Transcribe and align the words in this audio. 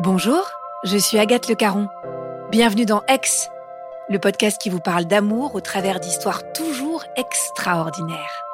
Bonjour, 0.00 0.48
je 0.84 0.96
suis 0.96 1.18
Agathe 1.18 1.48
Le 1.48 1.56
Caron. 1.56 1.88
Bienvenue 2.52 2.86
dans 2.86 3.02
Ex, 3.08 3.50
le 4.08 4.20
podcast 4.20 4.60
qui 4.60 4.70
vous 4.70 4.78
parle 4.78 5.06
d'amour 5.06 5.56
au 5.56 5.60
travers 5.60 5.98
d'histoires 5.98 6.52
toujours 6.52 7.02
extraordinaires. 7.16 8.44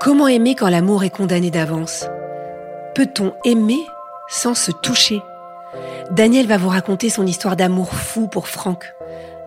Comment 0.00 0.26
aimer 0.26 0.54
quand 0.54 0.70
l'amour 0.70 1.04
est 1.04 1.10
condamné 1.10 1.50
d'avance? 1.50 2.06
Peut-on 2.94 3.34
aimer 3.44 3.86
sans 4.26 4.54
se 4.54 4.72
toucher? 4.72 5.20
Daniel 6.10 6.46
va 6.46 6.56
vous 6.56 6.70
raconter 6.70 7.10
son 7.10 7.26
histoire 7.26 7.56
d'amour 7.56 7.92
fou 7.92 8.26
pour 8.26 8.48
Franck. 8.48 8.94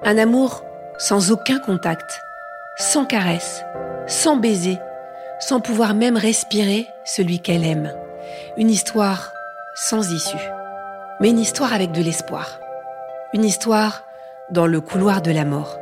Un 0.04 0.20
amour 0.20 0.64
sans 1.00 1.32
aucun 1.32 1.58
contact, 1.58 2.22
sans 2.78 3.06
caresse, 3.06 3.64
sans 4.06 4.38
baiser, 4.38 4.78
sans 5.40 5.62
pouvoir 5.62 5.96
même 5.96 6.16
respirer 6.16 6.88
celui 7.06 7.40
qu'elle 7.40 7.66
aime. 7.66 7.92
Une 8.58 8.70
histoire 8.70 9.34
sans 9.76 10.12
issue, 10.12 10.50
mais 11.20 11.30
une 11.30 11.40
histoire 11.40 11.74
avec 11.74 11.92
de 11.92 12.02
l'espoir. 12.02 12.60
Une 13.34 13.44
histoire 13.44 14.04
dans 14.50 14.68
le 14.68 14.82
couloir 14.82 15.22
de 15.22 15.32
la 15.32 15.46
mort. 15.46 15.78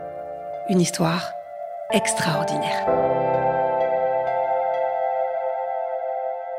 Une 0.69 0.81
histoire 0.81 1.31
extraordinaire. 1.91 2.87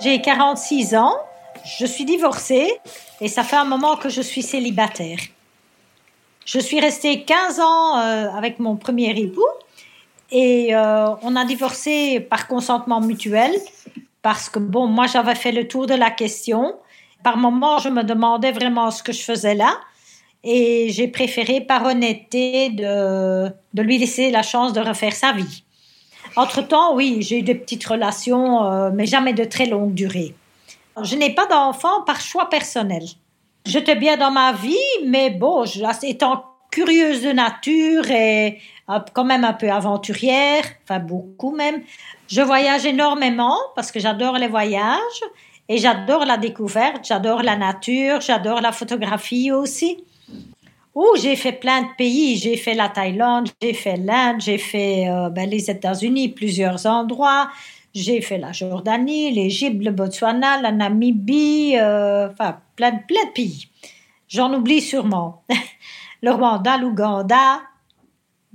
J'ai 0.00 0.20
46 0.20 0.94
ans, 0.96 1.14
je 1.64 1.86
suis 1.86 2.04
divorcée 2.04 2.70
et 3.20 3.28
ça 3.28 3.42
fait 3.42 3.56
un 3.56 3.64
moment 3.64 3.96
que 3.96 4.08
je 4.08 4.20
suis 4.20 4.42
célibataire. 4.42 5.18
Je 6.44 6.58
suis 6.58 6.78
restée 6.78 7.22
15 7.22 7.60
ans 7.60 7.98
euh, 7.98 8.28
avec 8.36 8.58
mon 8.58 8.76
premier 8.76 9.18
époux 9.18 9.42
et 10.30 10.74
euh, 10.74 11.06
on 11.22 11.36
a 11.36 11.44
divorcé 11.44 12.20
par 12.20 12.46
consentement 12.48 13.00
mutuel 13.00 13.52
parce 14.24 14.48
que, 14.48 14.58
bon, 14.58 14.86
moi 14.86 15.06
j'avais 15.06 15.34
fait 15.34 15.52
le 15.52 15.68
tour 15.68 15.86
de 15.86 15.92
la 15.92 16.10
question. 16.10 16.74
Par 17.22 17.36
moments, 17.36 17.76
je 17.76 17.90
me 17.90 18.02
demandais 18.02 18.52
vraiment 18.52 18.90
ce 18.90 19.02
que 19.02 19.12
je 19.12 19.22
faisais 19.22 19.54
là 19.54 19.78
et 20.42 20.88
j'ai 20.88 21.08
préféré, 21.08 21.60
par 21.60 21.84
honnêteté, 21.84 22.70
de, 22.70 23.52
lui 23.74 23.98
laisser 23.98 24.30
la 24.30 24.42
chance 24.42 24.72
de 24.72 24.80
refaire 24.80 25.12
sa 25.12 25.32
vie. 25.32 25.62
Entre-temps, 26.36 26.94
oui, 26.94 27.18
j'ai 27.20 27.40
eu 27.40 27.42
des 27.42 27.54
petites 27.54 27.84
relations, 27.84 28.64
euh, 28.64 28.90
mais 28.94 29.04
jamais 29.04 29.34
de 29.34 29.44
très 29.44 29.66
longue 29.66 29.92
durée. 29.92 30.34
Je 31.02 31.16
n'ai 31.16 31.34
pas 31.34 31.46
d'enfant 31.46 32.02
par 32.06 32.20
choix 32.20 32.48
personnel. 32.48 33.04
J'étais 33.66 33.94
bien 33.94 34.16
dans 34.16 34.30
ma 34.30 34.52
vie, 34.52 34.90
mais 35.06 35.28
bon, 35.28 35.64
étant 36.02 36.44
curieuse 36.70 37.22
de 37.22 37.32
nature 37.32 38.10
et 38.10 38.58
quand 39.12 39.24
même 39.24 39.44
un 39.44 39.52
peu 39.52 39.70
aventurière, 39.70 40.64
enfin 40.82 40.98
beaucoup 40.98 41.54
même, 41.54 41.82
je 42.28 42.42
voyage 42.42 42.84
énormément 42.84 43.56
parce 43.74 43.90
que 43.90 44.00
j'adore 44.00 44.36
les 44.36 44.48
voyages 44.48 45.22
et 45.68 45.78
j'adore 45.78 46.24
la 46.26 46.36
découverte, 46.36 47.04
j'adore 47.04 47.42
la 47.42 47.56
nature, 47.56 48.20
j'adore 48.20 48.60
la 48.60 48.72
photographie 48.72 49.50
aussi. 49.52 50.04
Oh, 50.94 51.16
j'ai 51.20 51.34
fait 51.34 51.52
plein 51.52 51.82
de 51.82 51.88
pays. 51.98 52.36
J'ai 52.36 52.56
fait 52.56 52.74
la 52.74 52.88
Thaïlande, 52.88 53.48
j'ai 53.60 53.74
fait 53.74 53.96
l'Inde, 53.96 54.40
j'ai 54.40 54.58
fait 54.58 55.08
euh, 55.08 55.28
ben, 55.28 55.50
les 55.50 55.68
États-Unis, 55.68 56.28
plusieurs 56.28 56.86
endroits. 56.86 57.48
J'ai 57.94 58.20
fait 58.20 58.38
la 58.38 58.52
Jordanie, 58.52 59.32
l'Égypte, 59.32 59.84
le 59.84 59.90
Botswana, 59.90 60.60
la 60.60 60.72
Namibie, 60.72 61.76
euh, 61.76 62.28
enfin 62.30 62.58
plein, 62.76 62.92
plein 62.92 63.24
de 63.26 63.32
pays. 63.32 63.68
J'en 64.28 64.52
oublie 64.54 64.80
sûrement. 64.80 65.42
le 66.22 66.30
Rwanda, 66.30 66.76
l'Ouganda, 66.76 67.60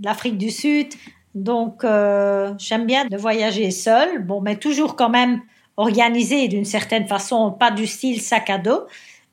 l'Afrique 0.04 0.38
du 0.38 0.50
Sud. 0.50 0.88
Donc, 1.36 1.84
euh, 1.84 2.54
j'aime 2.58 2.86
bien 2.86 3.06
de 3.06 3.18
voyager 3.18 3.72
seul. 3.72 4.24
Bon, 4.26 4.42
mais 4.42 4.56
toujours 4.56 4.96
quand 4.96 5.10
même 5.10 5.42
organisé 5.78 6.48
d'une 6.48 6.66
certaine 6.66 7.08
façon, 7.08 7.52
pas 7.52 7.72
du 7.72 7.88
style 7.88 8.22
sac 8.22 8.50
à 8.50 8.58
dos. 8.58 8.82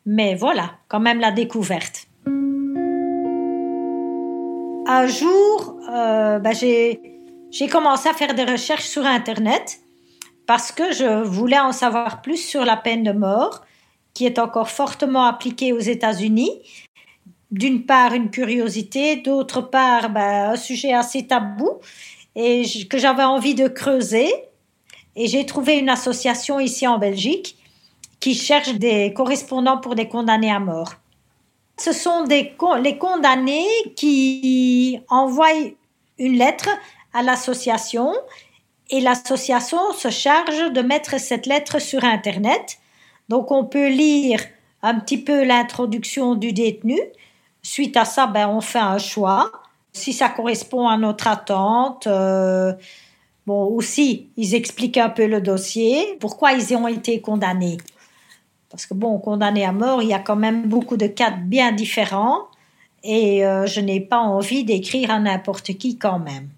Mais 0.04 0.34
voilà, 0.34 0.72
quand 0.88 1.00
même 1.00 1.20
la 1.20 1.32
découverte 1.32 2.06
un 4.86 5.06
jour, 5.06 5.76
euh, 5.90 6.38
bah, 6.38 6.52
j'ai 6.52 7.68
commencé 7.70 8.08
à 8.08 8.12
faire 8.12 8.34
des 8.34 8.44
recherches 8.44 8.86
sur 8.86 9.04
Internet 9.04 9.80
parce 10.46 10.70
que 10.70 10.92
je 10.92 11.22
voulais 11.24 11.58
en 11.58 11.72
savoir 11.72 12.22
plus 12.22 12.36
sur 12.36 12.64
la 12.64 12.76
peine 12.76 13.02
de 13.02 13.12
mort, 13.12 13.64
qui 14.14 14.26
est 14.26 14.38
encore 14.38 14.70
fortement 14.70 15.24
appliquée 15.24 15.72
aux 15.72 15.80
États-Unis. 15.80 16.50
D'une 17.50 17.86
part, 17.86 18.12
une 18.12 18.30
curiosité, 18.30 19.16
d'autre 19.16 19.60
part, 19.60 20.10
bah, 20.10 20.50
un 20.50 20.56
sujet 20.56 20.92
assez 20.92 21.26
tabou 21.26 21.80
et 22.34 22.64
que 22.90 22.98
j'avais 22.98 23.24
envie 23.24 23.54
de 23.54 23.68
creuser. 23.68 24.28
Et 25.14 25.26
j'ai 25.28 25.46
trouvé 25.46 25.78
une 25.78 25.88
association 25.88 26.60
ici 26.60 26.86
en 26.86 26.98
Belgique 26.98 27.56
qui 28.20 28.34
cherche 28.34 28.74
des 28.74 29.12
correspondants 29.14 29.78
pour 29.78 29.94
des 29.94 30.08
condamnés 30.08 30.52
à 30.52 30.58
mort. 30.58 30.94
Ce 31.78 31.92
sont 31.92 32.24
des, 32.24 32.54
les 32.82 32.98
condamnés 32.98 33.66
qui 33.96 34.98
envoient 35.08 35.52
une 36.18 36.38
lettre 36.38 36.68
à 37.12 37.22
l'association 37.22 38.12
et 38.90 39.00
l'association 39.00 39.78
se 39.92 40.10
charge 40.10 40.72
de 40.72 40.80
mettre 40.80 41.18
cette 41.20 41.46
lettre 41.46 41.80
sur 41.80 42.04
Internet. 42.04 42.78
Donc 43.28 43.50
on 43.50 43.64
peut 43.64 43.88
lire 43.88 44.40
un 44.82 44.98
petit 45.00 45.18
peu 45.18 45.44
l'introduction 45.44 46.34
du 46.34 46.52
détenu. 46.52 46.98
Suite 47.66 47.96
à 47.96 48.04
ça, 48.04 48.28
ben, 48.28 48.48
on 48.48 48.60
fait 48.60 48.78
un 48.78 48.98
choix. 48.98 49.50
Si 49.92 50.12
ça 50.12 50.28
correspond 50.28 50.86
à 50.86 50.96
notre 50.96 51.26
attente, 51.26 52.06
euh, 52.06 52.72
bon, 53.44 53.64
aussi, 53.64 54.28
ils 54.36 54.54
expliquent 54.54 54.98
un 54.98 55.08
peu 55.08 55.26
le 55.26 55.40
dossier, 55.40 56.16
pourquoi 56.20 56.52
ils 56.52 56.76
ont 56.76 56.86
été 56.86 57.20
condamnés. 57.20 57.78
Parce 58.70 58.86
que 58.86 58.94
bon, 58.94 59.18
condamné 59.18 59.64
à 59.64 59.72
mort, 59.72 60.00
il 60.00 60.10
y 60.10 60.14
a 60.14 60.20
quand 60.20 60.36
même 60.36 60.68
beaucoup 60.68 60.96
de 60.96 61.08
cas 61.08 61.32
bien 61.32 61.72
différents 61.72 62.42
et 63.02 63.44
euh, 63.44 63.66
je 63.66 63.80
n'ai 63.80 64.00
pas 64.00 64.20
envie 64.20 64.62
d'écrire 64.62 65.10
à 65.10 65.18
n'importe 65.18 65.76
qui 65.76 65.98
quand 65.98 66.20
même. 66.20 66.48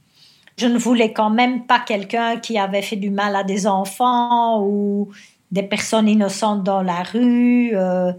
Je 0.59 0.67
ne 0.67 0.77
voulais 0.77 1.15
quand 1.15 1.31
même 1.31 1.65
pas 1.65 1.81
quelqu'un 1.81 2.37
qui 2.37 2.59
avait 2.59 2.83
fait 2.83 2.97
du 2.97 3.09
mal 3.09 3.35
à 3.35 3.45
des 3.45 3.67
enfants 3.67 4.63
ou 4.63 5.09
des 5.53 5.63
personnes 5.63 6.07
innocentes 6.07 6.65
dans 6.65 6.83
la 6.83 7.03
rue, 7.03 7.71
euh, 7.75 8.13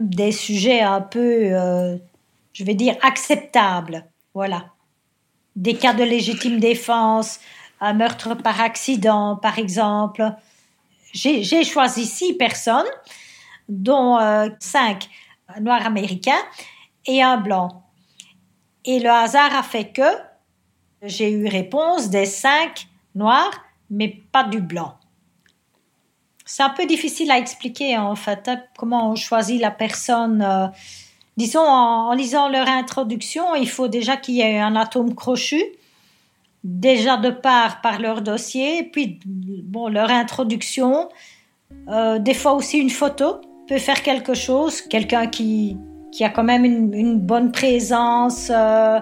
des 0.00 0.32
sujets 0.32 0.80
un 0.80 1.00
peu, 1.00 1.52
euh, 1.52 1.96
je 2.52 2.64
vais 2.64 2.74
dire, 2.74 2.96
acceptables. 3.02 4.04
Voilà. 4.34 4.66
Des 5.54 5.74
cas 5.74 5.94
de 5.94 6.04
légitime 6.04 6.60
défense, 6.60 7.40
un 7.80 7.94
meurtre 7.94 8.34
par 8.34 8.60
accident, 8.60 9.36
par 9.36 9.58
exemple 9.58 10.34
j'ai 11.16 11.64
choisi 11.64 12.04
six 12.04 12.34
personnes, 12.34 12.86
dont 13.68 14.18
euh, 14.18 14.48
cinq 14.60 15.08
noirs 15.60 15.86
américains 15.86 16.42
et 17.06 17.22
un 17.22 17.38
blanc. 17.38 17.84
Et 18.84 19.00
le 19.00 19.10
hasard 19.10 19.54
a 19.54 19.62
fait 19.62 19.92
que 19.92 20.02
j'ai 21.02 21.30
eu 21.30 21.46
réponse 21.46 22.10
des 22.10 22.26
cinq 22.26 22.86
noirs, 23.14 23.52
mais 23.90 24.08
pas 24.32 24.44
du 24.44 24.60
blanc. 24.60 24.96
C'est 26.46 26.62
un 26.62 26.70
peu 26.70 26.86
difficile 26.86 27.30
à 27.30 27.38
expliquer 27.38 27.98
en 27.98 28.14
fait, 28.14 28.48
hein, 28.48 28.60
comment 28.78 29.10
on 29.10 29.16
choisit 29.16 29.60
la 29.60 29.70
personne. 29.70 30.42
Euh, 30.42 30.68
disons, 31.36 31.60
en, 31.60 32.12
lisant 32.14 32.48
leur 32.48 32.68
introduction, 32.68 33.54
il 33.54 33.68
faut 33.68 33.88
déjà 33.88 34.16
qu'il 34.16 34.36
y 34.36 34.40
ait 34.40 34.58
un 34.58 34.76
atome 34.76 35.14
crochu 35.14 35.62
déjà 36.66 37.16
de 37.16 37.30
part 37.30 37.80
par 37.80 38.00
leur 38.00 38.22
dossier, 38.22 38.82
puis 38.82 39.20
bon, 39.24 39.88
leur 39.88 40.10
introduction, 40.10 41.08
euh, 41.88 42.18
des 42.18 42.34
fois 42.34 42.54
aussi 42.54 42.78
une 42.78 42.90
photo 42.90 43.40
peut 43.68 43.78
faire 43.78 44.02
quelque 44.02 44.34
chose, 44.34 44.80
quelqu'un 44.82 45.28
qui, 45.28 45.76
qui 46.10 46.24
a 46.24 46.28
quand 46.28 46.42
même 46.42 46.64
une, 46.64 47.20
bonne 47.20 47.52
présence, 47.52 48.50
euh, 48.50 48.98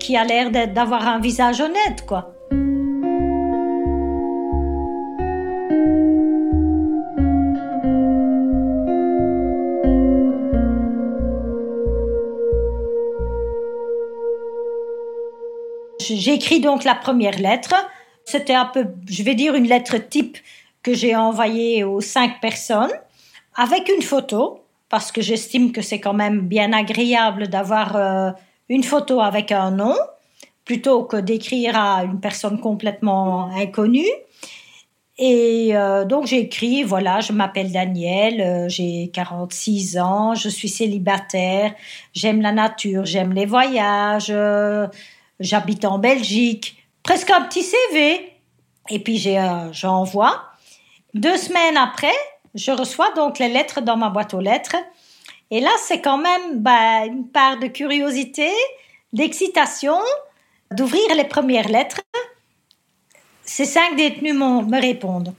qui 0.00 0.16
a 0.16 0.24
l'air 0.24 0.50
d'avoir 0.50 1.06
un 1.06 1.20
visage 1.20 1.60
honnête, 1.60 2.04
quoi. 2.06 2.34
J'écris 16.10 16.60
donc 16.60 16.84
la 16.84 16.94
première 16.94 17.38
lettre. 17.38 17.74
C'était 18.24 18.54
un 18.54 18.66
peu, 18.66 18.86
je 19.08 19.22
vais 19.22 19.34
dire, 19.34 19.54
une 19.54 19.66
lettre 19.66 19.96
type 19.98 20.38
que 20.82 20.94
j'ai 20.94 21.14
envoyée 21.14 21.84
aux 21.84 22.00
cinq 22.00 22.40
personnes 22.40 22.92
avec 23.54 23.90
une 23.94 24.02
photo, 24.02 24.60
parce 24.88 25.12
que 25.12 25.20
j'estime 25.20 25.72
que 25.72 25.82
c'est 25.82 26.00
quand 26.00 26.14
même 26.14 26.40
bien 26.40 26.72
agréable 26.72 27.48
d'avoir 27.48 27.96
euh, 27.96 28.30
une 28.68 28.82
photo 28.82 29.20
avec 29.20 29.52
un 29.52 29.70
nom, 29.70 29.94
plutôt 30.64 31.04
que 31.04 31.16
d'écrire 31.16 31.76
à 31.76 32.04
une 32.04 32.20
personne 32.20 32.60
complètement 32.60 33.50
inconnue. 33.54 34.08
Et 35.18 35.76
euh, 35.76 36.04
donc 36.04 36.26
j'ai 36.26 36.38
écrit, 36.38 36.82
voilà, 36.82 37.20
je 37.20 37.32
m'appelle 37.32 37.70
Daniel, 37.70 38.40
euh, 38.40 38.68
j'ai 38.68 39.10
46 39.12 39.98
ans, 39.98 40.34
je 40.34 40.48
suis 40.48 40.68
célibataire, 40.68 41.74
j'aime 42.14 42.40
la 42.40 42.52
nature, 42.52 43.04
j'aime 43.04 43.32
les 43.32 43.44
voyages, 43.44 44.32
j'habite 45.42 45.84
en 45.84 45.98
Belgique, 45.98 46.82
presque 47.02 47.30
un 47.30 47.42
petit 47.42 47.62
CV. 47.62 48.32
Et 48.88 48.98
puis 48.98 49.18
j'ai, 49.18 49.44
j'envoie. 49.72 50.42
Deux 51.14 51.36
semaines 51.36 51.76
après, 51.76 52.14
je 52.54 52.70
reçois 52.70 53.12
donc 53.12 53.38
les 53.38 53.48
lettres 53.48 53.82
dans 53.82 53.96
ma 53.96 54.08
boîte 54.08 54.32
aux 54.34 54.40
lettres. 54.40 54.76
Et 55.50 55.60
là, 55.60 55.70
c'est 55.78 56.00
quand 56.00 56.18
même 56.18 56.62
bah, 56.62 57.04
une 57.04 57.28
part 57.28 57.58
de 57.58 57.66
curiosité, 57.66 58.50
d'excitation, 59.12 59.98
d'ouvrir 60.70 61.14
les 61.14 61.24
premières 61.24 61.68
lettres 61.68 62.00
ces 63.44 63.66
cinq 63.66 63.96
détenus 63.96 64.34
me 64.34 64.80
répondent. 64.80 65.34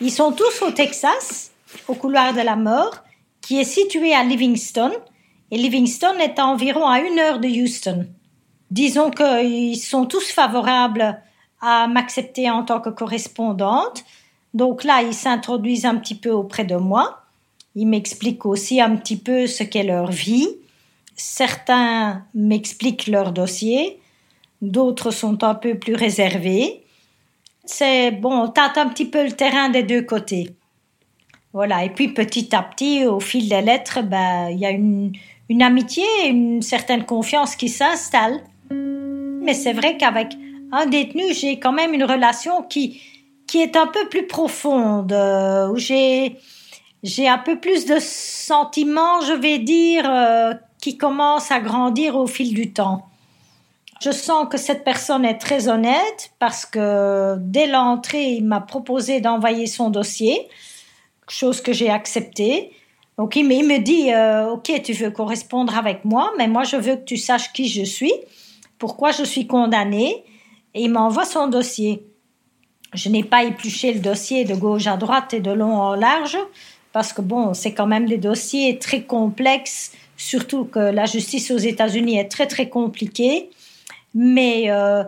Ils 0.00 0.10
sont 0.10 0.32
tous 0.32 0.62
au 0.62 0.72
Texas, 0.72 1.52
au 1.86 1.94
couloir 1.94 2.34
de 2.34 2.40
la 2.40 2.56
mort, 2.56 3.04
qui 3.40 3.60
est 3.60 3.64
situé 3.64 4.12
à 4.14 4.24
Livingston, 4.24 4.90
et 5.50 5.56
Livingston 5.56 6.18
est 6.18 6.38
à 6.38 6.46
environ 6.46 6.88
à 6.88 6.98
une 6.98 7.18
heure 7.18 7.38
de 7.38 7.46
Houston. 7.46 8.08
Disons 8.70 9.10
qu'ils 9.10 9.78
sont 9.78 10.06
tous 10.06 10.30
favorables 10.30 11.20
à 11.60 11.86
m'accepter 11.86 12.50
en 12.50 12.64
tant 12.64 12.80
que 12.80 12.90
correspondante. 12.90 14.04
Donc 14.54 14.84
là, 14.84 15.02
ils 15.02 15.14
s'introduisent 15.14 15.86
un 15.86 15.96
petit 15.96 16.14
peu 16.14 16.30
auprès 16.30 16.64
de 16.64 16.76
moi. 16.76 17.22
Ils 17.74 17.86
m'expliquent 17.86 18.46
aussi 18.46 18.80
un 18.80 18.96
petit 18.96 19.16
peu 19.16 19.46
ce 19.46 19.62
qu'est 19.62 19.84
leur 19.84 20.10
vie. 20.10 20.48
Certains 21.14 22.24
m'expliquent 22.34 23.06
leur 23.06 23.32
dossier, 23.32 24.00
d'autres 24.60 25.10
sont 25.10 25.42
un 25.44 25.54
peu 25.54 25.78
plus 25.78 25.94
réservés 25.94 26.82
c'est 27.66 28.12
bon, 28.12 28.48
tâte 28.48 28.78
un 28.78 28.88
petit 28.88 29.04
peu 29.04 29.24
le 29.24 29.32
terrain 29.32 29.68
des 29.68 29.82
deux 29.82 30.02
côtés. 30.02 30.54
Voilà, 31.52 31.84
et 31.84 31.90
puis 31.90 32.08
petit 32.08 32.54
à 32.54 32.62
petit, 32.62 33.04
au 33.04 33.20
fil 33.20 33.48
des 33.48 33.60
lettres, 33.60 34.02
ben, 34.02 34.48
il 34.50 34.58
y 34.58 34.66
a 34.66 34.70
une, 34.70 35.12
une 35.48 35.62
amitié, 35.62 36.04
une 36.26 36.62
certaine 36.62 37.04
confiance 37.04 37.56
qui 37.56 37.68
s'installe. 37.68 38.40
Mais 38.70 39.54
c'est 39.54 39.72
vrai 39.72 39.96
qu'avec 39.96 40.36
un 40.72 40.86
détenu, 40.86 41.32
j'ai 41.32 41.58
quand 41.58 41.72
même 41.72 41.94
une 41.94 42.04
relation 42.04 42.62
qui, 42.62 43.00
qui 43.46 43.62
est 43.62 43.76
un 43.76 43.86
peu 43.86 44.08
plus 44.08 44.26
profonde, 44.26 45.12
euh, 45.12 45.68
où 45.68 45.76
j'ai, 45.76 46.36
j'ai 47.02 47.28
un 47.28 47.38
peu 47.38 47.58
plus 47.58 47.86
de 47.86 47.98
sentiments, 48.00 49.20
je 49.20 49.32
vais 49.32 49.58
dire, 49.58 50.04
euh, 50.08 50.54
qui 50.80 50.96
commencent 50.96 51.50
à 51.50 51.60
grandir 51.60 52.16
au 52.16 52.26
fil 52.26 52.54
du 52.54 52.72
temps. 52.72 53.06
Je 54.00 54.10
sens 54.10 54.46
que 54.50 54.58
cette 54.58 54.84
personne 54.84 55.24
est 55.24 55.38
très 55.38 55.68
honnête 55.68 56.32
parce 56.38 56.66
que 56.66 57.36
dès 57.38 57.66
l'entrée, 57.66 58.32
il 58.32 58.44
m'a 58.44 58.60
proposé 58.60 59.20
d'envoyer 59.20 59.66
son 59.66 59.88
dossier, 59.88 60.48
chose 61.28 61.60
que 61.62 61.72
j'ai 61.72 61.88
acceptée. 61.88 62.72
Donc 63.16 63.36
il 63.36 63.44
me, 63.44 63.78
dit, 63.78 64.12
euh, 64.12 64.50
ok, 64.50 64.82
tu 64.84 64.92
veux 64.92 65.10
correspondre 65.10 65.76
avec 65.78 66.04
moi, 66.04 66.32
mais 66.36 66.46
moi 66.46 66.64
je 66.64 66.76
veux 66.76 66.96
que 66.96 67.04
tu 67.04 67.16
saches 67.16 67.52
qui 67.54 67.68
je 67.68 67.84
suis, 67.84 68.12
pourquoi 68.78 69.12
je 69.12 69.24
suis 69.24 69.46
condamnée, 69.46 70.24
et 70.74 70.82
il 70.82 70.90
m'envoie 70.90 71.24
son 71.24 71.48
dossier. 71.48 72.04
Je 72.94 73.08
n'ai 73.08 73.24
pas 73.24 73.44
épluché 73.44 73.92
le 73.92 74.00
dossier 74.00 74.44
de 74.44 74.54
gauche 74.54 74.86
à 74.86 74.96
droite 74.96 75.34
et 75.34 75.40
de 75.40 75.50
long 75.50 75.74
en 75.74 75.94
large, 75.94 76.38
parce 76.92 77.12
que 77.12 77.20
bon, 77.20 77.54
c'est 77.54 77.74
quand 77.74 77.86
même 77.86 78.06
des 78.06 78.18
dossiers 78.18 78.78
très 78.78 79.02
complexes, 79.02 79.92
surtout 80.16 80.64
que 80.64 80.78
la 80.78 81.04
justice 81.04 81.50
aux 81.50 81.58
États-Unis 81.58 82.18
est 82.18 82.28
très 82.28 82.46
très 82.46 82.68
compliquée. 82.68 83.50
Mais 84.14 84.70
euh, 84.70 85.04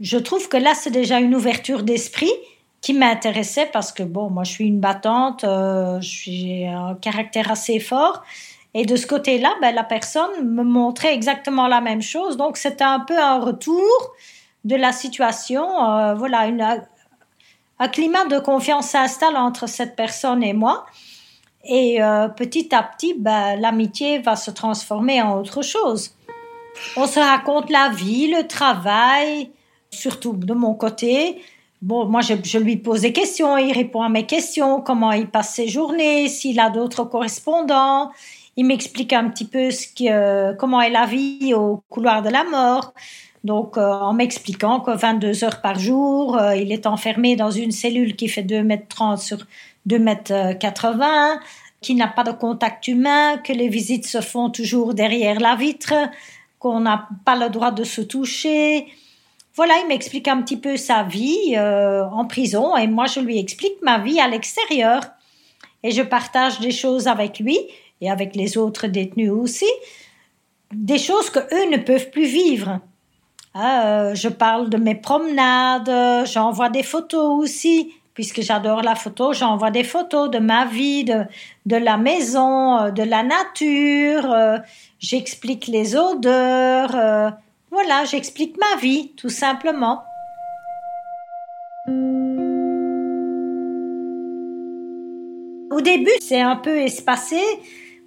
je 0.00 0.18
trouve 0.18 0.48
que 0.48 0.56
là, 0.56 0.74
c'est 0.74 0.90
déjà 0.90 1.20
une 1.20 1.34
ouverture 1.34 1.82
d'esprit 1.82 2.32
qui 2.80 2.94
m'intéressait 2.94 3.68
parce 3.72 3.92
que, 3.92 4.02
bon, 4.02 4.30
moi, 4.30 4.44
je 4.44 4.52
suis 4.52 4.66
une 4.66 4.80
battante, 4.80 5.44
euh, 5.44 5.98
j'ai 6.00 6.66
un 6.66 6.94
caractère 6.94 7.50
assez 7.50 7.78
fort. 7.78 8.24
Et 8.74 8.86
de 8.86 8.96
ce 8.96 9.06
côté-là, 9.06 9.54
ben, 9.60 9.74
la 9.74 9.84
personne 9.84 10.44
me 10.44 10.62
montrait 10.62 11.14
exactement 11.14 11.66
la 11.66 11.80
même 11.80 12.02
chose. 12.02 12.36
Donc, 12.36 12.56
c'était 12.56 12.84
un 12.84 13.00
peu 13.00 13.18
un 13.18 13.40
retour 13.40 14.14
de 14.64 14.76
la 14.76 14.92
situation. 14.92 15.84
Euh, 15.84 16.14
voilà, 16.14 16.48
un 17.78 17.88
climat 17.88 18.26
de 18.26 18.38
confiance 18.38 18.88
s'installe 18.88 19.36
entre 19.36 19.68
cette 19.68 19.96
personne 19.96 20.42
et 20.42 20.52
moi. 20.52 20.86
Et 21.64 21.98
petit 22.36 22.74
à 22.74 22.82
petit, 22.82 23.14
ben, 23.18 23.60
l'amitié 23.60 24.18
va 24.18 24.34
se 24.34 24.50
transformer 24.50 25.20
en 25.20 25.38
autre 25.38 25.60
chose. 25.60 26.14
On 26.96 27.06
se 27.06 27.20
raconte 27.20 27.70
la 27.70 27.90
vie, 27.90 28.28
le 28.28 28.46
travail, 28.46 29.50
surtout 29.90 30.32
de 30.32 30.54
mon 30.54 30.74
côté. 30.74 31.40
Bon, 31.82 32.06
moi, 32.06 32.20
je, 32.20 32.58
lui 32.58 32.76
pose 32.76 33.02
des 33.02 33.12
questions, 33.12 33.56
il 33.56 33.72
répond 33.72 34.02
à 34.02 34.08
mes 34.08 34.26
questions, 34.26 34.80
comment 34.80 35.12
il 35.12 35.28
passe 35.28 35.54
ses 35.54 35.68
journées, 35.68 36.28
s'il 36.28 36.60
a 36.60 36.70
d'autres 36.70 37.04
correspondants. 37.04 38.10
Il 38.60 38.66
m'explique 38.66 39.14
un 39.14 39.30
petit 39.30 39.46
peu 39.46 39.70
ce 39.70 39.86
que, 39.86 40.54
comment 40.56 40.82
est 40.82 40.90
la 40.90 41.06
vie 41.06 41.54
au 41.54 41.82
couloir 41.88 42.20
de 42.20 42.28
la 42.28 42.44
mort. 42.44 42.92
Donc, 43.42 43.78
euh, 43.78 43.90
en 43.90 44.12
m'expliquant 44.12 44.80
que 44.80 44.90
22 44.90 45.44
heures 45.44 45.62
par 45.62 45.78
jour, 45.78 46.36
euh, 46.36 46.54
il 46.54 46.70
est 46.70 46.86
enfermé 46.86 47.36
dans 47.36 47.50
une 47.50 47.70
cellule 47.70 48.16
qui 48.16 48.28
fait 48.28 48.42
2 48.42 48.62
mètres 48.62 48.84
30 48.90 49.18
sur 49.18 49.38
2 49.86 49.98
mètres 49.98 50.58
80, 50.58 51.40
qu'il 51.80 51.96
n'a 51.96 52.08
pas 52.08 52.22
de 52.22 52.32
contact 52.32 52.86
humain, 52.86 53.38
que 53.38 53.54
les 53.54 53.70
visites 53.70 54.06
se 54.06 54.20
font 54.20 54.50
toujours 54.50 54.92
derrière 54.92 55.40
la 55.40 55.56
vitre, 55.56 55.94
qu'on 56.58 56.80
n'a 56.80 57.08
pas 57.24 57.36
le 57.36 57.48
droit 57.48 57.70
de 57.70 57.84
se 57.84 58.02
toucher. 58.02 58.88
Voilà, 59.54 59.72
il 59.82 59.88
m'explique 59.88 60.28
un 60.28 60.42
petit 60.42 60.58
peu 60.58 60.76
sa 60.76 61.02
vie 61.04 61.54
euh, 61.56 62.04
en 62.12 62.26
prison 62.26 62.76
et 62.76 62.86
moi 62.86 63.06
je 63.06 63.20
lui 63.20 63.38
explique 63.38 63.80
ma 63.80 64.00
vie 64.00 64.20
à 64.20 64.28
l'extérieur. 64.28 65.00
Et 65.82 65.92
je 65.92 66.02
partage 66.02 66.60
des 66.60 66.72
choses 66.72 67.08
avec 67.08 67.38
lui 67.38 67.58
et 68.00 68.10
avec 68.10 68.36
les 68.36 68.56
autres 68.56 68.86
détenus 68.86 69.30
aussi, 69.30 69.70
des 70.72 70.98
choses 70.98 71.30
que 71.30 71.40
eux 71.40 71.70
ne 71.70 71.78
peuvent 71.78 72.10
plus 72.10 72.26
vivre. 72.26 72.80
Ah, 73.54 73.86
euh, 73.86 74.14
je 74.14 74.28
parle 74.28 74.70
de 74.70 74.76
mes 74.76 74.94
promenades, 74.94 76.26
j'envoie 76.26 76.68
des 76.68 76.84
photos 76.84 77.42
aussi, 77.42 77.92
puisque 78.14 78.42
j'adore 78.42 78.82
la 78.82 78.94
photo, 78.94 79.32
j'envoie 79.32 79.70
des 79.70 79.84
photos 79.84 80.30
de 80.30 80.38
ma 80.38 80.66
vie, 80.66 81.04
de, 81.04 81.26
la 81.66 81.96
maison, 81.96 82.78
euh, 82.78 82.90
de 82.90 83.02
la 83.02 83.22
nature 83.22 84.62
j'explique 85.00 85.66
les 85.66 85.96
odeurs, 85.96 86.94
euh, 86.94 87.30
voilà, 87.70 88.04
j'explique 88.04 88.56
ma 88.58 88.80
vie, 88.80 89.12
tout 89.16 89.30
simplement. 89.30 90.04
Au 95.72 95.80
début, 95.80 96.10
c'est 96.20 96.40
un 96.40 96.56
peu 96.56 96.78
espacé, 96.78 97.40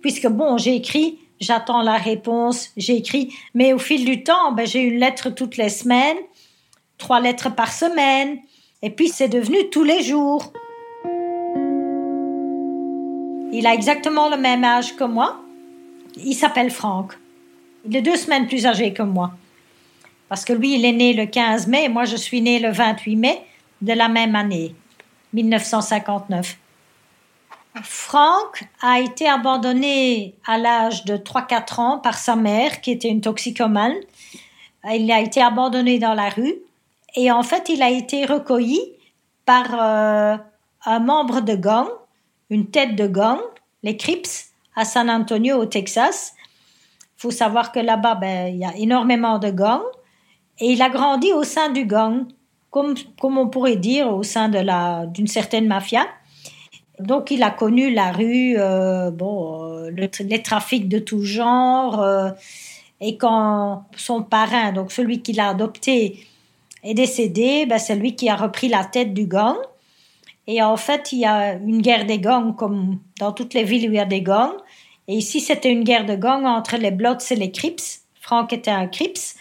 puisque 0.03 0.27
bon, 0.27 0.57
j'ai 0.57 0.75
écrit, 0.75 1.17
j'attends 1.39 1.81
la 1.81 1.97
réponse, 1.97 2.69
j'ai 2.77 2.97
écrit, 2.97 3.33
mais 3.55 3.73
au 3.73 3.79
fil 3.79 4.05
du 4.05 4.21
temps, 4.21 4.51
ben, 4.51 4.67
j'ai 4.67 4.81
une 4.81 4.99
lettre 4.99 5.31
toutes 5.31 5.57
les 5.57 5.69
semaines, 5.69 6.17
trois 6.99 7.21
lettres 7.21 7.49
par 7.49 7.71
semaine, 7.71 8.37
et 8.83 8.91
puis 8.91 9.07
c'est 9.07 9.29
devenu 9.29 9.69
tous 9.71 9.83
les 9.83 10.03
jours. 10.03 10.51
Il 13.53 13.65
a 13.65 13.73
exactement 13.73 14.29
le 14.29 14.37
même 14.37 14.63
âge 14.63 14.95
que 14.95 15.05
moi, 15.05 15.41
il 16.17 16.35
s'appelle 16.35 16.69
Franck. 16.69 17.13
Il 17.85 17.95
est 17.95 18.01
deux 18.01 18.17
semaines 18.17 18.47
plus 18.47 18.65
âgé 18.65 18.93
que 18.93 19.03
moi. 19.03 19.31
Parce 20.27 20.43
que 20.43 20.53
lui, 20.53 20.75
il 20.75 20.85
est 20.85 20.91
né 20.91 21.13
le 21.13 21.27
15 21.27 21.67
mai, 21.67 21.85
et 21.85 21.89
moi, 21.89 22.03
je 22.03 22.17
suis 22.17 22.41
né 22.41 22.59
le 22.59 22.71
28 22.71 23.15
mai 23.15 23.41
de 23.81 23.93
la 23.93 24.09
même 24.09 24.35
année, 24.35 24.75
1959. 25.31 26.57
Franck 27.81 28.65
a 28.81 28.99
été 28.99 29.27
abandonné 29.27 30.35
à 30.45 30.57
l'âge 30.57 31.05
de 31.05 31.17
3-4 31.17 31.81
ans 31.81 31.97
par 31.97 32.17
sa 32.17 32.35
mère, 32.35 32.81
qui 32.81 32.91
était 32.91 33.09
une 33.09 33.21
toxicomane. 33.21 33.95
Il 34.93 35.11
a 35.11 35.21
été 35.21 35.41
abandonné 35.41 35.97
dans 35.97 36.13
la 36.13 36.29
rue. 36.29 36.55
Et 37.15 37.31
en 37.31 37.41
fait, 37.41 37.69
il 37.69 37.81
a 37.81 37.89
été 37.89 38.25
recueilli 38.25 38.79
par 39.45 39.65
euh, 39.73 40.37
un 40.85 40.99
membre 40.99 41.41
de 41.41 41.55
gang, 41.55 41.87
une 42.49 42.67
tête 42.67 42.95
de 42.95 43.07
gang, 43.07 43.39
les 43.81 43.97
Crips, 43.97 44.51
à 44.75 44.85
San 44.85 45.09
Antonio, 45.09 45.57
au 45.57 45.65
Texas. 45.65 46.33
Il 47.17 47.21
faut 47.21 47.31
savoir 47.31 47.71
que 47.71 47.79
là-bas, 47.79 48.15
ben, 48.15 48.53
il 48.53 48.59
y 48.59 48.65
a 48.65 48.75
énormément 48.75 49.39
de 49.39 49.49
gangs. 49.49 49.81
Et 50.59 50.71
il 50.71 50.81
a 50.81 50.89
grandi 50.89 51.31
au 51.33 51.43
sein 51.43 51.69
du 51.69 51.85
gang, 51.85 52.25
comme, 52.69 52.93
comme 53.19 53.37
on 53.37 53.47
pourrait 53.47 53.77
dire, 53.77 54.13
au 54.13 54.23
sein 54.23 54.49
d'une 54.49 55.27
certaine 55.27 55.67
mafia. 55.67 56.05
Donc, 56.99 57.31
il 57.31 57.43
a 57.43 57.49
connu 57.49 57.91
la 57.91 58.11
rue, 58.11 58.55
euh, 58.57 59.11
bon, 59.11 59.63
euh, 59.63 59.89
les 59.91 60.43
trafics 60.43 60.87
de 60.87 60.99
tout 60.99 61.23
genre. 61.23 62.01
Euh, 62.01 62.29
et 63.01 63.17
quand 63.17 63.85
son 63.97 64.23
parrain, 64.23 64.71
donc 64.71 64.91
celui 64.91 65.21
qui 65.21 65.33
l'a 65.33 65.49
adopté, 65.49 66.25
est 66.83 66.93
décédé, 66.93 67.65
ben, 67.65 67.79
c'est 67.79 67.95
lui 67.95 68.15
qui 68.15 68.29
a 68.29 68.35
repris 68.35 68.69
la 68.69 68.85
tête 68.85 69.13
du 69.13 69.25
gang. 69.25 69.57
Et 70.47 70.61
en 70.61 70.77
fait, 70.77 71.11
il 71.11 71.19
y 71.19 71.25
a 71.25 71.53
une 71.53 71.81
guerre 71.81 72.05
des 72.05 72.19
gangs 72.19 72.55
comme 72.55 72.99
dans 73.19 73.31
toutes 73.31 73.53
les 73.53 73.63
villes 73.63 73.89
où 73.89 73.93
il 73.93 73.97
y 73.97 73.99
a 73.99 74.05
des 74.05 74.21
gangs. 74.21 74.55
Et 75.07 75.15
ici, 75.15 75.39
c'était 75.39 75.71
une 75.71 75.83
guerre 75.83 76.05
de 76.05 76.15
gangs 76.15 76.45
entre 76.45 76.77
les 76.77 76.91
Bloods 76.91 77.31
et 77.31 77.35
les 77.35 77.51
Crips. 77.51 78.01
Frank 78.21 78.51
était 78.53 78.71
un 78.71 78.87
Crips. 78.87 79.35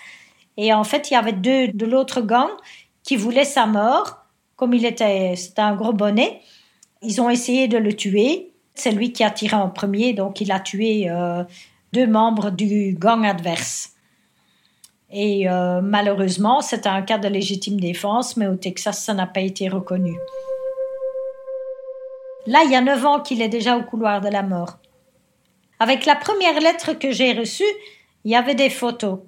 Et 0.57 0.73
en 0.73 0.85
fait, 0.85 1.11
il 1.11 1.15
y 1.15 1.17
avait 1.17 1.33
deux 1.33 1.69
de 1.69 1.87
l'autre 1.87 2.21
gang 2.21 2.51
qui 3.03 3.17
voulaient 3.17 3.45
sa 3.45 3.67
mort. 3.67 4.19
Comme 4.57 4.75
il 4.75 4.85
était, 4.85 5.35
c'était 5.37 5.63
un 5.63 5.75
gros 5.75 5.93
bonnet, 5.93 6.41
ils 7.03 7.21
ont 7.21 7.31
essayé 7.31 7.69
de 7.69 7.79
le 7.79 7.95
tuer. 7.95 8.53
C'est 8.75 8.93
lui 8.93 9.13
qui 9.13 9.23
a 9.23 9.31
tiré 9.31 9.57
en 9.57 9.69
premier, 9.69 10.13
donc 10.13 10.41
il 10.41 10.51
a 10.51 10.61
tué 10.61 11.11
euh, 11.11 11.45
deux 11.93 12.07
membres 12.07 12.51
du 12.51 12.97
gang 12.99 13.25
adverse. 13.27 13.91
Et 15.11 15.49
euh, 15.49 15.83
malheureusement, 15.83 16.63
c'est 16.63 16.87
un 16.87 17.03
cas 17.03 17.19
de 17.19 17.29
légitime 17.29 17.79
défense, 17.79 18.37
mais 18.39 18.47
au 18.47 18.57
Texas, 18.57 19.05
ça 19.05 19.13
n'a 19.13 19.27
pas 19.27 19.41
été 19.41 19.69
reconnu. 19.69 20.15
Là, 22.47 22.63
il 22.65 22.73
y 22.73 22.77
a 22.77 22.81
neuf 22.81 23.05
ans 23.05 23.21
qu'il 23.21 23.43
est 23.43 23.49
déjà 23.49 23.77
au 23.77 23.83
couloir 23.83 24.23
de 24.23 24.29
la 24.29 24.43
mort. 24.43 24.79
Avec 25.79 26.07
la 26.07 26.17
première 26.17 26.59
lettre 26.61 26.95
que 26.95 27.13
j'ai 27.13 27.33
reçue, 27.33 27.65
il 28.25 28.31
y 28.31 28.37
avait 28.37 28.55
des 28.55 28.71
photos. 28.71 29.19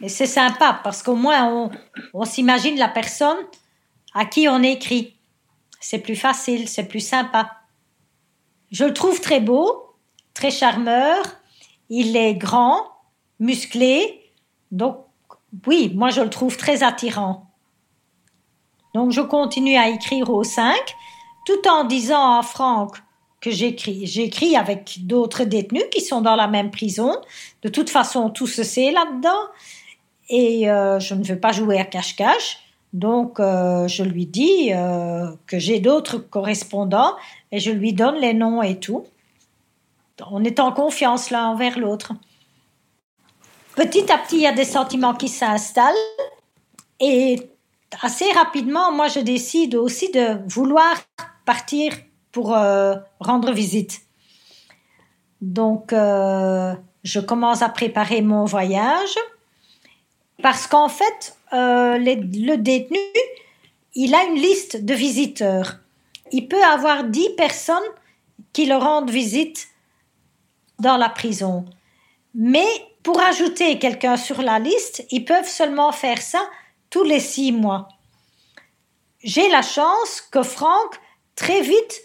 Et 0.00 0.08
c'est 0.08 0.26
sympa 0.26 0.80
parce 0.82 1.02
qu'au 1.02 1.14
moins 1.14 1.70
on, 2.14 2.24
s'imagine 2.24 2.78
la 2.78 2.88
personne 2.88 3.36
à 4.14 4.24
qui 4.24 4.48
on 4.48 4.62
écrit. 4.62 5.14
C'est 5.80 5.98
plus 5.98 6.16
facile, 6.16 6.68
c'est 6.68 6.86
plus 6.86 7.00
sympa. 7.00 7.50
Je 8.70 8.84
le 8.84 8.94
trouve 8.94 9.20
très 9.20 9.40
beau, 9.40 9.96
très 10.34 10.50
charmeur. 10.50 11.24
Il 11.88 12.16
est 12.16 12.34
grand, 12.34 12.86
musclé. 13.40 14.32
Donc, 14.70 14.98
oui, 15.66 15.90
moi 15.94 16.10
je 16.10 16.20
le 16.20 16.30
trouve 16.30 16.56
très 16.56 16.82
attirant. 16.82 17.50
Donc, 18.94 19.12
je 19.12 19.20
continue 19.20 19.76
à 19.76 19.88
écrire 19.88 20.30
au 20.30 20.44
5 20.44 20.74
tout 21.46 21.68
en 21.68 21.84
disant 21.84 22.38
à 22.38 22.42
Franck 22.42 22.96
que 23.40 23.50
j'écris. 23.50 24.06
J'écris 24.06 24.56
avec 24.56 25.06
d'autres 25.06 25.44
détenus 25.44 25.84
qui 25.90 26.00
sont 26.00 26.20
dans 26.20 26.36
la 26.36 26.46
même 26.46 26.70
prison. 26.70 27.16
De 27.62 27.68
toute 27.68 27.90
façon, 27.90 28.30
tout 28.30 28.46
se 28.46 28.62
sait 28.62 28.92
là-dedans. 28.92 29.48
Et 30.28 30.70
euh, 30.70 31.00
je 31.00 31.14
ne 31.14 31.24
veux 31.24 31.40
pas 31.40 31.52
jouer 31.52 31.78
à 31.80 31.84
cache-cache. 31.84 32.58
Donc, 32.92 33.38
euh, 33.38 33.86
je 33.86 34.02
lui 34.02 34.26
dis 34.26 34.72
euh, 34.72 35.30
que 35.46 35.58
j'ai 35.58 35.78
d'autres 35.78 36.18
correspondants 36.18 37.14
et 37.52 37.60
je 37.60 37.70
lui 37.70 37.92
donne 37.92 38.16
les 38.16 38.34
noms 38.34 38.62
et 38.62 38.80
tout. 38.80 39.04
On 40.30 40.44
est 40.44 40.60
en 40.60 40.72
confiance 40.72 41.30
l'un 41.30 41.46
envers 41.46 41.78
l'autre. 41.78 42.12
Petit 43.76 44.10
à 44.12 44.18
petit, 44.18 44.36
il 44.36 44.42
y 44.42 44.46
a 44.46 44.52
des 44.52 44.64
sentiments 44.64 45.14
qui 45.14 45.28
s'installent 45.28 45.94
et 46.98 47.48
assez 48.02 48.30
rapidement, 48.32 48.92
moi, 48.92 49.08
je 49.08 49.20
décide 49.20 49.76
aussi 49.76 50.10
de 50.10 50.38
vouloir 50.46 50.94
partir 51.46 51.92
pour 52.32 52.54
euh, 52.54 52.96
rendre 53.20 53.52
visite. 53.52 54.02
Donc, 55.40 55.92
je 55.92 57.18
commence 57.18 57.62
à 57.62 57.70
préparer 57.70 58.20
mon 58.20 58.44
voyage 58.44 59.16
parce 60.42 60.66
qu'en 60.66 60.90
fait, 60.90 61.34
euh, 61.52 61.98
le 61.98 62.56
détenu, 62.56 62.98
il 63.94 64.14
a 64.14 64.24
une 64.24 64.36
liste 64.36 64.84
de 64.84 64.94
visiteurs. 64.94 65.78
Il 66.32 66.48
peut 66.48 66.62
avoir 66.62 67.04
dix 67.04 67.28
personnes 67.36 67.78
qui 68.52 68.66
le 68.66 68.76
rendent 68.76 69.10
visite 69.10 69.68
dans 70.78 70.96
la 70.96 71.08
prison. 71.08 71.64
Mais 72.34 72.68
pour 73.02 73.20
ajouter 73.20 73.78
quelqu'un 73.78 74.16
sur 74.16 74.42
la 74.42 74.58
liste, 74.58 75.04
ils 75.10 75.24
peuvent 75.24 75.48
seulement 75.48 75.92
faire 75.92 76.22
ça 76.22 76.40
tous 76.88 77.04
les 77.04 77.20
six 77.20 77.52
mois. 77.52 77.88
J'ai 79.22 79.48
la 79.48 79.62
chance 79.62 80.20
que 80.20 80.42
Franck 80.42 81.00
très 81.34 81.60
vite 81.60 82.02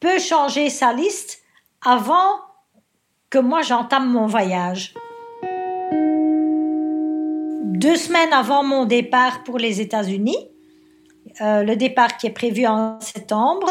peut 0.00 0.18
changer 0.18 0.70
sa 0.70 0.92
liste 0.92 1.42
avant 1.84 2.40
que 3.30 3.38
moi 3.38 3.62
j'entame 3.62 4.10
mon 4.10 4.26
voyage. 4.26 4.94
Deux 7.82 7.96
semaines 7.96 8.32
avant 8.32 8.62
mon 8.62 8.84
départ 8.84 9.42
pour 9.42 9.58
les 9.58 9.80
États-Unis, 9.80 10.36
euh, 11.40 11.64
le 11.64 11.74
départ 11.74 12.16
qui 12.16 12.28
est 12.28 12.30
prévu 12.30 12.64
en 12.64 13.00
septembre, 13.00 13.68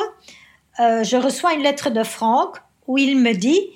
euh, 0.82 1.02
je 1.06 1.16
reçois 1.16 1.54
une 1.54 1.62
lettre 1.62 1.90
de 1.90 2.04
Franck 2.04 2.58
où 2.88 2.98
il 2.98 3.18
me 3.18 3.32
dit 3.32 3.70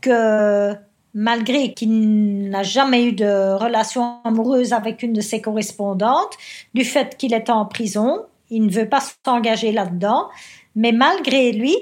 que 0.00 0.74
malgré 1.12 1.74
qu'il 1.74 2.50
n'a 2.50 2.62
jamais 2.62 3.06
eu 3.06 3.12
de 3.12 3.54
relation 3.54 4.20
amoureuse 4.22 4.72
avec 4.72 5.02
une 5.02 5.12
de 5.12 5.20
ses 5.20 5.40
correspondantes, 5.40 6.36
du 6.74 6.84
fait 6.84 7.16
qu'il 7.16 7.34
est 7.34 7.50
en 7.50 7.66
prison, 7.66 8.26
il 8.50 8.64
ne 8.64 8.70
veut 8.70 8.88
pas 8.88 9.02
s'engager 9.26 9.72
là-dedans, 9.72 10.28
mais 10.76 10.92
malgré 10.92 11.50
lui, 11.50 11.76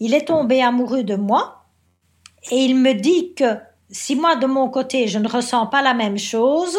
il 0.00 0.12
est 0.12 0.26
tombé 0.26 0.60
amoureux 0.60 1.04
de 1.04 1.14
moi 1.14 1.66
et 2.50 2.56
il 2.56 2.74
me 2.74 2.94
dit 2.94 3.34
que 3.34 3.58
si 3.92 4.16
moi 4.16 4.34
de 4.34 4.46
mon 4.46 4.68
côté 4.68 5.06
je 5.06 5.20
ne 5.20 5.28
ressens 5.28 5.66
pas 5.68 5.82
la 5.82 5.94
même 5.94 6.18
chose, 6.18 6.76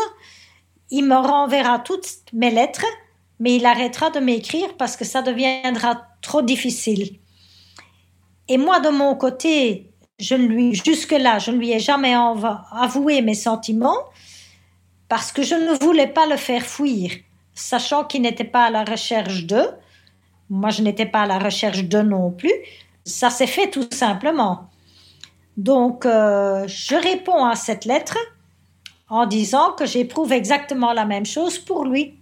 il 0.92 1.06
me 1.06 1.16
renverra 1.16 1.80
toutes 1.80 2.08
mes 2.34 2.52
lettres, 2.52 2.86
mais 3.40 3.56
il 3.56 3.66
arrêtera 3.66 4.10
de 4.10 4.20
m'écrire 4.20 4.76
parce 4.78 4.96
que 4.96 5.06
ça 5.06 5.22
deviendra 5.22 6.06
trop 6.22 6.42
difficile. 6.42 7.20
Et 8.48 8.58
moi 8.58 8.80
de 8.80 8.90
mon 8.90 9.16
côté, 9.16 9.90
je 10.20 10.36
lui 10.36 10.76
jusque-là, 10.76 11.40
je 11.40 11.52
ne 11.52 11.58
lui 11.58 11.72
ai 11.72 11.80
jamais 11.80 12.16
avoué 12.72 13.22
mes 13.22 13.34
sentiments 13.34 13.98
parce 15.10 15.32
que 15.32 15.44
je 15.44 15.56
ne 15.56 15.84
voulais 15.84 16.08
pas 16.08 16.26
le 16.26 16.38
faire 16.38 16.64
fuir 16.64 17.12
sachant 17.54 18.04
qu'il 18.04 18.22
n'était 18.22 18.44
pas 18.44 18.66
à 18.66 18.70
la 18.70 18.84
recherche 18.84 19.46
d'eux. 19.46 19.70
Moi, 20.50 20.70
je 20.70 20.82
n'étais 20.82 21.06
pas 21.06 21.22
à 21.22 21.28
la 21.28 21.40
recherche 21.40 21.84
d'eux 21.84 22.02
non 22.02 22.32
plus. 22.32 22.54
Ça 23.06 23.30
s'est 23.30 23.48
fait 23.48 23.70
tout 23.70 23.88
simplement. 23.92 24.70
Donc, 25.58 26.06
euh, 26.06 26.68
je 26.68 26.96
réponds 26.96 27.46
à 27.46 27.56
cette 27.56 27.86
lettre 27.86 28.18
en 29.14 29.28
disant 29.28 29.74
que 29.74 29.86
j'éprouve 29.86 30.32
exactement 30.32 30.92
la 30.92 31.06
même 31.06 31.28
chose 31.28 31.60
pour 31.60 31.86
lui. 31.86 32.16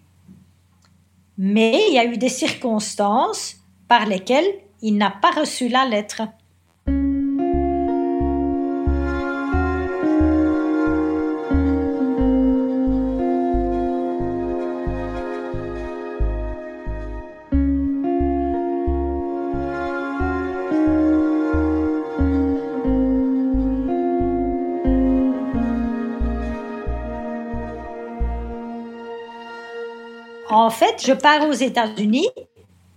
Mais 1.38 1.86
il 1.88 1.94
y 1.94 1.98
a 1.98 2.04
eu 2.04 2.18
des 2.18 2.28
circonstances 2.28 3.56
par 3.88 4.06
lesquelles 4.06 4.60
il 4.82 4.98
n'a 4.98 5.10
pas 5.10 5.32
reçu 5.32 5.70
la 5.70 5.86
lettre. 5.86 6.24
Fait, 30.72 31.04
je 31.06 31.13
pars 31.13 31.48
aux 31.48 31.54
États-Unis 31.54 32.30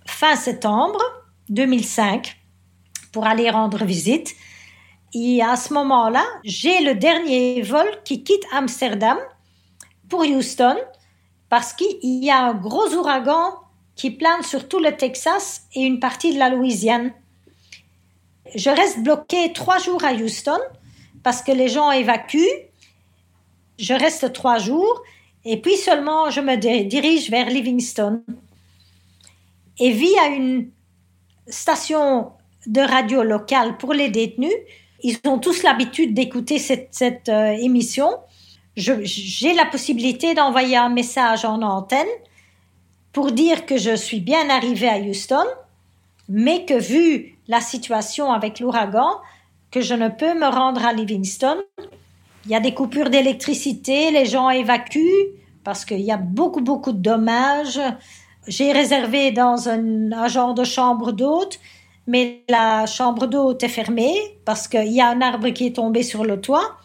fin 0.06 0.36
septembre 0.36 0.98
2005 1.50 2.36
pour 3.12 3.26
aller 3.26 3.50
rendre 3.50 3.84
visite. 3.84 4.34
Et 5.12 5.42
à 5.42 5.56
ce 5.56 5.72
moment-là, 5.74 6.24
j'ai 6.42 6.80
le 6.80 6.94
dernier 6.94 7.62
vol 7.62 7.86
qui 8.04 8.24
quitte 8.24 8.44
Amsterdam 8.52 9.18
pour 10.08 10.20
Houston 10.20 10.76
parce 11.48 11.72
qu'il 11.72 11.98
y 12.02 12.30
a 12.30 12.38
un 12.38 12.54
gros 12.54 12.92
ouragan 12.94 13.54
qui 13.94 14.10
plane 14.10 14.42
sur 14.42 14.68
tout 14.68 14.80
le 14.80 14.96
Texas 14.96 15.66
et 15.74 15.82
une 15.82 16.00
partie 16.00 16.34
de 16.34 16.38
la 16.38 16.48
Louisiane. 16.48 17.12
Je 18.54 18.70
reste 18.70 19.00
bloqué 19.00 19.52
trois 19.52 19.78
jours 19.78 20.04
à 20.04 20.12
Houston 20.12 20.58
parce 21.22 21.42
que 21.42 21.52
les 21.52 21.68
gens 21.68 21.92
évacuent. 21.92 22.68
Je 23.78 23.94
reste 23.94 24.32
trois 24.32 24.58
jours 24.58 25.02
et 25.44 25.60
puis 25.60 25.76
seulement, 25.76 26.30
je 26.30 26.40
me 26.40 26.56
dirige 26.56 27.30
vers 27.30 27.50
Livingston 27.50 28.22
et 29.78 29.90
vis 29.90 30.16
à 30.18 30.28
une 30.28 30.70
station 31.48 32.32
de 32.66 32.80
radio 32.80 33.22
locale 33.22 33.76
pour 33.76 33.92
les 33.92 34.08
détenus. 34.08 34.54
Ils 35.02 35.18
ont 35.26 35.38
tous 35.38 35.62
l'habitude 35.62 36.14
d'écouter 36.14 36.58
cette, 36.58 37.28
euh, 37.28 37.50
émission. 37.50 38.08
J'ai 38.76 39.52
la 39.52 39.66
possibilité 39.66 40.34
d'envoyer 40.34 40.76
un 40.76 40.88
message 40.88 41.44
en 41.44 41.60
antenne 41.60 42.08
pour 43.12 43.30
dire 43.30 43.66
que 43.66 43.76
je 43.76 43.94
suis 43.94 44.20
bien 44.20 44.48
arrivée 44.48 44.88
à 44.88 44.98
Houston, 44.98 45.44
mais 46.28 46.64
que 46.64 46.74
vu 46.74 47.36
la 47.46 47.60
situation 47.60 48.32
avec 48.32 48.60
l'ouragan, 48.60 49.20
que 49.70 49.82
je 49.82 49.94
ne 49.94 50.08
peux 50.08 50.34
me 50.34 50.46
rendre 50.46 50.84
à 50.84 50.92
Livingston 50.92 51.62
il 52.44 52.50
y 52.50 52.54
a 52.54 52.60
des 52.60 52.74
coupures 52.74 53.10
d'électricité, 53.10 54.10
les 54.10 54.26
gens 54.26 54.50
évacuent 54.50 55.32
parce 55.64 55.84
qu'il 55.84 56.00
y 56.00 56.12
a 56.12 56.18
beaucoup, 56.18 56.60
beaucoup 56.60 56.92
de 56.92 56.98
dommages. 56.98 57.80
J'ai 58.46 58.72
réservé 58.72 59.30
dans 59.30 59.68
un, 59.68 60.28
genre 60.28 60.52
de 60.52 60.64
chambre 60.64 61.12
d'hôte, 61.12 61.58
mais 62.06 62.44
la 62.50 62.84
chambre 62.84 63.26
d'hôte 63.26 63.62
est 63.62 63.68
fermée 63.68 64.14
parce 64.44 64.68
qu'il 64.68 64.92
y 64.92 65.00
a 65.00 65.08
un 65.08 65.22
arbre 65.22 65.48
qui 65.50 65.66
est 65.66 65.76
tombé 65.76 66.02
sur 66.02 66.24
le 66.24 66.40
toit. 66.40 66.76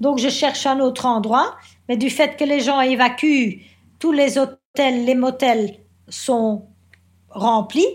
Donc 0.00 0.18
je 0.18 0.28
cherche 0.28 0.66
un 0.66 0.80
autre 0.80 1.06
endroit, 1.06 1.54
mais 1.88 1.96
du 1.96 2.10
fait 2.10 2.36
que 2.36 2.44
les 2.44 2.60
gens 2.60 2.80
évacuent, 2.80 3.62
tous 4.00 4.12
les 4.12 4.36
hôtels, 4.36 5.04
les 5.04 5.14
motels 5.14 5.76
sont 6.08 6.66
remplis 7.30 7.86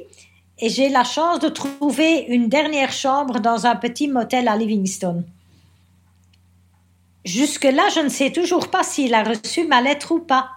et 0.58 0.70
j'ai 0.70 0.90
la 0.90 1.04
chance 1.04 1.40
de 1.40 1.50
trouver 1.50 2.26
une 2.30 2.48
dernière 2.48 2.94
chambre 2.94 3.40
dans 3.40 3.66
un 3.66 3.76
petit 3.76 4.08
motel 4.08 4.48
à 4.48 4.56
Livingston. 4.56 5.26
Jusque-là, 7.24 7.88
je 7.94 8.00
ne 8.00 8.10
sais 8.10 8.32
toujours 8.32 8.70
pas 8.70 8.84
s'il 8.84 9.14
a 9.14 9.24
reçu 9.24 9.68
ma 9.68 9.82
lettre 9.82 10.12
ou 10.12 10.20
pas. 10.20 10.50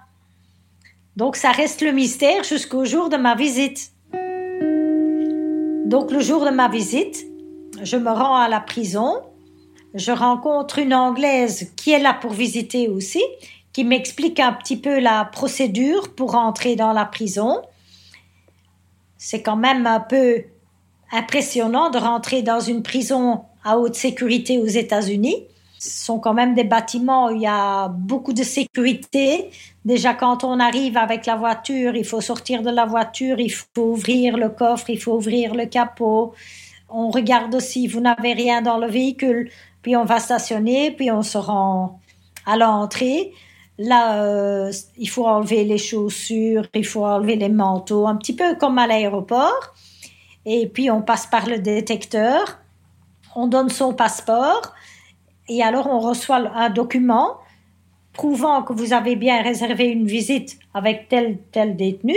Donc 1.16 1.36
ça 1.36 1.52
reste 1.52 1.82
le 1.82 1.92
mystère 1.92 2.42
jusqu'au 2.42 2.84
jour 2.84 3.08
de 3.08 3.16
ma 3.16 3.34
visite. 3.34 3.92
Donc 5.84 6.10
le 6.10 6.20
jour 6.20 6.44
de 6.44 6.50
ma 6.50 6.68
visite, 6.68 7.26
je 7.82 7.96
me 7.96 8.10
rends 8.10 8.36
à 8.36 8.48
la 8.48 8.60
prison, 8.60 9.22
je 9.94 10.10
rencontre 10.10 10.78
une 10.78 10.94
Anglaise 10.94 11.70
qui 11.76 11.92
est 11.92 12.00
là 12.00 12.14
pour 12.14 12.32
visiter 12.32 12.88
aussi, 12.88 13.22
qui 13.72 13.84
m'explique 13.84 14.40
un 14.40 14.52
petit 14.52 14.76
peu 14.76 14.98
la 14.98 15.24
procédure 15.24 16.14
pour 16.14 16.34
entrer 16.34 16.74
dans 16.74 16.92
la 16.92 17.04
prison. 17.04 17.62
C'est 19.18 19.42
quand 19.42 19.56
même 19.56 19.86
un 19.86 20.00
peu 20.00 20.42
impressionnant 21.12 21.90
de 21.90 21.98
rentrer 21.98 22.42
dans 22.42 22.60
une 22.60 22.82
prison 22.82 23.44
à 23.62 23.78
haute 23.78 23.94
sécurité 23.94 24.58
aux 24.58 24.66
États-Unis. 24.66 25.44
Ce 25.84 26.06
sont 26.06 26.18
quand 26.18 26.32
même 26.32 26.54
des 26.54 26.64
bâtiments 26.64 27.26
où 27.26 27.30
il 27.32 27.42
y 27.42 27.46
a 27.46 27.88
beaucoup 27.88 28.32
de 28.32 28.42
sécurité. 28.42 29.50
Déjà, 29.84 30.14
quand 30.14 30.42
on 30.42 30.58
arrive 30.58 30.96
avec 30.96 31.26
la 31.26 31.36
voiture, 31.36 31.94
il 31.94 32.06
faut 32.06 32.22
sortir 32.22 32.62
de 32.62 32.70
la 32.70 32.86
voiture, 32.86 33.38
il 33.38 33.52
faut 33.52 33.66
ouvrir 33.76 34.38
le 34.38 34.48
coffre, 34.48 34.88
il 34.88 34.98
faut 34.98 35.12
ouvrir 35.12 35.54
le 35.54 35.66
capot. 35.66 36.32
On 36.88 37.10
regarde 37.10 37.54
aussi, 37.54 37.86
vous 37.86 38.00
n'avez 38.00 38.32
rien 38.32 38.62
dans 38.62 38.78
le 38.78 38.86
véhicule, 38.86 39.50
puis 39.82 39.94
on 39.94 40.04
va 40.04 40.20
stationner, 40.20 40.90
puis 40.90 41.10
on 41.10 41.22
se 41.22 41.36
rend 41.36 42.00
à 42.46 42.56
l'entrée. 42.56 43.32
Là, 43.76 44.22
euh, 44.22 44.72
il 44.96 45.10
faut 45.10 45.26
enlever 45.26 45.64
les 45.64 45.78
chaussures, 45.78 46.66
il 46.74 46.86
faut 46.86 47.04
enlever 47.04 47.36
les 47.36 47.50
manteaux, 47.50 48.06
un 48.06 48.16
petit 48.16 48.34
peu 48.34 48.54
comme 48.54 48.78
à 48.78 48.86
l'aéroport. 48.86 49.74
Et 50.46 50.66
puis 50.66 50.90
on 50.90 51.02
passe 51.02 51.26
par 51.26 51.46
le 51.46 51.58
détecteur, 51.58 52.58
on 53.34 53.48
donne 53.48 53.68
son 53.68 53.92
passeport, 53.92 54.72
et 55.48 55.62
alors 55.62 55.86
on 55.86 56.00
reçoit 56.00 56.50
un 56.54 56.70
document 56.70 57.38
prouvant 58.12 58.62
que 58.62 58.72
vous 58.72 58.92
avez 58.92 59.16
bien 59.16 59.42
réservé 59.42 59.86
une 59.86 60.06
visite 60.06 60.58
avec 60.72 61.08
tel 61.08 61.38
tel 61.52 61.76
détenu. 61.76 62.16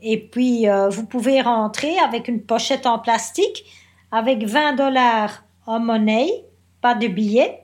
Et 0.00 0.18
puis 0.18 0.68
euh, 0.68 0.88
vous 0.88 1.04
pouvez 1.04 1.40
rentrer 1.40 1.98
avec 1.98 2.28
une 2.28 2.42
pochette 2.42 2.86
en 2.86 2.98
plastique 2.98 3.64
avec 4.12 4.44
20 4.44 4.74
dollars 4.74 5.44
en 5.66 5.78
monnaie, 5.78 6.30
pas 6.80 6.94
de 6.94 7.06
billets 7.06 7.60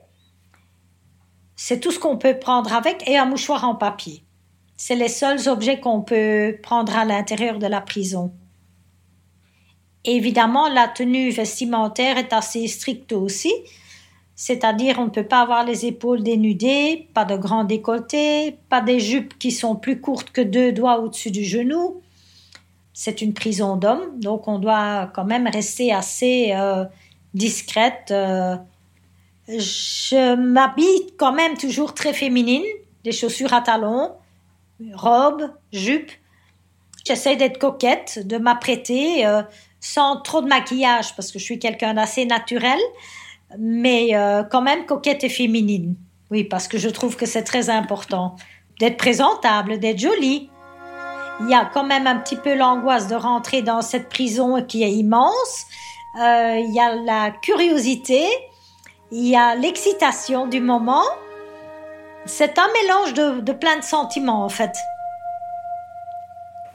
c'est 1.59 1.79
tout 1.79 1.91
ce 1.91 1.99
qu'on 1.99 2.17
peut 2.17 2.37
prendre 2.39 2.71
avec 2.71 3.09
et 3.09 3.17
un 3.17 3.25
mouchoir 3.25 3.67
en 3.67 3.75
papier. 3.75 4.23
C'est 4.77 4.95
les 4.95 5.09
seuls 5.09 5.49
objets 5.49 5.79
qu'on 5.79 6.01
peut 6.01 6.55
prendre 6.61 6.95
à 6.95 7.03
l'intérieur 7.03 7.57
de 7.57 7.65
la 7.65 7.81
prison. 7.81 8.31
Évidemment, 10.05 10.69
la 10.69 10.87
tenue 10.87 11.31
vestimentaire 11.31 12.19
est 12.19 12.31
assez 12.31 12.67
stricte 12.67 13.11
aussi, 13.11 13.51
c'est-à-dire 14.39 14.99
on 14.99 15.05
ne 15.05 15.09
peut 15.09 15.25
pas 15.25 15.41
avoir 15.41 15.65
les 15.65 15.87
épaules 15.87 16.21
dénudées, 16.21 17.09
pas 17.15 17.25
de 17.25 17.35
grands 17.35 17.63
décolletés, 17.63 18.59
pas 18.69 18.81
des 18.81 18.99
jupes 18.99 19.37
qui 19.39 19.49
sont 19.49 19.75
plus 19.75 19.99
courtes 19.99 20.29
que 20.29 20.41
deux 20.41 20.71
doigts 20.71 20.99
au-dessus 20.99 21.31
du 21.31 21.43
genou. 21.43 22.03
C'est 22.93 23.21
une 23.21 23.33
prison 23.33 23.77
d'hommes, 23.77 24.19
donc 24.19 24.47
on 24.47 24.59
doit 24.59 25.11
quand 25.15 25.25
même 25.25 25.47
rester 25.47 25.91
assez 25.91 26.51
euh, 26.53 26.85
discrète. 27.33 28.11
Euh, 28.11 28.55
je 29.47 30.35
m'habille 30.35 31.07
quand 31.17 31.33
même 31.33 31.57
toujours 31.57 31.95
très 31.95 32.13
féminine, 32.13 32.65
des 33.03 33.13
chaussures 33.13 33.53
à 33.53 33.61
talons, 33.61 34.11
robe, 34.93 35.51
jupe. 35.73 36.11
J'essaie 37.07 37.37
d'être 37.37 37.57
coquette, 37.57 38.27
de 38.27 38.37
m'apprêter 38.37 39.25
euh, 39.25 39.41
sans 39.79 40.21
trop 40.21 40.41
de 40.41 40.47
maquillage 40.47 41.15
parce 41.15 41.31
que 41.31 41.39
je 41.39 41.43
suis 41.43 41.57
quelqu'un 41.57 41.95
d'assez 41.95 42.25
naturel, 42.25 42.79
mais 43.57 44.15
euh, 44.15 44.43
quand 44.43 44.61
même 44.61 44.85
coquette 44.85 45.23
et 45.23 45.29
féminine. 45.29 45.95
Oui, 46.31 46.43
parce 46.43 46.67
que 46.67 46.77
je 46.77 46.89
trouve 46.89 47.15
que 47.15 47.25
c'est 47.25 47.43
très 47.43 47.69
important 47.69 48.35
d'être 48.79 48.97
présentable, 48.97 49.79
d'être 49.79 49.99
jolie. 49.99 50.49
Il 51.39 51.49
y 51.49 51.53
a 51.53 51.65
quand 51.65 51.83
même 51.83 52.07
un 52.07 52.17
petit 52.17 52.35
peu 52.35 52.55
l'angoisse 52.55 53.07
de 53.07 53.15
rentrer 53.15 53.61
dans 53.61 53.81
cette 53.81 54.09
prison 54.09 54.63
qui 54.63 54.83
est 54.83 54.91
immense. 54.91 55.65
Euh, 56.19 56.57
il 56.57 56.73
y 56.73 56.79
a 56.79 56.95
la 56.95 57.31
curiosité, 57.31 58.25
il 59.11 59.27
y 59.27 59.35
a 59.35 59.55
l'excitation 59.55 60.47
du 60.47 60.59
moment. 60.59 61.03
C'est 62.25 62.57
un 62.57 62.67
mélange 62.81 63.13
de, 63.13 63.51
plein 63.53 63.77
de 63.77 63.83
sentiments 63.83 64.43
en 64.43 64.49
fait. 64.49 64.75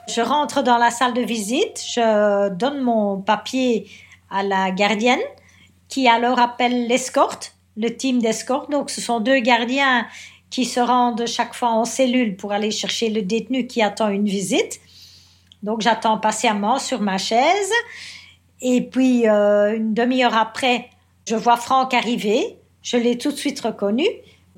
Je 0.08 0.20
rentre 0.20 0.62
dans 0.62 0.78
la 0.78 0.90
salle 0.90 1.12
de 1.12 1.22
visite, 1.22 1.82
je 1.84 2.48
donne 2.50 2.80
mon 2.80 3.20
papier 3.20 3.88
à 4.30 4.42
la 4.42 4.70
gardienne 4.70 5.20
qui 5.92 6.08
alors 6.08 6.38
appelle 6.38 6.86
l'escorte, 6.86 7.54
le 7.76 7.94
team 7.94 8.22
d'escorte. 8.22 8.70
Donc 8.70 8.88
ce 8.88 9.02
sont 9.02 9.20
deux 9.20 9.40
gardiens 9.40 10.06
qui 10.48 10.64
se 10.64 10.80
rendent 10.80 11.26
chaque 11.26 11.52
fois 11.52 11.68
en 11.68 11.84
cellule 11.84 12.34
pour 12.34 12.52
aller 12.52 12.70
chercher 12.70 13.10
le 13.10 13.20
détenu 13.20 13.66
qui 13.66 13.82
attend 13.82 14.08
une 14.08 14.24
visite. 14.24 14.80
Donc 15.62 15.82
j'attends 15.82 16.16
patiemment 16.16 16.78
sur 16.78 17.02
ma 17.02 17.18
chaise. 17.18 17.72
Et 18.62 18.80
puis 18.80 19.28
euh, 19.28 19.76
une 19.76 19.92
demi-heure 19.92 20.34
après, 20.34 20.88
je 21.28 21.36
vois 21.36 21.58
Franck 21.58 21.92
arriver, 21.92 22.56
je 22.80 22.96
l'ai 22.96 23.18
tout 23.18 23.30
de 23.30 23.36
suite 23.36 23.60
reconnu. 23.60 24.06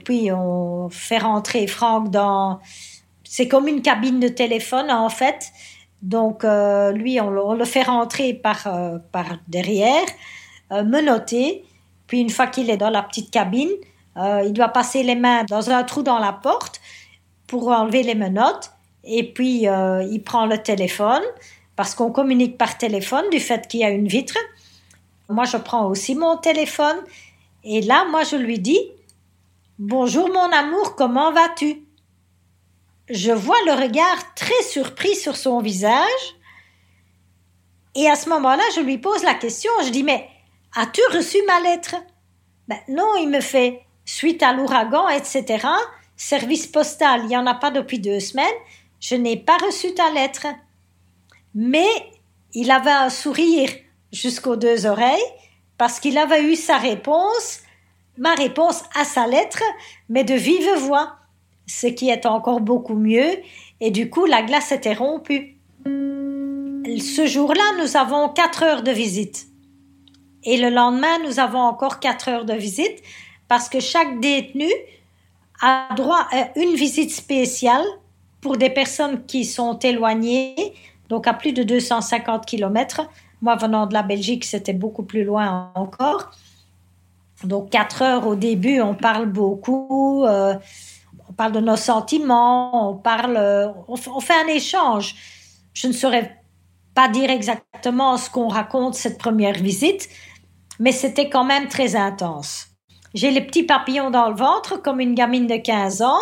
Puis 0.05 0.31
on 0.31 0.89
fait 0.89 1.19
rentrer 1.19 1.67
Franck 1.67 2.11
dans. 2.11 2.61
C'est 3.25 3.49
comme 3.49 3.67
une 3.67 3.83
cabine 3.83 4.21
de 4.21 4.29
téléphone 4.29 4.89
en 4.89 5.09
fait. 5.09 5.51
Donc 6.01 6.45
euh, 6.45 6.93
lui, 6.93 7.21
on 7.21 7.31
le, 7.55 7.65
fait 7.65 7.83
rentrer 7.83 8.35
par, 8.35 8.69
euh, 8.69 8.99
par 9.11 9.39
derrière, 9.49 10.07
menotté. 10.71 11.65
Puis 12.07 12.21
une 12.21 12.31
fois 12.31 12.47
qu'il 12.47 12.71
est 12.71 12.77
dans 12.77 12.91
la 12.91 13.03
petite 13.03 13.31
cabine, 13.31 13.71
il 14.17 14.53
doit 14.53 14.69
passer 14.69 15.03
les 15.03 15.15
mains 15.15 15.45
dans 15.45 15.71
un 15.71 15.83
trou 15.85 16.03
dans 16.03 16.19
la 16.19 16.33
porte 16.33 16.81
pour 17.47 17.69
enlever 17.69 18.03
les 18.03 18.15
menottes. 18.15 18.71
Et 19.05 19.33
puis 19.33 19.67
il 19.67 20.23
prend 20.25 20.47
le 20.47 20.59
téléphone 20.59 21.23
parce 21.77 21.95
qu'on 21.95 22.11
communique 22.11 22.57
par 22.59 22.79
téléphone 22.79 23.25
du 23.31 23.41
fait 23.41 23.67
qu'il 23.67 23.81
y 23.81 23.85
a 23.85 23.91
une 23.91 24.09
vitre. 24.09 24.37
Moi, 25.29 25.45
je 25.45 25.57
prends 25.57 25.87
aussi 25.87 26.15
mon 26.15 26.37
téléphone 26.37 26.97
et 27.65 27.81
là, 27.81 28.05
moi, 28.11 28.25
je 28.25 28.37
lui 28.37 28.59
dis 28.59 28.79
Bonjour 29.79 30.29
mon 30.29 30.53
amour, 30.53 30.95
comment 30.95 31.33
vas-tu? 31.33 31.83
Je 33.11 33.33
vois 33.33 33.57
le 33.67 33.73
regard 33.73 34.35
très 34.35 34.63
surpris 34.63 35.17
sur 35.17 35.37
son 35.37 35.61
visage 35.61 36.37
et 37.95 38.09
à 38.09 38.17
ce 38.17 38.29
moment-là, 38.29 38.63
je 38.77 38.81
lui 38.81 38.99
pose 38.99 39.23
la 39.23 39.35
question. 39.35 39.71
Je 39.85 39.91
dis 39.91 40.03
Mais 40.03 40.29
as-tu 40.75 41.01
reçu 41.13 41.39
ma 41.47 41.61
lettre? 41.61 41.97
Ben, 42.69 42.79
Non, 42.89 43.17
il 43.17 43.29
me 43.29 43.41
fait 43.41 43.85
Suite 44.05 44.43
à 44.43 44.53
l'ouragan, 44.53 45.09
etc. 45.09 45.67
Service 46.17 46.67
postal, 46.67 47.23
il 47.23 47.29
n'y 47.29 47.37
en 47.37 47.47
a 47.47 47.55
pas 47.55 47.71
depuis 47.71 47.99
deux 47.99 48.21
semaines. 48.21 48.45
Je 49.01 49.15
n'ai 49.15 49.37
pas 49.37 49.57
reçu 49.57 49.95
ta 49.95 50.11
lettre. 50.11 50.47
Mais 51.55 51.89
il 52.53 52.71
avait 52.71 52.91
un 52.91 53.09
sourire 53.09 53.71
jusqu'aux 54.13 54.57
deux 54.57 54.87
oreilles 54.87 55.23
parce 55.79 56.01
qu'il 56.01 56.19
avait 56.19 56.43
eu 56.43 56.55
sa 56.55 56.77
réponse, 56.77 57.61
ma 58.19 58.35
réponse 58.35 58.83
à 58.95 59.05
sa 59.05 59.27
lettre, 59.27 59.63
mais 60.09 60.25
de 60.25 60.35
vive 60.35 60.75
voix, 60.79 61.17
ce 61.67 61.87
qui 61.87 62.11
est 62.11 62.27
encore 62.27 62.61
beaucoup 62.61 62.95
mieux, 62.95 63.39
et 63.81 63.91
du 63.91 64.09
coup 64.11 64.27
la 64.27 64.43
glace 64.43 64.71
était 64.71 64.95
rompue. 64.95 65.57
Ce 65.85 67.27
jour-là, 67.27 67.83
nous 67.83 67.97
avons 67.97 68.29
quatre 68.29 68.63
heures 68.63 68.83
de 68.83 68.93
visite. 68.93 69.49
Et 70.45 70.57
le 70.57 70.71
lendemain, 70.71 71.19
nous 71.25 71.41
avons 71.41 71.61
encore 71.61 72.01
quatre 72.01 72.29
heures 72.29 72.45
de 72.45 72.55
visite 72.55 73.03
parce 73.49 73.69
que 73.69 73.81
chaque 73.81 74.21
détenu 74.21 74.69
a 75.61 75.89
droit 75.97 76.27
à 76.33 76.59
une 76.59 76.75
visite 76.75 77.13
spéciale 77.13 77.85
pour 78.41 78.57
des 78.57 78.71
personnes 78.71 79.25
qui 79.27 79.45
sont 79.45 79.79
éloignées, 79.79 80.75
donc 81.09 81.27
à 81.27 81.33
plus 81.33 81.53
de 81.53 81.63
250 81.63 82.45
kilomètres 82.45 83.09
moi, 83.45 83.57
venant 83.57 83.87
de 83.87 83.93
la 83.93 84.03
Belgique, 84.03 84.43
c'était 84.47 84.73
beaucoup 84.73 85.03
plus 85.03 85.23
loin 85.23 85.71
encore. 85.75 86.31
Donc, 87.43 87.69
quatre 87.69 88.01
heures 88.01 88.27
au 88.27 88.37
début, 88.37 88.81
on 88.81 88.95
parle 88.95 89.27
beaucoup, 89.27 90.25
euh, 90.25 90.55
on 91.29 91.33
parle 91.35 91.53
de 91.53 91.61
nos 91.61 91.77
sentiments, 91.77 92.89
on 92.91 92.95
parle, 92.97 93.37
euh, 93.37 93.69
on, 93.87 93.97
fait 93.97 94.41
un 94.43 94.47
échange. 94.47 95.15
Je 95.75 95.89
ne 95.89 95.93
saurais 95.93 96.41
pas 96.95 97.09
dire 97.09 97.29
exactement 97.29 98.17
ce 98.17 98.31
qu'on 98.31 98.49
raconte 98.49 98.95
cette 98.95 99.19
première 99.19 99.59
visite, 99.59 100.09
mais 100.79 100.93
c'était 100.93 101.29
quand 101.29 101.45
même 101.45 101.69
très 101.69 101.97
intense. 101.97 102.69
J'ai 103.15 103.31
les 103.31 103.41
petits 103.41 103.63
papillons 103.63 104.11
dans 104.11 104.29
le 104.29 104.37
ventre 104.37 104.81
comme 104.83 105.01
une 105.01 105.15
gamine 105.15 105.47
de 105.47 105.57
15 105.57 106.03
ans. 106.03 106.19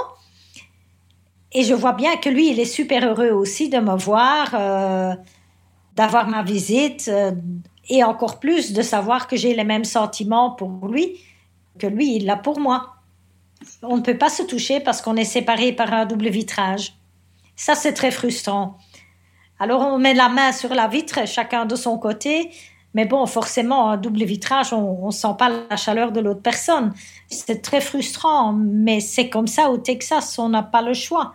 Et 1.53 1.65
je 1.65 1.75
vois 1.75 1.93
bien 1.93 2.17
que 2.17 2.29
lui, 2.29 2.51
il 2.51 2.61
est 2.61 2.65
super 2.65 3.07
heureux 3.07 3.31
aussi 3.31 3.69
de 3.69 3.79
me 3.79 3.97
voir. 3.97 4.51
Euh, 4.55 5.15
d'avoir 5.95 6.29
ma 6.29 6.43
visite 6.43 7.09
euh, 7.09 7.33
et 7.89 8.03
encore 8.03 8.41
plus 8.41 8.73
de 8.73 8.83
savoir 8.83 9.29
que 9.29 9.37
j'ai 9.37 9.55
les 9.55 9.65
mêmes 9.65 9.85
sentiments 9.85 10.51
pour 10.53 10.89
lui 10.89 11.19
que 11.79 11.87
lui, 11.87 12.17
il 12.17 12.27
l'a 12.27 12.37
pour 12.37 12.61
moi. 12.61 12.95
on 13.83 13.97
ne 13.97 14.03
peut 14.03 14.19
pas 14.19 14.29
se 14.29 14.43
toucher 14.43 14.81
parce 14.81 15.01
qu'on 15.01 15.17
est 15.17 15.25
séparé 15.25 15.73
par 15.73 15.93
un 15.93 16.07
double 16.07 16.29
vitrage. 16.29 16.95
Ça, 17.57 17.75
c'est 17.75 17.93
très 17.93 18.11
frustrant. 18.11 18.77
Alors, 19.59 19.81
on 19.83 19.99
met 19.99 20.15
la 20.15 20.29
main 20.29 20.53
sur 20.53 20.75
la 20.75 20.89
vitre, 20.89 21.27
chacun 21.27 21.65
de 21.65 21.77
son 21.77 21.99
côté. 21.99 22.51
Mais 22.95 23.07
bon, 23.07 23.25
forcément, 23.27 23.91
un 23.91 23.97
double 23.97 24.25
vitrage, 24.25 24.73
on 24.73 25.07
ne 25.07 25.11
sent 25.13 25.35
pas 25.39 25.49
la 25.71 25.77
chaleur 25.77 26.13
de 26.13 26.21
l'autre 26.21 26.43
personne. 26.43 26.93
C'est 27.31 27.63
très 27.63 27.81
frustrant, 27.81 28.53
mais 28.53 29.01
c'est 29.01 29.31
comme 29.31 29.47
ça 29.47 29.71
au 29.71 29.79
Texas, 29.79 30.39
on 30.39 30.51
n'a 30.51 30.63
pas 30.63 30.83
le 30.83 30.93
choix. 30.93 31.33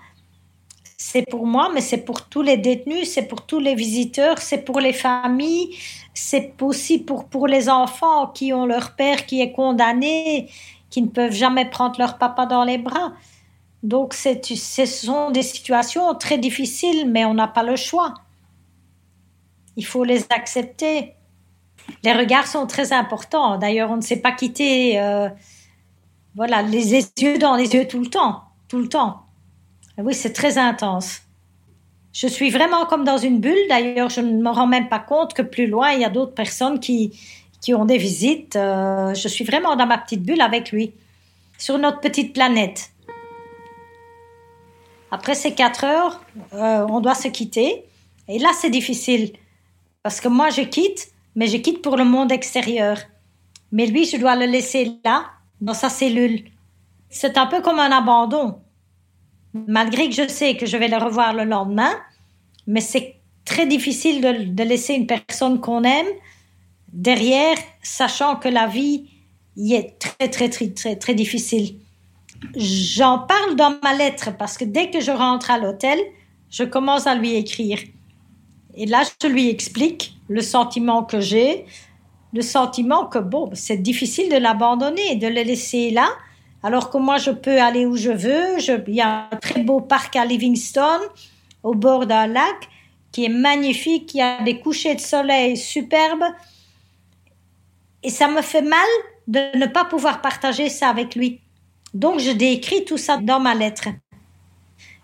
C'est 1.00 1.24
pour 1.30 1.46
moi, 1.46 1.70
mais 1.74 1.82
c'est 1.82 2.04
pour 2.06 2.28
tous 2.28 2.42
les 2.42 2.58
détenus, 2.58 3.12
c'est 3.12 3.28
pour 3.28 3.46
tous 3.46 3.60
les 3.60 3.76
visiteurs, 3.76 4.40
c'est 4.40 4.66
pour 4.66 4.80
les 4.80 4.94
familles, 4.94 5.76
c'est 6.14 6.54
aussi 6.62 7.00
pour, 7.00 7.26
pour 7.26 7.48
les 7.48 7.70
enfants 7.70 8.28
qui 8.28 8.52
ont 8.54 8.66
leur 8.66 8.96
père 8.96 9.26
qui 9.26 9.42
est 9.42 9.52
condamné, 9.52 10.50
qui 10.90 11.02
ne 11.02 11.08
peuvent 11.08 11.34
jamais 11.34 11.66
prendre 11.70 12.00
leur 12.00 12.18
papa 12.18 12.46
dans 12.46 12.64
les 12.64 12.78
bras. 12.78 13.14
Donc, 13.84 14.14
ce 14.14 14.86
sont 14.86 15.32
des 15.32 15.44
situations 15.44 16.16
très 16.16 16.38
difficiles, 16.38 17.10
mais 17.10 17.26
on 17.26 17.36
n'a 17.36 17.48
pas 17.48 17.64
le 17.64 17.76
choix. 17.76 18.14
Il 19.76 19.86
faut 19.86 20.04
les 20.04 20.26
accepter. 20.32 21.14
Les 22.04 22.14
regards 22.14 22.48
sont 22.48 22.68
très 22.68 22.94
importants. 22.94 23.58
D'ailleurs, 23.58 23.92
on 23.92 23.98
ne 23.98 24.02
sait 24.02 24.22
pas 24.22 24.32
quitter 24.32 25.00
euh, 25.00 25.30
voilà, 26.36 26.62
les 26.62 26.94
yeux 26.94 27.38
dans 27.38 27.56
les 27.56 27.74
yeux 27.74 27.88
tout 27.88 28.00
le 28.00 28.08
temps. 28.08 28.44
Tout 28.68 28.80
le 28.80 28.90
temps. 28.90 29.24
Oui, 29.98 30.14
c'est 30.14 30.34
très 30.34 30.58
intense. 30.58 31.22
Je 32.14 32.28
suis 32.28 32.50
vraiment 32.50 32.86
comme 32.86 33.04
dans 33.04 33.18
une 33.18 33.40
bulle. 33.40 33.68
D'ailleurs, 33.70 34.10
je 34.10 34.22
ne 34.22 34.42
me 34.42 34.50
rends 34.50 34.68
même 34.68 34.90
pas 34.90 35.00
compte 35.00 35.34
que 35.34 35.42
plus 35.42 35.68
loin, 35.68 35.92
il 35.92 36.02
y 36.02 36.06
a 36.06 36.10
d'autres 36.10 36.34
personnes 36.34 36.80
qui, 36.80 37.20
qui 37.62 37.74
ont 37.74 37.86
des 37.86 37.98
visites. 37.98 38.56
Euh, 38.56 39.14
je 39.14 39.28
suis 39.28 39.44
vraiment 39.44 39.76
dans 39.76 39.86
ma 39.86 39.98
petite 39.98 40.24
bulle 40.24 40.42
avec 40.42 40.72
lui, 40.72 40.94
sur 41.58 41.78
notre 41.78 42.00
petite 42.00 42.34
planète. 42.34 42.92
Après 45.12 45.36
ces 45.36 45.54
quatre 45.54 45.84
heures, 45.84 46.22
euh, 46.54 46.86
on 46.90 47.00
doit 47.00 47.16
se 47.16 47.28
quitter. 47.30 47.86
Et 48.28 48.40
là, 48.40 48.50
c'est 48.60 48.70
difficile. 48.70 49.34
Parce 50.04 50.20
que 50.20 50.28
moi, 50.28 50.50
je 50.50 50.62
quitte, 50.62 51.12
mais 51.38 51.46
je 51.46 51.58
quitte 51.58 51.84
pour 51.84 51.98
le 51.98 52.04
monde 52.04 52.32
extérieur. 52.32 52.98
Mais 53.72 53.86
lui, 53.86 54.06
je 54.06 54.18
dois 54.18 54.36
le 54.36 54.48
laisser 54.48 54.94
là, 55.06 55.28
dans 55.62 55.76
sa 55.76 55.88
cellule. 55.88 56.46
C'est 57.10 57.38
un 57.38 57.46
peu 57.46 57.62
comme 57.62 57.78
un 57.80 57.92
abandon. 57.92 58.56
Malgré 59.54 60.10
que 60.10 60.16
je 60.16 60.28
sais 60.28 60.58
que 60.58 60.66
je 60.66 60.76
vais 60.78 60.88
le 60.88 60.98
revoir 60.98 61.36
le 61.36 61.44
lendemain, 61.44 61.92
mais 62.66 62.82
c'est 62.82 63.18
très 63.46 63.68
difficile 63.68 64.20
de, 64.20 64.64
laisser 64.64 64.96
une 64.96 65.06
personne 65.06 65.62
qu'on 65.62 65.84
aime 65.84 66.08
derrière, 66.92 67.58
sachant 67.84 68.38
que 68.38 68.50
la 68.50 68.66
vie 68.66 69.08
y 69.56 69.76
est 69.76 70.00
très, 70.00 70.30
très, 70.30 70.50
très, 70.50 70.70
très, 70.70 70.96
très 70.96 71.14
difficile. 71.14 71.76
J'en 72.56 73.20
parle 73.20 73.56
dans 73.56 73.78
ma 73.84 73.94
lettre 73.94 74.36
parce 74.36 74.58
que 74.58 74.66
dès 74.66 74.90
que 74.90 75.02
je 75.02 75.12
rentre 75.12 75.52
à 75.52 75.60
l'hôtel, 75.60 76.00
je 76.50 76.64
commence 76.64 77.06
à 77.06 77.14
lui 77.14 77.36
écrire. 77.36 77.78
Et 78.74 78.88
là, 78.88 79.04
je 79.22 79.28
lui 79.28 79.50
explique 79.50 80.17
le 80.28 80.42
sentiment 80.42 81.04
que 81.04 81.20
j'ai, 81.20 81.66
le 82.34 82.42
sentiment 82.42 83.06
que, 83.06 83.20
bon, 83.20 83.50
c'est 83.54 83.78
difficile 83.78 84.30
de 84.30 84.38
l'abandonner, 84.38 85.16
de 85.16 85.28
le 85.28 85.42
laisser 85.44 85.92
là, 85.92 86.10
alors 86.64 86.90
que 86.90 86.98
moi, 86.98 87.18
je 87.18 87.32
peux 87.32 87.62
aller 87.62 87.86
où 87.86 87.96
je 87.96 88.12
veux. 88.12 88.58
Il 88.88 88.96
y 88.96 89.02
a 89.02 89.30
un 89.32 89.36
très 89.38 89.64
beau 89.64 89.80
parc 89.80 90.16
à 90.16 90.26
Livingston, 90.26 91.00
au 91.64 91.74
bord 91.74 92.06
d'un 92.06 92.28
lac, 92.28 92.68
qui 93.12 93.26
est 93.26 93.30
magnifique. 93.30 94.14
Il 94.14 94.18
y 94.18 94.22
a 94.22 94.42
des 94.44 94.60
couchers 94.60 94.96
de 94.96 95.00
soleil 95.00 95.56
superbes. 95.56 96.26
Et 98.04 98.10
ça 98.10 98.28
me 98.28 98.42
fait 98.42 98.62
mal 98.62 98.88
de 99.28 99.58
ne 99.58 99.66
pas 99.66 99.86
pouvoir 99.86 100.22
partager 100.22 100.70
ça 100.70 100.90
avec 100.90 101.16
lui. 101.16 101.42
Donc, 101.94 102.20
je 102.20 102.32
décris 102.32 102.86
tout 102.86 102.98
ça 102.98 103.18
dans 103.18 103.40
ma 103.40 103.56
lettre. 103.56 103.88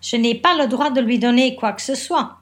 Je 0.01 0.17
n'ai 0.17 0.35
pas 0.35 0.57
le 0.57 0.67
droit 0.67 0.89
de 0.89 1.01
lui 1.01 1.17
donner 1.17 1.55
quoi 1.55 1.73
que 1.73 1.81
ce 1.81 1.95
soit. 1.95 2.39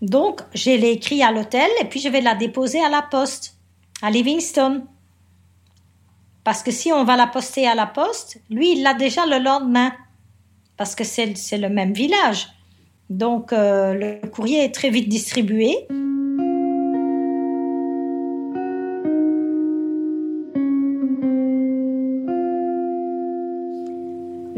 Donc, 0.00 0.42
je 0.54 0.70
l'ai 0.70 0.92
écrit 0.92 1.22
à 1.22 1.32
l'hôtel 1.32 1.68
et 1.80 1.84
puis 1.84 2.00
je 2.00 2.08
vais 2.08 2.20
la 2.20 2.34
déposer 2.34 2.80
à 2.80 2.88
la 2.88 3.02
poste, 3.02 3.56
à 4.00 4.10
Livingston. 4.10 4.84
Parce 6.44 6.62
que 6.62 6.70
si 6.70 6.92
on 6.92 7.04
va 7.04 7.16
la 7.16 7.26
poster 7.26 7.66
à 7.66 7.74
la 7.74 7.86
poste, 7.86 8.40
lui, 8.48 8.72
il 8.72 8.82
l'a 8.82 8.94
déjà 8.94 9.26
le 9.26 9.38
lendemain. 9.42 9.92
Parce 10.76 10.94
que 10.94 11.04
c'est 11.04 11.34
le 11.52 11.68
même 11.68 11.92
village. 11.92 12.48
Donc, 13.10 13.52
euh, 13.52 13.94
le 13.94 14.28
courrier 14.28 14.64
est 14.64 14.74
très 14.74 14.90
vite 14.90 15.08
distribué. 15.08 15.74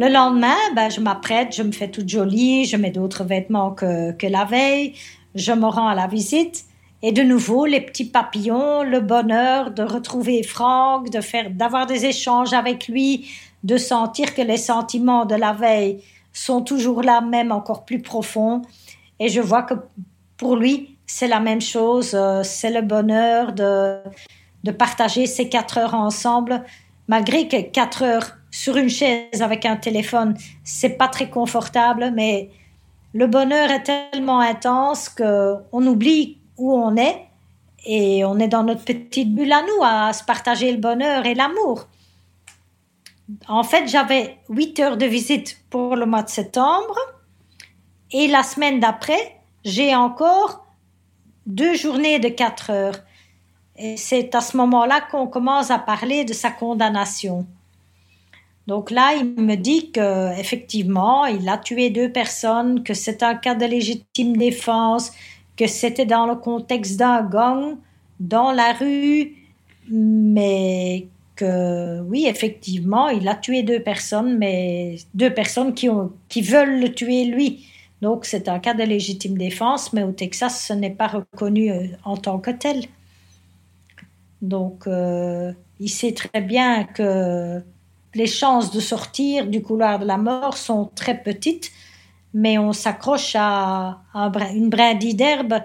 Le 0.01 0.09
lendemain, 0.09 0.57
ben, 0.75 0.91
je 0.91 1.01
m'apprête, 1.01 1.55
je 1.55 1.63
me 1.63 1.73
fais 1.73 1.91
toute 1.91 2.09
jolie, 2.09 2.65
je 2.65 2.77
mets 2.77 2.91
d'autres 2.91 3.25
vêtements 3.25 3.73
que, 3.73 4.13
que 4.13 4.27
la 4.27 4.47
veille, 4.47 4.95
je 5.35 5.53
me 5.53 5.67
rends 5.67 5.89
à 5.89 5.95
la 5.95 6.07
visite 6.07 6.65
et 7.03 7.13
de 7.13 7.23
nouveau 7.23 7.67
les 7.67 7.81
petits 7.81 8.05
papillons, 8.05 8.83
le 8.83 9.01
bonheur 9.01 9.71
de 9.71 9.83
retrouver 9.83 10.43
Franck, 10.43 11.11
de 11.11 11.21
faire, 11.21 11.51
d'avoir 11.51 11.87
des 11.87 12.05
échanges 12.05 12.53
avec 12.53 12.89
lui, 12.89 13.31
de 13.65 13.77
sentir 13.77 14.35
que 14.35 14.43
les 14.43 14.59
sentiments 14.59 15.25
de 15.25 15.35
la 15.35 15.53
veille 15.53 16.03
sont 16.33 16.63
toujours 16.63 17.03
là, 17.03 17.21
même 17.21 17.53
encore 17.53 17.85
plus 17.85 18.01
profonds. 18.01 18.63
Et 19.19 19.29
je 19.29 19.41
vois 19.41 19.63
que 19.63 19.75
pour 20.37 20.57
lui, 20.57 20.99
c'est 21.07 21.29
la 21.29 21.41
même 21.41 21.61
chose, 21.61 22.13
euh, 22.15 22.43
c'est 22.43 22.71
le 22.71 22.83
bonheur 22.83 23.53
de, 23.53 23.99
de 24.65 24.71
partager 24.71 25.27
ces 25.27 25.49
quatre 25.49 25.79
heures 25.79 25.95
ensemble, 25.95 26.63
malgré 27.09 27.49
que 27.49 27.61
quatre 27.61 28.03
heures 28.03 28.37
sur 28.51 28.77
une 28.77 28.89
chaise 28.89 29.43
avec 29.43 29.65
un 29.65 29.77
téléphone, 29.77 30.37
c'est 30.65 30.91
pas 30.99 31.09
très 31.09 31.31
confortable, 31.31 32.13
mais 32.15 32.51
le 33.13 33.27
bonheur 33.27 33.71
est 33.71 33.83
tellement 33.83 34.41
intense 34.41 35.09
qu'on 35.09 35.87
oublie 35.87 36.39
où 36.57 36.73
on 36.73 36.97
est 36.97 37.27
et 37.85 38.25
on 38.25 38.39
est 38.39 38.49
dans 38.49 38.63
notre 38.63 38.85
petite 38.85 39.35
bulle 39.35 39.53
à 39.53 39.63
nous 39.63 39.83
à 39.83 40.13
se 40.13 40.23
partager 40.25 40.71
le 40.71 40.79
bonheur 40.79 41.27
et 41.27 41.35
l'amour. 41.35 41.89
En 43.49 43.63
fait, 43.63 43.89
j'avais 43.89 44.39
huit 44.49 44.79
heures 44.81 44.97
de 44.97 45.07
visite 45.07 45.59
pour 45.71 45.97
le 45.97 46.07
mois 46.07 46.23
de 46.23 46.29
septembre 46.29 46.99
et 48.13 48.29
la 48.29 48.43
semaine 48.43 48.81
d'après, 48.81 49.37
j'ai 49.65 49.95
encore 49.95 50.67
deux 51.47 51.75
journées 51.75 52.19
de 52.19 52.29
quatre 52.29 52.71
heures. 52.71 52.99
Et 53.77 53.97
c'est 53.97 54.35
à 54.35 54.41
ce 54.41 54.57
moment-là 54.57 55.01
qu'on 55.01 55.27
commence 55.27 55.71
à 55.71 55.79
parler 55.79 56.25
de 56.25 56.33
sa 56.33 56.51
condamnation. 56.51 57.47
Donc 58.67 58.91
là, 58.91 59.15
il 59.15 59.43
me 59.43 59.57
dit 59.57 59.91
que 59.91 60.39
effectivement, 60.39 61.27
il 61.27 61.49
a 61.49 61.59
tué 61.59 61.91
deux 61.91 62.11
personnes, 62.13 62.83
que 62.85 62.95
c'est 62.95 63.23
un 63.23 63.35
cas 63.35 63.55
de 63.55 63.65
légitime 63.67 64.37
défense, 64.37 65.13
que 65.57 65.67
c'était 65.67 66.07
dans 66.07 66.27
le 66.27 66.37
contexte 66.37 66.99
d'un 66.99 67.23
gang 67.23 67.77
dans 68.21 68.53
la 68.53 68.73
rue, 68.73 69.35
mais 69.89 71.09
que 71.37 72.01
oui, 72.03 72.27
effectivement, 72.27 73.09
il 73.09 73.27
a 73.27 73.35
tué 73.35 73.63
deux 73.63 73.81
personnes, 73.81 74.39
mais 74.39 74.97
deux 75.15 75.33
personnes 75.33 75.75
qui, 75.75 75.89
veulent 76.43 76.81
le 76.81 76.93
tuer 76.93 77.25
lui. 77.25 77.67
Donc 78.03 78.25
c'est 78.25 78.49
un 78.49 78.59
cas 78.59 78.75
de 78.75 78.83
légitime 78.83 79.37
défense, 79.37 79.93
mais 79.93 80.03
au 80.03 80.13
Texas, 80.13 80.67
ce 80.67 80.73
n'est 80.75 80.91
pas 80.91 81.09
reconnu 81.09 81.71
euh, 81.71 81.87
en 82.05 82.17
tant 82.17 82.39
que 82.39 82.51
tel. 82.51 82.85
Donc 84.43 84.87
euh, 84.87 85.53
il 85.81 85.89
sait 85.91 86.13
très 86.13 86.41
bien 86.41 86.85
que 86.85 87.63
les 88.15 88.27
chances 88.27 88.71
de 88.71 88.81
sortir 88.81 89.47
du 89.47 89.63
couloir 89.63 89.99
de 89.99 90.05
la 90.05 90.17
mort 90.17 90.57
sont 90.57 90.91
très 90.95 91.23
petites, 91.23 91.71
mais 92.35 92.59
on 92.59 92.73
s'accroche 92.73 93.37
à, 93.39 94.03
une 94.53 94.71
brindille 94.71 95.15
d'herbe, 95.15 95.63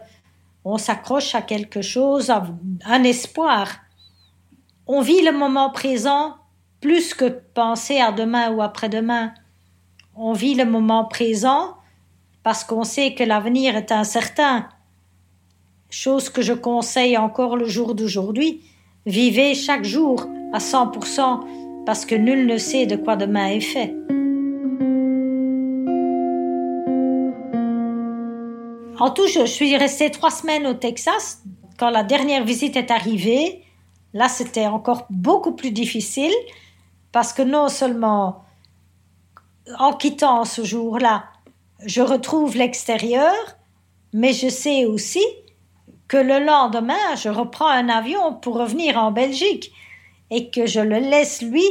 on 0.63 0.77
s'accroche 0.77 1.35
à 1.35 1.41
quelque 1.41 1.81
chose, 1.81 2.29
à 2.29 2.45
un 2.85 3.03
espoir. 3.03 3.77
On 4.87 5.01
vit 5.01 5.21
le 5.21 5.31
moment 5.31 5.69
présent 5.69 6.35
plus 6.81 7.13
que 7.13 7.25
penser 7.25 7.99
à 7.99 8.11
demain 8.11 8.51
ou 8.51 8.61
après-demain. 8.61 9.33
On 10.15 10.33
vit 10.33 10.53
le 10.53 10.65
moment 10.65 11.05
présent 11.05 11.75
parce 12.43 12.63
qu'on 12.63 12.83
sait 12.83 13.15
que 13.15 13.23
l'avenir 13.23 13.75
est 13.75 13.91
incertain. 13.91 14.69
Chose 15.89 16.29
que 16.29 16.43
je 16.43 16.53
conseille 16.53 17.17
encore 17.17 17.57
le 17.57 17.65
jour 17.65 17.95
d'aujourd'hui. 17.95 18.61
Vivez 19.05 19.55
chaque 19.55 19.83
jour 19.83 20.27
à 20.53 20.59
100% 20.59 21.64
parce 21.85 22.05
que 22.05 22.15
nul 22.15 22.47
ne 22.47 22.57
sait 22.57 22.85
de 22.85 22.95
quoi 22.95 23.15
demain 23.15 23.47
est 23.47 23.61
fait. 23.61 23.95
En 28.97 29.11
tout, 29.11 29.27
je 29.27 29.45
suis 29.45 29.75
restée 29.75 30.09
trois 30.09 30.31
semaines 30.31 30.65
au 30.65 30.73
Texas. 30.73 31.43
Quand 31.77 31.89
la 31.89 32.03
dernière 32.03 32.43
visite 32.43 32.77
est 32.77 32.91
arrivée, 32.91 33.63
là, 34.13 34.29
c'était 34.29 34.67
encore 34.67 35.05
beaucoup 35.09 35.51
plus 35.51 35.71
difficile 35.71 36.33
parce 37.11 37.33
que 37.33 37.41
non 37.41 37.67
seulement 37.67 38.43
en 39.79 39.93
quittant 39.93 40.45
ce 40.45 40.63
jour-là, 40.63 41.25
je 41.85 42.01
retrouve 42.01 42.55
l'extérieur, 42.55 43.33
mais 44.13 44.31
je 44.31 44.47
sais 44.47 44.85
aussi 44.85 45.23
que 46.07 46.17
le 46.17 46.39
lendemain, 46.45 47.15
je 47.17 47.29
reprends 47.29 47.67
un 47.67 47.89
avion 47.89 48.33
pour 48.33 48.57
revenir 48.57 48.97
en 48.97 49.11
Belgique 49.11 49.71
et 50.29 50.49
que 50.49 50.65
je 50.65 50.79
le 50.79 50.99
laisse 50.99 51.41
lui 51.41 51.65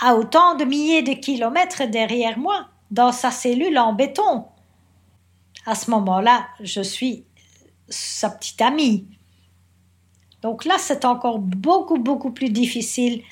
à 0.00 0.14
autant 0.14 0.56
de 0.56 0.64
milliers 0.64 1.02
de 1.02 1.12
kilomètres 1.12 1.84
derrière 1.86 2.38
moi, 2.38 2.68
dans 2.90 3.12
sa 3.12 3.30
cellule 3.30 3.78
en 3.78 3.92
béton. 3.92 4.44
À 5.64 5.74
ce 5.74 5.90
moment-là, 5.90 6.46
je 6.60 6.82
suis 6.82 7.24
sa 7.88 8.30
petite 8.30 8.60
amie. 8.60 9.06
Donc 10.42 10.64
là, 10.64 10.76
c'est 10.78 11.04
encore 11.04 11.38
beaucoup, 11.38 11.98
beaucoup 11.98 12.30
plus 12.30 12.50
difficile. 12.50 13.22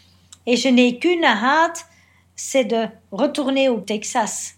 Et 0.46 0.56
je 0.56 0.68
n'ai 0.68 0.98
qu'une 0.98 1.24
hâte, 1.24 1.86
c'est 2.34 2.64
de 2.64 2.86
retourner 3.12 3.68
au 3.68 3.80
Texas. 3.80 4.56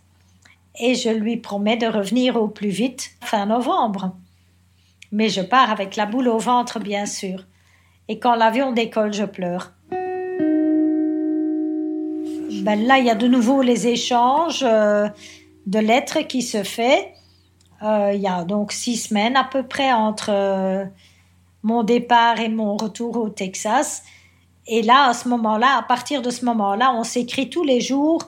Et 0.79 0.95
je 0.95 1.11
lui 1.11 1.37
promets 1.37 1.77
de 1.77 1.87
revenir 1.87 2.37
au 2.37 2.49
plus 2.49 2.69
vite 2.69 3.11
fin 3.21 3.47
novembre. 3.47 4.15
Mais 5.13 5.29
je 5.29 5.41
pars 5.41 5.71
avec 5.71 5.97
la 5.97 6.07
boule 6.07 6.29
au 6.29 6.39
ventre, 6.39 6.79
bien 6.79 7.07
sûr. 7.07 7.45
Et 8.09 8.19
quand 8.19 8.35
l'avion 8.37 8.73
décolle, 8.73 9.13
je 9.13 9.25
pleure. 9.25 9.73
Ben 12.63 12.87
là, 12.87 12.99
il 12.99 13.07
y 13.07 13.11
a 13.11 13.15
de 13.15 13.27
nouveau 13.27 13.63
les 13.63 13.87
échanges 13.87 14.65
euh, 14.67 15.09
de 15.67 15.79
lettres 15.79 16.21
qui 16.27 16.43
se 16.43 16.63
fait. 16.63 17.13
Euh, 17.83 18.13
il 18.15 18.21
y 18.21 18.27
a 18.27 18.45
donc 18.45 18.73
six 18.73 18.97
semaines 18.97 19.37
à 19.37 19.45
peu 19.45 19.63
près 19.63 19.93
entre 19.93 20.31
euh, 20.31 20.85
mon 21.63 21.83
départ 21.83 22.41
et 22.41 22.49
mon 22.49 22.77
retour 22.77 23.17
au 23.17 23.29
Texas. 23.29 24.03
Et 24.67 24.83
là, 24.83 25.09
à 25.09 25.15
ce 25.15 25.29
moment-là, 25.29 25.79
à 25.79 25.83
partir 25.83 26.23
de 26.23 26.31
ce 26.31 26.45
moment-là, 26.45 26.93
on 26.95 27.05
s'écrit 27.05 27.51
tous 27.51 27.63
les 27.63 27.81
jours, 27.81 28.21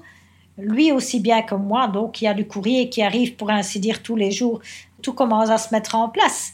lui 0.57 0.93
aussi 0.93 1.21
bien 1.21 1.43
que 1.43 1.55
moi. 1.55 1.89
Donc, 1.89 2.21
il 2.21 2.27
y 2.27 2.29
a 2.29 2.35
du 2.35 2.47
courrier 2.47 2.91
qui 2.91 3.03
arrive, 3.03 3.37
pour 3.37 3.51
ainsi 3.51 3.81
dire, 3.81 4.03
tous 4.03 4.17
les 4.17 4.31
jours. 4.31 4.61
Tout 5.03 5.15
commence 5.15 5.51
à 5.51 5.59
se 5.59 5.75
mettre 5.75 5.95
en 5.95 6.09
place. 6.09 6.53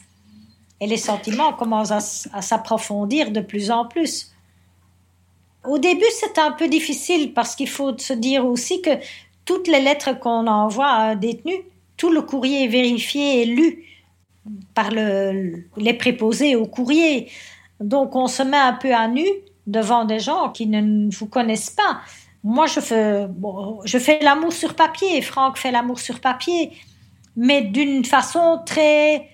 Et 0.84 0.86
les 0.86 0.98
sentiments 0.98 1.54
commencent 1.54 2.26
à, 2.30 2.42
s'approfondir 2.42 3.30
de 3.30 3.40
plus 3.40 3.70
en 3.70 3.86
plus. 3.86 4.34
Au 5.66 5.78
début, 5.78 6.04
c'est 6.12 6.36
un 6.36 6.52
peu 6.52 6.68
difficile 6.68 7.32
parce 7.32 7.56
qu'il 7.56 7.70
faut 7.70 7.96
se 7.96 8.12
dire 8.12 8.44
aussi 8.44 8.82
que 8.82 8.90
toutes 9.46 9.66
les 9.66 9.80
lettres 9.80 10.18
qu'on 10.18 10.46
envoie 10.46 10.88
à 10.88 11.10
un 11.12 11.16
détenu, 11.16 11.54
tout 11.96 12.10
le 12.10 12.20
courrier 12.20 12.64
est 12.64 12.68
vérifié 12.68 13.40
et 13.40 13.46
lu 13.46 13.82
par 14.74 14.90
les 14.90 15.94
préposés 15.94 16.54
au 16.54 16.66
courrier. 16.66 17.30
Donc 17.80 18.14
on 18.14 18.26
se 18.26 18.42
met 18.42 18.58
un 18.58 18.74
peu 18.74 18.94
à 18.94 19.08
nu 19.08 19.24
devant 19.66 20.04
des 20.04 20.18
gens 20.18 20.50
qui 20.50 20.66
ne 20.66 21.10
vous 21.10 21.28
connaissent 21.28 21.70
pas. 21.70 22.00
Moi, 22.42 22.66
je 22.66 22.80
fais, 22.80 23.26
je 23.86 23.98
fais 23.98 24.18
l'amour 24.20 24.52
sur 24.52 24.74
papier, 24.74 25.22
Franck 25.22 25.56
fait 25.56 25.70
l'amour 25.70 25.98
sur 25.98 26.20
papier, 26.20 26.72
mais 27.36 27.62
d'une 27.62 28.04
façon 28.04 28.60
très, 28.66 29.30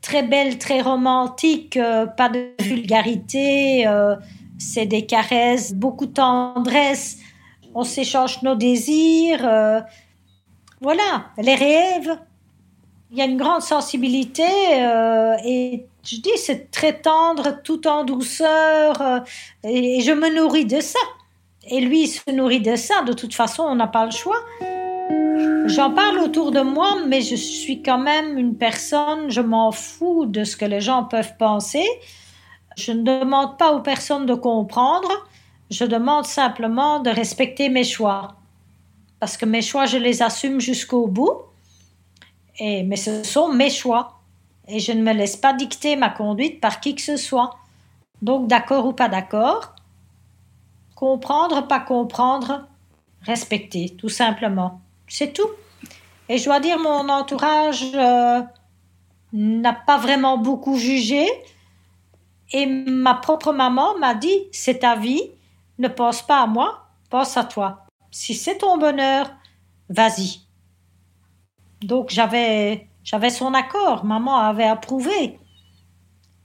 très 0.00 0.22
belle, 0.22 0.58
très 0.58 0.80
romantique, 0.80 1.76
euh, 1.76 2.06
pas 2.06 2.28
de 2.28 2.50
vulgarité, 2.60 3.86
euh, 3.86 4.16
c'est 4.58 4.86
des 4.86 5.06
caresses, 5.06 5.72
beaucoup 5.72 6.06
de 6.06 6.12
tendresse, 6.12 7.18
on 7.74 7.84
s'échange 7.84 8.42
nos 8.42 8.54
désirs, 8.54 9.46
euh, 9.46 9.80
voilà, 10.80 11.26
les 11.38 11.54
rêves. 11.54 12.18
Il 13.10 13.18
y 13.18 13.22
a 13.22 13.24
une 13.24 13.38
grande 13.38 13.62
sensibilité 13.62 14.44
et 15.44 15.86
je 16.10 16.16
dis 16.16 16.30
c'est 16.36 16.70
très 16.70 17.00
tendre, 17.00 17.60
tout 17.62 17.86
en 17.86 18.04
douceur 18.04 19.00
euh, 19.02 19.20
et, 19.64 20.00
je 20.00 20.12
me 20.12 20.34
nourris 20.34 20.64
de 20.64 20.80
ça. 20.80 20.98
Et 21.70 21.80
lui 21.80 22.04
il 22.04 22.08
se 22.08 22.30
nourrit 22.30 22.60
de 22.60 22.76
ça. 22.76 23.02
De 23.02 23.12
toute 23.12 23.34
façon, 23.34 23.62
on 23.64 23.74
n'a 23.74 23.88
pas 23.88 24.06
le 24.06 24.10
choix. 24.10 24.40
J'en 25.66 25.92
parle 25.92 26.18
autour 26.18 26.50
de 26.50 26.60
moi, 26.60 26.98
mais 27.06 27.20
je 27.20 27.36
suis 27.36 27.82
quand 27.82 27.98
même 27.98 28.38
une 28.38 28.56
personne, 28.56 29.30
je 29.30 29.40
m'en 29.40 29.72
fous 29.72 30.26
de 30.26 30.44
ce 30.44 30.56
que 30.56 30.64
les 30.64 30.80
gens 30.80 31.04
peuvent 31.04 31.36
penser. 31.38 31.84
Je 32.76 32.92
ne 32.92 33.02
demande 33.02 33.58
pas 33.58 33.72
aux 33.72 33.80
personnes 33.80 34.26
de 34.26 34.34
comprendre, 34.34 35.10
je 35.70 35.84
demande 35.84 36.24
simplement 36.24 37.00
de 37.00 37.10
respecter 37.10 37.68
mes 37.68 37.84
choix 37.84 38.38
parce 39.20 39.36
que 39.36 39.46
mes 39.46 39.62
choix, 39.62 39.86
je 39.86 39.98
les 39.98 40.22
assume 40.22 40.60
jusqu'au 40.60 41.06
bout. 41.06 41.42
Et, 42.58 42.82
mais 42.82 42.96
ce 42.96 43.24
sont 43.24 43.52
mes 43.52 43.70
choix. 43.70 44.20
Et 44.68 44.80
je 44.80 44.92
ne 44.92 45.02
me 45.02 45.12
laisse 45.12 45.36
pas 45.36 45.52
dicter 45.52 45.96
ma 45.96 46.10
conduite 46.10 46.60
par 46.60 46.80
qui 46.80 46.94
que 46.94 47.02
ce 47.02 47.16
soit. 47.16 47.56
Donc, 48.22 48.48
d'accord 48.48 48.86
ou 48.86 48.92
pas 48.92 49.08
d'accord, 49.08 49.74
comprendre, 50.94 51.66
pas 51.66 51.80
comprendre, 51.80 52.66
respecter, 53.22 53.94
tout 53.96 54.08
simplement. 54.08 54.80
C'est 55.08 55.32
tout. 55.32 55.50
Et 56.28 56.38
je 56.38 56.44
dois 56.44 56.60
dire, 56.60 56.78
mon 56.78 57.08
entourage 57.08 57.84
euh, 57.94 58.42
n'a 59.32 59.72
pas 59.72 59.98
vraiment 59.98 60.38
beaucoup 60.38 60.76
jugé. 60.76 61.26
Et 62.52 62.66
ma 62.66 63.14
propre 63.14 63.52
maman 63.52 63.98
m'a 63.98 64.14
dit, 64.14 64.48
c'est 64.52 64.80
ta 64.80 64.96
vie, 64.96 65.30
ne 65.78 65.88
pense 65.88 66.22
pas 66.22 66.42
à 66.42 66.46
moi, 66.46 66.86
pense 67.10 67.36
à 67.36 67.44
toi 67.44 67.84
si 68.10 68.34
c'est 68.34 68.58
ton 68.58 68.78
bonheur, 68.78 69.30
vas-y. 69.88 70.40
Donc 71.82 72.10
j'avais 72.10 72.88
j'avais 73.04 73.30
son 73.30 73.54
accord, 73.54 74.04
maman 74.04 74.36
avait 74.36 74.64
approuvé. 74.64 75.38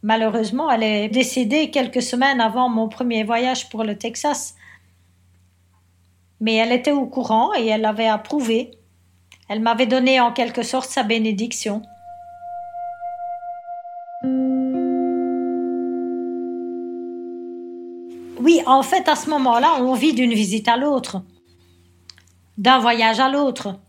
Malheureusement, 0.02 0.70
elle 0.70 0.84
est 0.84 1.10
décédée 1.10 1.72
quelques 1.72 2.02
semaines 2.02 2.42
avant 2.42 2.70
mon 2.70 2.90
premier 2.90 3.24
voyage 3.24 3.70
pour 3.70 3.84
le 3.84 3.98
Texas. 3.98 4.56
Mais 6.44 6.56
elle 6.56 6.72
était 6.72 6.92
au 6.92 7.08
courant 7.08 7.56
et 7.58 7.66
elle 7.66 7.86
avait 7.86 8.08
approuvé. 8.08 8.70
Elle 9.50 9.62
m'avait 9.62 9.88
donné 9.88 10.20
en 10.20 10.32
quelque 10.32 10.62
sorte 10.62 10.90
sa 10.90 11.02
bénédiction. 11.02 11.82
Oui, 18.40 18.62
en 18.68 18.84
fait, 18.84 19.08
à 19.08 19.16
ce 19.16 19.30
moment-là, 19.32 19.78
on 19.80 19.96
vit 19.96 20.14
d'une 20.14 20.34
visite 20.34 20.68
à 20.68 20.78
l'autre 20.78 21.24
d'un 22.58 22.80
voyage 22.80 23.20
à 23.20 23.30
l'autre. 23.30 23.80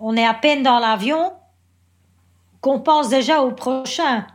On 0.00 0.16
est 0.16 0.26
à 0.26 0.34
peine 0.34 0.62
dans 0.62 0.78
l'avion 0.78 1.32
qu'on 2.60 2.80
pense 2.80 3.08
déjà 3.08 3.42
au 3.42 3.52
prochain. 3.52 4.26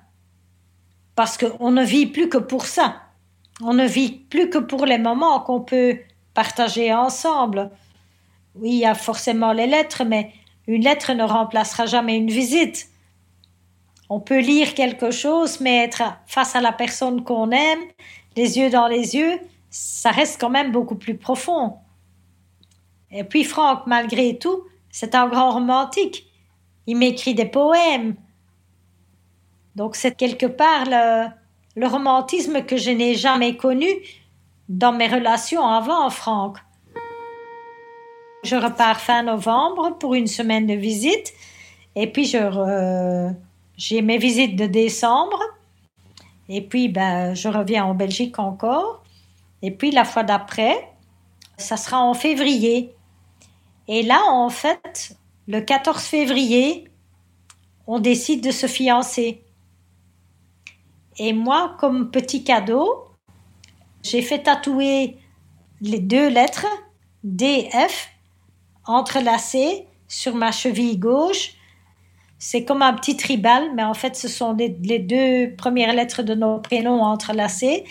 Parce 1.16 1.38
qu'on 1.38 1.72
ne 1.72 1.84
vit 1.84 2.06
plus 2.06 2.30
que 2.30 2.38
pour 2.38 2.66
ça. 2.66 3.02
On 3.62 3.74
ne 3.74 3.86
vit 3.86 4.12
plus 4.12 4.50
que 4.50 4.58
pour 4.58 4.86
les 4.86 4.98
moments 4.98 5.40
qu'on 5.40 5.62
peut 5.62 5.98
partager 6.38 6.94
ensemble. 6.94 7.72
Oui, 8.54 8.70
il 8.70 8.78
y 8.78 8.86
a 8.86 8.94
forcément 8.94 9.54
les 9.54 9.66
lettres, 9.66 10.04
mais 10.06 10.32
une 10.68 10.84
lettre 10.84 11.14
ne 11.14 11.24
remplacera 11.24 11.88
jamais 11.88 12.16
une 12.16 12.30
visite. 12.30 12.90
On 14.08 14.20
peut 14.20 14.38
lire 14.38 14.76
quelque 14.76 15.10
chose, 15.10 15.60
mais 15.62 15.84
être 15.84 16.04
face 16.28 16.56
à 16.56 16.62
la 16.62 16.72
personne 16.72 17.24
qu'on 17.24 17.50
aime, 17.50 17.80
les 18.36 18.60
yeux 18.60 18.70
dans 18.70 18.88
les 18.88 19.16
yeux, 19.16 19.40
ça 19.72 20.12
reste 20.12 20.40
quand 20.40 20.52
même 20.52 20.72
beaucoup 20.72 20.94
plus 20.94 21.18
profond. 21.18 21.78
Et 23.10 23.24
puis 23.24 23.44
Franck, 23.44 23.88
malgré 23.88 24.38
tout, 24.38 24.62
c'est 24.92 25.16
un 25.16 25.28
grand 25.28 25.50
romantique. 25.50 26.28
Il 26.86 26.98
m'écrit 26.98 27.34
des 27.34 27.48
poèmes. 27.48 28.14
Donc 29.76 29.96
c'est 29.96 30.16
quelque 30.16 30.46
part 30.46 30.86
le, 30.86 31.88
romantisme 31.88 32.62
que 32.64 32.78
je 32.78 32.92
n'ai 32.92 33.16
jamais 33.16 33.58
connu 33.58 33.88
dans 34.70 34.92
mes 34.92 35.08
relations 35.08 35.66
avant, 35.66 36.10
Franck. 36.10 36.58
Je 38.44 38.56
repars 38.56 39.00
fin 39.00 39.24
novembre 39.24 39.98
pour 39.98 40.14
une 40.14 40.28
semaine 40.28 40.68
de 40.68 40.74
visite 40.74 41.34
et 41.96 42.12
puis 42.12 42.26
j'ai 42.26 44.02
mes 44.02 44.18
visites 44.18 44.56
de 44.56 44.66
décembre 44.66 45.40
et 46.48 46.62
puis 46.62 46.88
ben, 46.88 47.34
je 47.34 47.50
reviens 47.50 47.86
en 47.86 47.94
Belgique 47.94 48.40
encore 48.40 49.04
et 49.62 49.72
puis 49.72 49.92
la 49.92 50.06
fois 50.06 50.24
d'après, 50.24 50.92
ça 51.58 51.78
sera 51.78 52.00
en 52.00 52.14
février. 52.14 52.94
Et 53.88 54.04
là, 54.04 54.22
en 54.28 54.50
fait, 54.50 55.18
le 55.48 55.62
14 55.62 56.04
février, 56.04 56.88
on 57.88 58.00
décide 58.00 58.44
de 58.44 58.52
se 58.52 58.68
fiancer. 58.68 59.44
Et 61.18 61.34
moi, 61.34 61.76
comme 61.80 62.12
petit 62.12 62.44
cadeau, 62.44 63.07
j'ai 64.10 64.22
fait 64.22 64.44
tatouer 64.44 65.18
les 65.82 66.00
deux 66.00 66.30
lettres 66.30 66.68
DF 67.24 68.10
entrelacées 68.86 69.86
sur 70.08 70.36
ma 70.36 70.52
cheville 70.52 70.98
gauche. 70.98 71.54
C'est 72.40 72.64
comme 72.64 72.82
un 72.82 72.94
petit 72.94 73.18
tribal, 73.18 73.72
mais 73.76 73.84
en 73.84 73.94
fait, 73.94 74.16
ce 74.16 74.28
sont 74.28 74.56
les 74.56 75.00
deux 75.00 75.56
premières 75.56 75.94
lettres 75.94 76.24
de 76.24 76.36
nos 76.36 76.60
prénoms 76.60 77.02
entrelacées. 77.04 77.84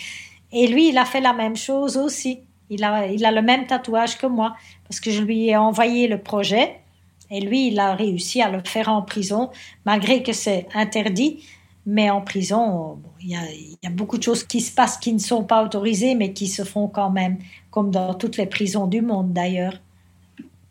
Et 0.53 0.67
lui, 0.69 0.89
il 0.89 0.99
a 0.99 1.05
fait 1.05 1.21
la 1.21 1.33
même 1.33 1.57
chose 1.57 1.97
aussi. 1.97 2.41
Il 2.71 2.85
a, 2.85 3.07
il 3.07 3.25
a 3.25 3.33
le 3.33 3.43
même 3.43 3.67
tatouage 3.67 4.19
que 4.19 4.27
moi 4.27 4.57
parce 4.89 5.01
que 5.01 5.11
je 5.11 5.23
lui 5.23 5.49
ai 5.49 5.57
envoyé 5.57 6.09
le 6.09 6.19
projet 6.19 6.81
et 7.31 7.41
lui, 7.41 7.69
il 7.69 7.81
a 7.81 7.95
réussi 7.95 8.41
à 8.41 8.49
le 8.49 8.61
faire 8.65 8.89
en 8.89 9.03
prison, 9.03 9.51
malgré 9.85 10.23
que 10.23 10.33
c'est 10.33 10.67
interdit. 10.75 11.45
Mais 11.89 12.11
en 12.11 12.21
prison, 12.21 12.99
il 13.21 13.31
y, 13.31 13.87
a, 13.87 13.91
beaucoup 13.91 14.19
de 14.19 14.23
choses 14.23 14.43
qui 14.43 14.61
se 14.61 14.75
passent 14.75 14.99
qui 14.99 15.13
ne 15.13 15.21
sont 15.21 15.45
pas 15.45 15.63
autorisées, 15.65 16.17
mais 16.17 16.33
qui 16.33 16.49
se 16.49 16.65
font 16.65 16.89
quand 16.89 17.11
même, 17.11 17.39
comme 17.71 17.93
dans 17.93 18.13
toutes 18.15 18.37
les 18.37 18.47
prisons 18.47 18.89
du 18.89 19.03
monde 19.03 19.33
d'ailleurs. 19.33 19.75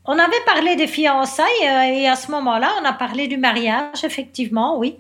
On 0.04 0.20
avait 0.20 0.44
parlé 0.46 0.76
des 0.76 0.88
fiançailles 0.88 1.48
euh, 1.64 1.84
et 1.84 2.08
à 2.08 2.16
ce 2.16 2.30
moment-là, 2.32 2.70
on 2.82 2.86
a 2.86 2.94
parlé 2.94 3.28
du 3.28 3.38
mariage, 3.38 4.04
effectivement, 4.04 4.78
oui. 4.78 4.98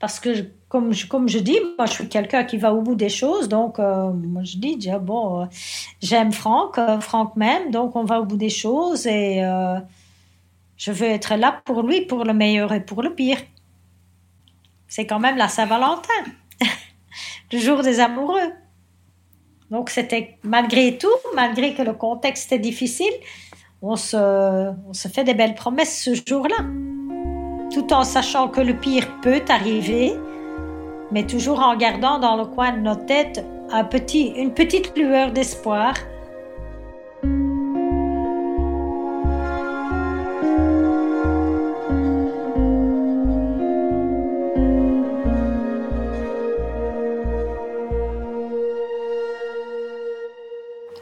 Parce 0.00 0.18
que 0.18 0.50
comme 0.68 0.92
je, 0.92 1.38
dis, 1.38 1.58
moi 1.76 1.86
je 1.86 1.92
suis 1.92 2.08
quelqu'un 2.08 2.44
qui 2.44 2.56
va 2.56 2.74
au 2.74 2.80
bout 2.80 2.94
des 2.94 3.10
choses, 3.10 3.48
donc 3.48 3.78
euh, 3.78 4.10
moi 4.10 4.42
je 4.42 4.56
dis 4.56 4.76
déjà 4.76 4.98
bon, 4.98 5.42
euh, 5.42 5.44
j'aime 6.00 6.32
Franck, 6.32 6.80
Franck 7.00 7.36
même, 7.36 7.70
donc 7.70 7.94
on 7.94 8.04
va 8.04 8.20
au 8.20 8.24
bout 8.24 8.38
des 8.38 8.48
choses 8.48 9.06
et 9.06 9.42
je 10.78 10.90
veux 10.90 11.06
être 11.06 11.36
là 11.36 11.60
pour 11.64 11.82
lui, 11.82 12.00
pour 12.00 12.24
le 12.24 12.32
meilleur 12.32 12.72
et 12.72 12.80
pour 12.80 13.02
le 13.02 13.14
pire. 13.14 13.36
C'est 14.94 15.06
quand 15.06 15.20
même 15.20 15.38
la 15.38 15.48
Saint-Valentin, 15.48 16.22
le 17.50 17.58
jour 17.58 17.80
des 17.80 17.98
amoureux. 17.98 18.52
Donc 19.70 19.88
c'était 19.88 20.36
malgré 20.42 20.98
tout, 20.98 21.08
malgré 21.34 21.72
que 21.72 21.80
le 21.80 21.94
contexte 21.94 22.52
est 22.52 22.58
difficile, 22.58 23.14
on 23.80 23.96
se, 23.96 24.74
fait 25.10 25.24
des 25.24 25.32
belles 25.32 25.54
promesses 25.54 26.02
ce 26.02 26.14
jour-là, 26.14 26.58
tout 27.72 27.90
en 27.94 28.04
sachant 28.04 28.48
que 28.48 28.60
le 28.60 28.78
pire 28.78 29.08
peut 29.22 29.40
arriver 29.48 30.12
mais 31.10 31.26
toujours 31.26 31.60
en 31.60 31.74
gardant 31.74 32.18
dans 32.18 32.36
le 32.36 32.44
coin 32.44 32.72
de 32.72 32.80
notre 32.80 33.06
tête 33.06 33.42
un 33.70 33.84
petit, 33.84 34.26
une 34.36 34.52
petite 34.52 34.94
lueur 34.94 35.32
d'espoir. 35.32 35.94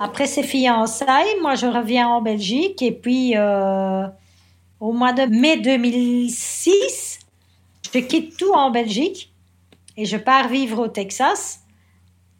Après 0.03 0.27
ces 0.27 0.43
fiançailles, 0.43 1.39
moi 1.43 1.57
je 1.57 1.67
reviens 1.67 2.09
en 2.09 2.23
Belgique 2.23 2.81
et 2.81 2.91
puis 2.91 3.37
euh, 3.37 4.07
au 4.81 4.93
mois 4.93 5.13
de 5.13 5.27
mai 5.27 5.59
2006, 5.59 7.19
je 7.93 7.99
quitte 7.99 8.39
tout 8.39 8.51
en 8.55 8.71
Belgique 8.71 9.31
et 9.99 10.07
je 10.07 10.17
pars 10.17 10.49
vivre 10.49 10.83
au 10.83 10.89
Texas, 10.89 11.61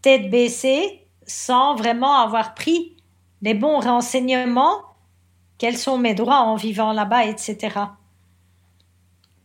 tête 0.01 0.31
baissée, 0.31 1.07
sans 1.27 1.75
vraiment 1.75 2.15
avoir 2.15 2.55
pris 2.55 2.97
les 3.43 3.53
bons 3.53 3.81
renseignements, 3.81 4.81
quels 5.59 5.77
sont 5.77 5.99
mes 5.99 6.15
droits 6.15 6.41
en 6.41 6.57
vivant 6.57 6.95
là-bas, 6.95 7.27
etc. 7.27 7.59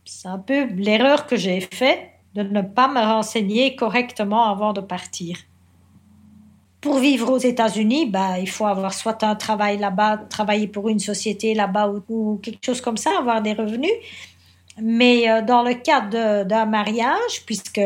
C'est 0.06 0.28
un 0.28 0.38
peu 0.38 0.64
l'erreur 0.72 1.26
que 1.26 1.36
j'ai 1.36 1.60
faite 1.60 2.00
de 2.34 2.42
ne 2.42 2.62
pas 2.62 2.88
me 2.88 3.00
renseigner 3.00 3.76
correctement 3.76 4.50
avant 4.50 4.72
de 4.72 4.80
partir. 4.80 5.36
Pour 6.86 7.00
vivre 7.00 7.32
aux 7.32 7.38
États-Unis, 7.38 8.06
bah, 8.06 8.38
il 8.38 8.48
faut 8.48 8.64
avoir 8.64 8.94
soit 8.94 9.24
un 9.24 9.34
travail 9.34 9.76
là-bas, 9.76 10.18
travailler 10.30 10.68
pour 10.68 10.88
une 10.88 11.00
société 11.00 11.52
là-bas 11.52 11.92
ou, 12.08 12.38
quelque 12.40 12.64
chose 12.64 12.80
comme 12.80 12.96
ça, 12.96 13.10
avoir 13.18 13.42
des 13.42 13.54
revenus. 13.54 13.90
Mais 14.80 15.28
euh, 15.28 15.42
dans 15.42 15.64
le 15.64 15.74
cadre 15.74 16.44
d'un 16.44 16.64
mariage, 16.64 17.42
puisque 17.44 17.80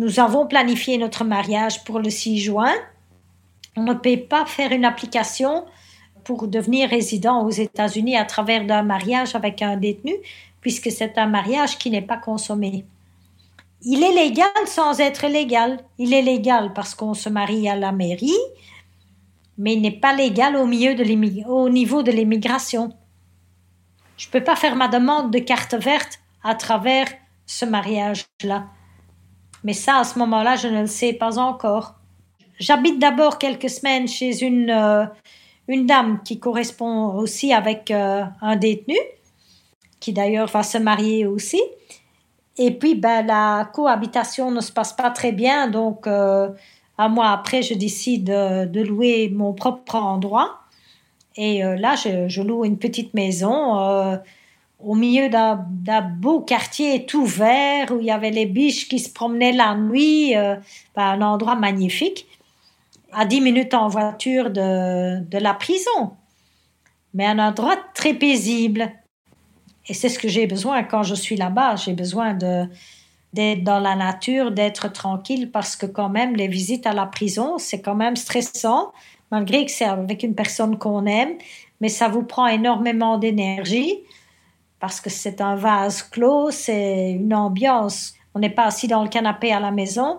nous 0.00 0.18
avons 0.18 0.48
planifié 0.48 0.98
notre 0.98 1.22
mariage 1.22 1.84
pour 1.84 2.00
le 2.00 2.10
6 2.10 2.38
juin, 2.40 2.74
on 3.76 3.84
ne 3.84 3.94
peut 3.94 4.16
pas 4.16 4.44
faire 4.44 4.72
une 4.72 4.84
application 4.84 5.64
pour 6.24 6.48
devenir 6.48 6.90
résident 6.90 7.46
aux 7.46 7.50
États-Unis 7.50 8.16
à 8.16 8.24
travers 8.24 8.66
d'un 8.66 8.82
mariage 8.82 9.36
avec 9.36 9.62
un 9.62 9.76
détenu, 9.76 10.14
puisque 10.60 10.90
c'est 10.90 11.16
un 11.18 11.28
mariage 11.28 11.78
qui 11.78 11.88
n'est 11.90 12.02
pas 12.02 12.16
consommé. 12.16 12.84
Il 13.82 14.02
est 14.02 14.12
légal 14.12 14.48
sans 14.66 15.00
être 15.00 15.26
légal. 15.28 15.78
Il 15.98 16.12
est 16.12 16.22
légal 16.22 16.72
parce 16.74 16.94
qu'on 16.94 17.14
se 17.14 17.28
marie 17.28 17.68
à 17.68 17.76
la 17.76 17.92
mairie, 17.92 18.32
mais 19.56 19.74
il 19.74 19.80
n'est 19.80 20.00
pas 20.00 20.14
légal 20.14 20.56
au, 20.56 20.66
milieu 20.66 20.94
de 20.94 21.48
au 21.48 21.68
niveau 21.68 22.02
de 22.02 22.10
l'immigration. 22.10 22.92
Je 24.16 24.26
ne 24.26 24.32
peux 24.32 24.42
pas 24.42 24.56
faire 24.56 24.74
ma 24.74 24.88
demande 24.88 25.30
de 25.30 25.38
carte 25.38 25.74
verte 25.74 26.18
à 26.42 26.54
travers 26.54 27.06
ce 27.46 27.64
mariage-là. 27.64 28.66
Mais 29.64 29.72
ça, 29.72 29.98
à 29.98 30.04
ce 30.04 30.18
moment-là, 30.18 30.56
je 30.56 30.68
ne 30.68 30.82
le 30.82 30.86
sais 30.86 31.12
pas 31.12 31.38
encore. 31.38 31.94
J'habite 32.58 32.98
d'abord 32.98 33.38
quelques 33.38 33.70
semaines 33.70 34.08
chez 34.08 34.42
une, 34.44 34.70
euh, 34.70 35.04
une 35.68 35.86
dame 35.86 36.20
qui 36.24 36.40
correspond 36.40 37.14
aussi 37.14 37.52
avec 37.52 37.90
euh, 37.90 38.24
un 38.40 38.56
détenu, 38.56 38.96
qui 40.00 40.12
d'ailleurs 40.12 40.48
va 40.48 40.64
se 40.64 40.78
marier 40.78 41.26
aussi. 41.26 41.60
Et 42.58 42.72
puis, 42.72 42.94
ben, 42.94 43.26
la 43.26 43.70
cohabitation 43.72 44.50
ne 44.50 44.60
se 44.60 44.72
passe 44.72 44.92
pas 44.92 45.10
très 45.10 45.32
bien, 45.32 45.68
donc 45.68 46.06
euh, 46.06 46.50
un 46.98 47.08
mois 47.08 47.30
après, 47.30 47.62
je 47.62 47.74
décide 47.74 48.24
de 48.24 48.80
louer 48.80 49.30
mon 49.34 49.52
propre 49.52 49.94
endroit. 49.94 50.58
Et 51.38 51.64
euh, 51.64 51.76
là, 51.76 51.94
je, 51.94 52.42
loue 52.42 52.64
une 52.64 52.78
petite 52.78 53.14
maison 53.14 53.78
euh, 53.78 54.16
au 54.80 54.96
milieu 54.96 55.28
d'un 55.28 56.00
beau 56.00 56.40
quartier 56.40 57.06
tout 57.06 57.24
vert 57.24 57.92
où 57.92 58.00
il 58.00 58.06
y 58.06 58.10
avait 58.10 58.32
les 58.32 58.44
biches 58.44 58.88
qui 58.88 58.98
se 58.98 59.12
promenaient 59.12 59.52
la 59.52 59.76
nuit, 59.76 60.36
euh, 60.36 60.56
un 60.96 61.22
endroit 61.22 61.54
magnifique, 61.54 62.26
à 63.12 63.24
10 63.24 63.40
minutes 63.40 63.72
en 63.72 63.86
voiture 63.86 64.50
de, 64.50 65.20
de 65.20 65.38
la 65.38 65.54
prison. 65.54 66.16
Mais 67.14 67.26
un 67.26 67.38
endroit 67.38 67.76
très 67.94 68.14
paisible. 68.14 68.90
Et 69.88 69.94
c'est 69.94 70.08
ce 70.08 70.18
que 70.18 70.28
j'ai 70.28 70.46
besoin 70.46 70.82
quand 70.82 71.02
je 71.02 71.14
suis 71.14 71.36
là-bas. 71.36 71.76
J'ai 71.76 71.94
besoin 71.94 72.34
d'être 72.34 73.64
dans 73.64 73.80
la 73.80 73.96
nature, 73.96 74.50
d'être 74.50 74.92
tranquille, 74.92 75.50
parce 75.50 75.76
que 75.76 75.86
quand 75.86 76.08
même, 76.08 76.36
les 76.36 76.48
visites 76.48 76.86
à 76.86 76.92
la 76.92 77.06
prison, 77.06 77.58
c'est 77.58 77.80
quand 77.80 77.94
même 77.94 78.16
stressant 78.16 78.92
malgré 79.30 79.64
que 79.64 79.70
c'est 79.70 79.84
avec 79.84 80.22
une 80.22 80.34
personne 80.34 80.78
qu'on 80.78 81.06
aime, 81.06 81.36
mais 81.80 81.88
ça 81.88 82.08
vous 82.08 82.22
prend 82.22 82.46
énormément 82.46 83.18
d'énergie 83.18 84.00
parce 84.80 85.00
que 85.00 85.10
c'est 85.10 85.40
un 85.40 85.56
vase 85.56 86.02
clos, 86.02 86.50
c'est 86.50 87.12
une 87.12 87.34
ambiance. 87.34 88.14
On 88.34 88.38
n'est 88.38 88.50
pas 88.50 88.64
assis 88.64 88.86
dans 88.86 89.02
le 89.02 89.08
canapé 89.08 89.52
à 89.52 89.60
la 89.60 89.70
maison. 89.70 90.18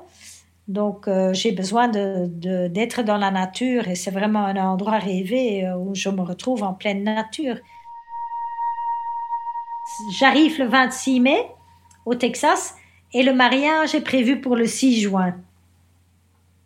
Donc, 0.68 1.08
euh, 1.08 1.34
j'ai 1.34 1.52
besoin 1.52 1.88
d'être 1.88 3.02
dans 3.04 3.18
la 3.18 3.32
nature 3.32 3.88
et 3.88 3.96
c'est 3.96 4.12
vraiment 4.12 4.46
un 4.46 4.58
endroit 4.58 5.00
rêvé 5.00 5.66
euh, 5.66 5.76
où 5.78 5.96
je 5.96 6.10
me 6.10 6.22
retrouve 6.22 6.62
en 6.64 6.74
pleine 6.74 7.04
nature. 7.04 7.56
J'arrive 10.12 10.60
le 10.60 10.68
26 10.68 11.20
mai 11.20 11.48
au 12.06 12.16
Texas 12.16 12.76
et 13.14 13.24
le 13.24 13.34
mariage 13.34 13.96
est 13.96 14.02
prévu 14.02 14.40
pour 14.40 14.56
le 14.56 14.66
6 14.66 15.02
juin. 15.02 15.36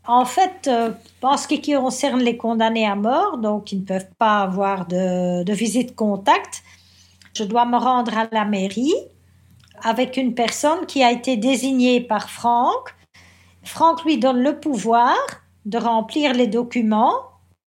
En 0.05 0.25
fait, 0.25 0.67
euh, 0.67 0.91
en 1.21 1.37
ce 1.37 1.47
qui 1.47 1.61
concerne 1.73 2.21
les 2.21 2.35
condamnés 2.35 2.85
à 2.85 2.95
mort, 2.95 3.37
donc 3.37 3.71
ils 3.71 3.79
ne 3.79 3.85
peuvent 3.85 4.11
pas 4.19 4.41
avoir 4.41 4.85
de, 4.85 5.43
de 5.43 5.53
visite 5.53 5.95
contact, 5.95 6.63
je 7.35 7.43
dois 7.43 7.65
me 7.65 7.77
rendre 7.77 8.17
à 8.17 8.27
la 8.31 8.45
mairie 8.45 8.93
avec 9.81 10.17
une 10.17 10.33
personne 10.33 10.85
qui 10.85 11.03
a 11.03 11.11
été 11.11 11.37
désignée 11.37 12.01
par 12.01 12.29
Franck. 12.29 12.95
Franck 13.63 14.03
lui 14.03 14.17
donne 14.17 14.41
le 14.41 14.59
pouvoir 14.59 15.15
de 15.65 15.77
remplir 15.77 16.33
les 16.33 16.47
documents 16.47 17.13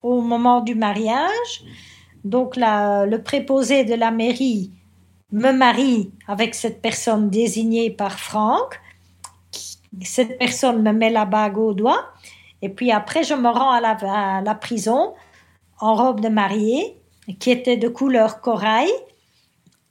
au 0.03 0.21
moment 0.21 0.61
du 0.61 0.75
mariage. 0.75 1.65
Donc 2.25 2.57
le 2.57 3.17
préposé 3.19 3.85
de 3.85 3.95
la 3.95 4.11
mairie 4.11 4.71
me 5.33 5.53
marie 5.53 6.11
avec 6.29 6.55
cette 6.55 6.83
personne 6.83 7.31
désignée 7.31 7.91
par 7.91 8.19
Franck. 8.19 8.81
Cette 10.03 10.39
personne 10.39 10.83
me 10.83 10.93
met 10.93 11.11
la 11.11 11.25
bague 11.25 11.59
au 11.59 11.75
doigt 11.75 12.13
et 12.63 12.69
puis 12.69 12.93
après, 12.93 13.25
je 13.25 13.35
me 13.35 13.49
rends 13.49 13.73
à 13.73 14.41
la, 14.41 14.55
prison 14.55 15.15
en 15.81 15.95
robe 15.95 16.21
de 16.21 16.29
mariée, 16.29 16.97
qui 17.41 17.51
était 17.51 17.77
de 17.77 17.89
couleur 17.89 18.41
corail, 18.41 18.89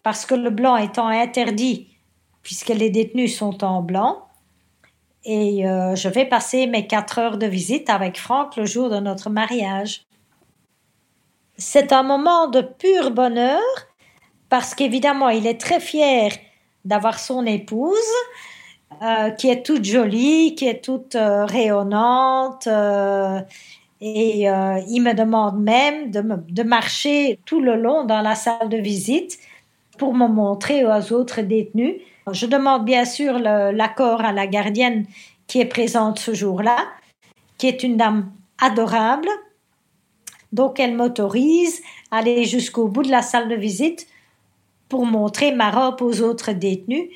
parce 0.03 0.25
que 0.25 0.35
le 0.35 0.49
blanc 0.49 0.77
étant 0.77 1.07
interdit, 1.07 1.89
puisque 2.41 2.69
les 2.69 2.89
détenus 2.89 3.37
sont 3.37 3.63
en 3.63 3.81
blanc. 3.81 4.25
Et 5.25 5.67
euh, 5.67 5.95
je 5.95 6.07
vais 6.07 6.25
passer 6.25 6.65
mes 6.65 6.87
quatre 6.87 7.19
heures 7.19 7.37
de 7.37 7.45
visite 7.45 7.89
avec 7.89 8.17
Franck 8.17 8.55
le 8.55 8.65
jour 8.65 8.89
de 8.89 8.99
notre 8.99 9.29
mariage. 9.29 10.05
C'est 11.57 11.91
un 11.91 12.03
moment 12.03 12.47
de 12.47 12.61
pur 12.61 13.11
bonheur, 13.11 13.61
parce 14.51 14.75
qu'évidemment, 14.75 15.29
il 15.29 15.47
est 15.47 15.59
très 15.59 15.79
fier 15.79 16.29
d'avoir 16.83 17.19
son 17.19 17.45
épouse, 17.45 17.97
euh, 19.01 19.29
qui 19.29 19.47
est 19.47 19.65
toute 19.65 19.85
jolie, 19.85 20.55
qui 20.55 20.67
est 20.67 20.83
toute 20.83 21.15
euh, 21.15 21.45
rayonnante. 21.45 22.67
Euh, 22.67 23.39
et 24.01 24.41
il 24.41 24.99
me 25.01 25.13
demande 25.13 25.61
même 25.61 26.09
de, 26.09 26.23
de, 26.49 26.63
marcher 26.63 27.39
tout 27.45 27.61
le 27.61 27.75
long 27.75 28.03
dans 28.03 28.21
la 28.21 28.33
salle 28.33 28.67
de 28.67 28.77
visite 28.77 29.37
pour 29.99 30.15
me 30.15 30.27
montrer 30.27 30.83
aux 30.83 31.13
autres 31.13 31.41
détenus. 31.41 32.01
Je 32.31 32.47
demande 32.47 32.83
bien 32.83 33.05
sûr 33.05 33.37
l'accord 33.37 34.21
à 34.21 34.31
la 34.31 34.47
gardienne 34.47 35.05
qui 35.45 35.61
est 35.61 35.65
présente 35.65 36.17
ce 36.17 36.33
jour-là, 36.33 36.77
qui 37.59 37.67
est 37.67 37.83
une 37.83 37.95
dame 37.95 38.31
adorable. 38.59 39.29
Donc 40.51 40.79
elle 40.79 40.95
m'autorise 40.95 41.79
à 42.09 42.17
aller 42.17 42.45
jusqu'au 42.45 42.87
bout 42.87 43.03
de 43.03 43.11
la 43.11 43.21
salle 43.21 43.49
de 43.49 43.55
visite 43.55 44.07
pour 44.91 45.05
montrer 45.05 45.53
ma 45.53 45.71
robe 45.71 46.01
aux 46.01 46.21
autres 46.21 46.51
détenus 46.51 47.07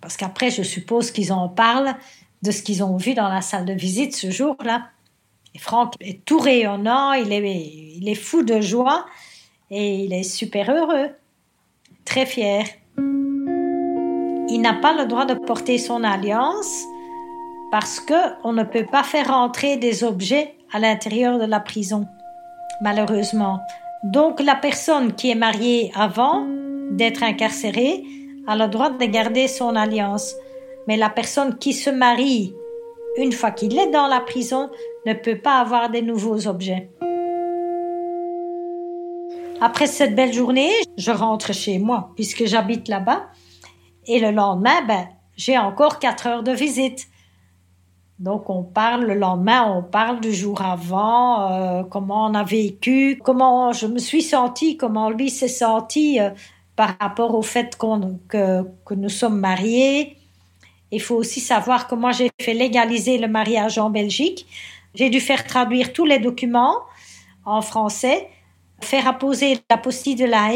parce 0.00 0.16
qu'après, 0.16 0.50
je 0.50 0.62
suppose 0.62 1.10
qu'ils 1.10 1.34
en 1.34 1.50
parlent 1.50 1.94
de 2.42 2.50
ce 2.50 2.62
qu'ils 2.62 2.82
ont 2.82 2.96
vu 2.96 3.12
dans 3.12 3.28
la 3.28 3.42
salle 3.42 3.66
de 3.66 3.74
visite 3.74 4.16
ce 4.16 4.30
jour-là. 4.30 4.86
Et 5.54 5.58
Franck 5.58 5.94
est 6.00 6.24
tout 6.24 6.38
rayonnant, 6.38 7.12
il 7.12 7.30
est, 7.30 7.66
il 7.96 8.08
est 8.08 8.14
fou 8.14 8.42
de 8.42 8.62
joie 8.62 9.04
et 9.70 9.96
il 9.96 10.14
est 10.14 10.22
super 10.22 10.70
heureux, 10.70 11.10
très 12.06 12.24
fier. 12.24 12.64
il 12.96 14.60
n'a 14.62 14.72
pas 14.72 14.94
le 14.94 15.04
droit 15.06 15.26
de 15.26 15.34
porter 15.34 15.76
son 15.76 16.04
alliance 16.04 16.84
parce 17.70 18.00
qu'on 18.00 18.54
ne 18.54 18.62
peut 18.62 18.86
pas 18.86 19.02
faire 19.02 19.30
entrer 19.30 19.76
des 19.76 20.04
objets 20.04 20.54
à 20.72 20.78
l'intérieur 20.78 21.38
de 21.38 21.44
la 21.44 21.60
prison, 21.60 22.06
malheureusement. 22.80 23.60
Donc 24.04 24.40
la 24.40 24.54
personne 24.54 25.12
qui 25.14 25.28
est 25.28 25.34
mariée 25.34 25.92
avant 25.94 26.46
d'être 26.90 27.22
incarcérée 27.22 28.04
a 28.46 28.56
le 28.56 28.68
droit 28.68 28.90
de 28.90 29.04
garder 29.04 29.48
son 29.48 29.76
alliance. 29.76 30.34
Mais 30.86 30.96
la 30.96 31.10
personne 31.10 31.58
qui 31.58 31.72
se 31.72 31.90
marie 31.90 32.54
une 33.18 33.32
fois 33.32 33.50
qu'il 33.50 33.78
est 33.78 33.90
dans 33.90 34.06
la 34.06 34.20
prison 34.20 34.70
ne 35.06 35.12
peut 35.12 35.38
pas 35.38 35.58
avoir 35.58 35.90
des 35.90 36.02
nouveaux 36.02 36.46
objets. 36.46 36.90
Après 39.60 39.86
cette 39.86 40.14
belle 40.14 40.32
journée, 40.32 40.70
je 40.96 41.10
rentre 41.10 41.52
chez 41.52 41.78
moi 41.78 42.12
puisque 42.14 42.46
j'habite 42.46 42.88
là-bas. 42.88 43.26
Et 44.06 44.20
le 44.20 44.30
lendemain, 44.30 44.82
ben, 44.86 45.08
j'ai 45.36 45.58
encore 45.58 45.98
quatre 45.98 46.26
heures 46.26 46.42
de 46.42 46.52
visite. 46.52 47.08
Donc 48.18 48.50
on 48.50 48.62
parle 48.64 49.04
le 49.04 49.14
lendemain, 49.14 49.64
on 49.64 49.82
parle 49.82 50.20
du 50.20 50.32
jour 50.32 50.60
avant, 50.62 51.52
euh, 51.52 51.82
comment 51.84 52.26
on 52.26 52.34
a 52.34 52.42
vécu, 52.42 53.20
comment 53.22 53.72
je 53.72 53.86
me 53.86 53.98
suis 53.98 54.22
sentie, 54.22 54.76
comment 54.76 55.08
lui 55.10 55.30
s'est 55.30 55.46
senti 55.46 56.18
euh, 56.18 56.30
par 56.78 56.96
rapport 57.00 57.34
au 57.34 57.42
fait 57.42 57.74
qu'on, 57.74 58.20
que, 58.28 58.62
que 58.86 58.94
nous 58.94 59.08
sommes 59.08 59.40
mariés. 59.40 60.16
Il 60.92 61.02
faut 61.02 61.16
aussi 61.16 61.40
savoir 61.40 61.88
comment 61.88 62.12
j'ai 62.12 62.30
fait 62.40 62.54
légaliser 62.54 63.18
le 63.18 63.26
mariage 63.26 63.78
en 63.78 63.90
Belgique. 63.90 64.46
J'ai 64.94 65.10
dû 65.10 65.18
faire 65.18 65.44
traduire 65.44 65.92
tous 65.92 66.04
les 66.04 66.20
documents 66.20 66.76
en 67.44 67.62
français, 67.62 68.28
faire 68.80 69.08
apposer 69.08 69.58
la 69.68 69.76
postille 69.76 70.14
de 70.14 70.24
la 70.24 70.50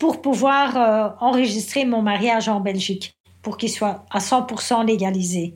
pour 0.00 0.20
pouvoir 0.20 0.76
euh, 0.76 1.10
enregistrer 1.20 1.84
mon 1.84 2.02
mariage 2.02 2.48
en 2.48 2.58
Belgique, 2.58 3.14
pour 3.40 3.56
qu'il 3.56 3.70
soit 3.70 4.04
à 4.10 4.18
100% 4.18 4.84
légalisé. 4.84 5.54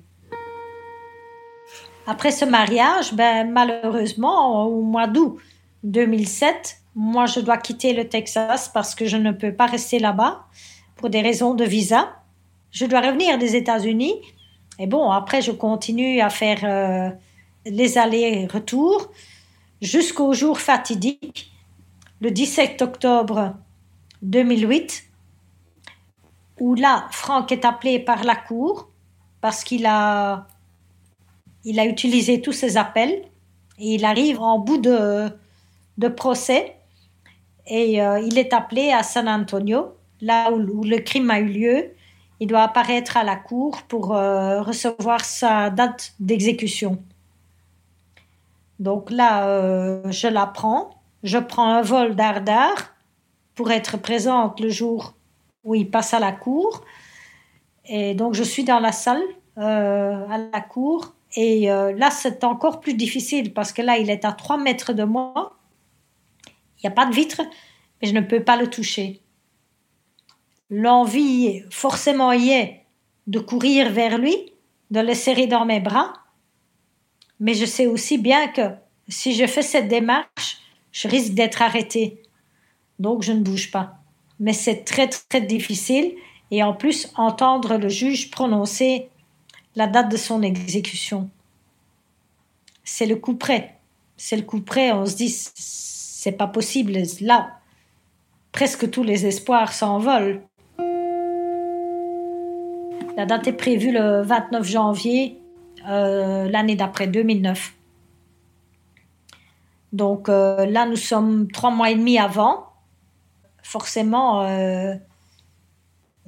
Après 2.06 2.30
ce 2.30 2.44
mariage, 2.44 3.12
ben, 3.12 3.50
malheureusement, 3.50 4.66
au 4.68 4.82
mois 4.82 5.08
d'août 5.08 5.36
2007, 5.82 6.83
moi, 6.94 7.26
je 7.26 7.40
dois 7.40 7.58
quitter 7.58 7.92
le 7.92 8.08
Texas 8.08 8.68
parce 8.68 8.94
que 8.94 9.06
je 9.06 9.16
ne 9.16 9.32
peux 9.32 9.52
pas 9.52 9.66
rester 9.66 9.98
là-bas 9.98 10.46
pour 10.96 11.10
des 11.10 11.22
raisons 11.22 11.54
de 11.54 11.64
visa. 11.64 12.22
Je 12.70 12.86
dois 12.86 13.00
revenir 13.00 13.36
des 13.38 13.56
États-Unis. 13.56 14.14
Et 14.78 14.86
bon, 14.86 15.10
après, 15.10 15.42
je 15.42 15.50
continue 15.50 16.20
à 16.20 16.30
faire 16.30 16.60
euh, 16.64 17.10
les 17.66 17.98
allers-retours 17.98 19.10
jusqu'au 19.82 20.32
jour 20.32 20.60
fatidique, 20.60 21.52
le 22.20 22.30
17 22.30 22.80
octobre 22.82 23.54
2008, 24.22 25.04
où 26.60 26.74
là, 26.74 27.06
Franck 27.10 27.50
est 27.50 27.64
appelé 27.64 27.98
par 27.98 28.24
la 28.24 28.36
Cour 28.36 28.88
parce 29.40 29.64
qu'il 29.64 29.84
a 29.86 30.46
il 31.64 31.80
a 31.80 31.86
utilisé 31.86 32.42
tous 32.42 32.52
ses 32.52 32.76
appels 32.76 33.24
et 33.78 33.94
il 33.94 34.04
arrive 34.04 34.40
en 34.40 34.58
bout 34.58 34.76
de, 34.76 35.30
de 35.96 36.08
procès 36.08 36.76
et 37.66 38.02
euh, 38.02 38.20
il 38.20 38.38
est 38.38 38.52
appelé 38.52 38.90
à 38.90 39.02
San 39.02 39.28
Antonio, 39.28 39.94
là 40.20 40.52
où, 40.52 40.58
le 40.58 40.98
crime 40.98 41.30
a 41.30 41.40
eu 41.40 41.46
lieu. 41.46 41.90
Il 42.40 42.48
doit 42.48 42.62
apparaître 42.62 43.16
à 43.16 43.24
la 43.24 43.36
cour 43.36 43.82
pour 43.88 44.14
euh, 44.14 44.60
recevoir 44.60 45.24
sa 45.24 45.70
date 45.70 46.14
d'exécution. 46.20 47.02
Donc 48.80 49.10
là, 49.10 49.46
euh, 49.46 50.02
je 50.10 50.28
la 50.28 50.46
prends. 50.46 50.90
Je 51.22 51.38
prends 51.38 51.68
un 51.68 51.82
vol 51.82 52.16
d'Ardar 52.16 52.74
pour 53.54 53.70
être 53.70 53.96
présente 53.96 54.60
le 54.60 54.68
jour 54.68 55.14
où 55.62 55.74
il 55.74 55.90
passe 55.90 56.12
à 56.12 56.18
la 56.18 56.32
cour. 56.32 56.82
Et 57.86 58.14
donc, 58.14 58.34
je 58.34 58.42
suis 58.42 58.64
dans 58.64 58.80
la 58.80 58.92
salle 58.92 59.22
à 59.56 60.38
la 60.52 60.60
cour 60.60 61.14
et 61.36 61.66
là, 61.66 62.10
c'est 62.10 62.42
encore 62.42 62.80
plus 62.80 62.94
difficile 62.94 63.54
parce 63.54 63.72
que 63.72 63.82
là, 63.82 63.98
il 63.98 64.10
est 64.10 64.24
à 64.24 64.32
3 64.32 64.58
mètres 64.58 64.92
de 64.92 65.04
moi. 65.04 65.53
N'y 66.84 66.88
a 66.88 66.94
pas 66.94 67.06
de 67.06 67.14
vitre, 67.14 67.40
mais 68.00 68.08
je 68.08 68.14
ne 68.14 68.20
peux 68.20 68.44
pas 68.44 68.56
le 68.56 68.68
toucher. 68.68 69.22
L'envie, 70.68 71.62
forcément, 71.70 72.32
y 72.32 72.50
est 72.50 72.84
de 73.26 73.38
courir 73.38 73.90
vers 73.90 74.18
lui, 74.18 74.52
de 74.90 75.00
le 75.00 75.14
serrer 75.14 75.46
dans 75.46 75.64
mes 75.64 75.80
bras. 75.80 76.12
Mais 77.40 77.54
je 77.54 77.64
sais 77.64 77.86
aussi 77.86 78.18
bien 78.18 78.48
que 78.48 78.74
si 79.08 79.34
je 79.34 79.46
fais 79.46 79.62
cette 79.62 79.88
démarche, 79.88 80.58
je 80.92 81.08
risque 81.08 81.32
d'être 81.32 81.62
arrêtée. 81.62 82.22
Donc, 82.98 83.22
je 83.22 83.32
ne 83.32 83.40
bouge 83.40 83.70
pas. 83.70 83.96
Mais 84.38 84.52
c'est 84.52 84.84
très, 84.84 85.08
très 85.08 85.40
difficile. 85.40 86.14
Et 86.50 86.62
en 86.62 86.74
plus, 86.74 87.10
entendre 87.16 87.78
le 87.78 87.88
juge 87.88 88.30
prononcer 88.30 89.08
la 89.74 89.86
date 89.86 90.10
de 90.10 90.16
son 90.16 90.42
exécution. 90.42 91.30
C'est 92.84 93.06
le 93.06 93.16
coup 93.16 93.36
près. 93.36 93.78
C'est 94.16 94.36
le 94.36 94.42
coup 94.42 94.60
près. 94.60 94.92
On 94.92 95.06
se 95.06 95.16
dit, 95.16 95.34
c'est 96.24 96.32
pas 96.32 96.46
possible. 96.46 96.94
Là, 97.20 97.58
presque 98.50 98.90
tous 98.90 99.02
les 99.02 99.26
espoirs 99.26 99.74
s'envolent. 99.74 100.40
La 103.18 103.26
date 103.26 103.46
est 103.46 103.52
prévue 103.52 103.92
le 103.92 104.22
29 104.22 104.66
janvier 104.66 105.38
euh, 105.86 106.48
l'année 106.48 106.76
d'après, 106.76 107.08
2009. 107.08 107.74
Donc 109.92 110.30
euh, 110.30 110.64
là, 110.64 110.86
nous 110.86 110.96
sommes 110.96 111.46
trois 111.52 111.70
mois 111.70 111.90
et 111.90 111.94
demi 111.94 112.18
avant. 112.18 112.68
Forcément, 113.62 114.44
euh, 114.44 114.94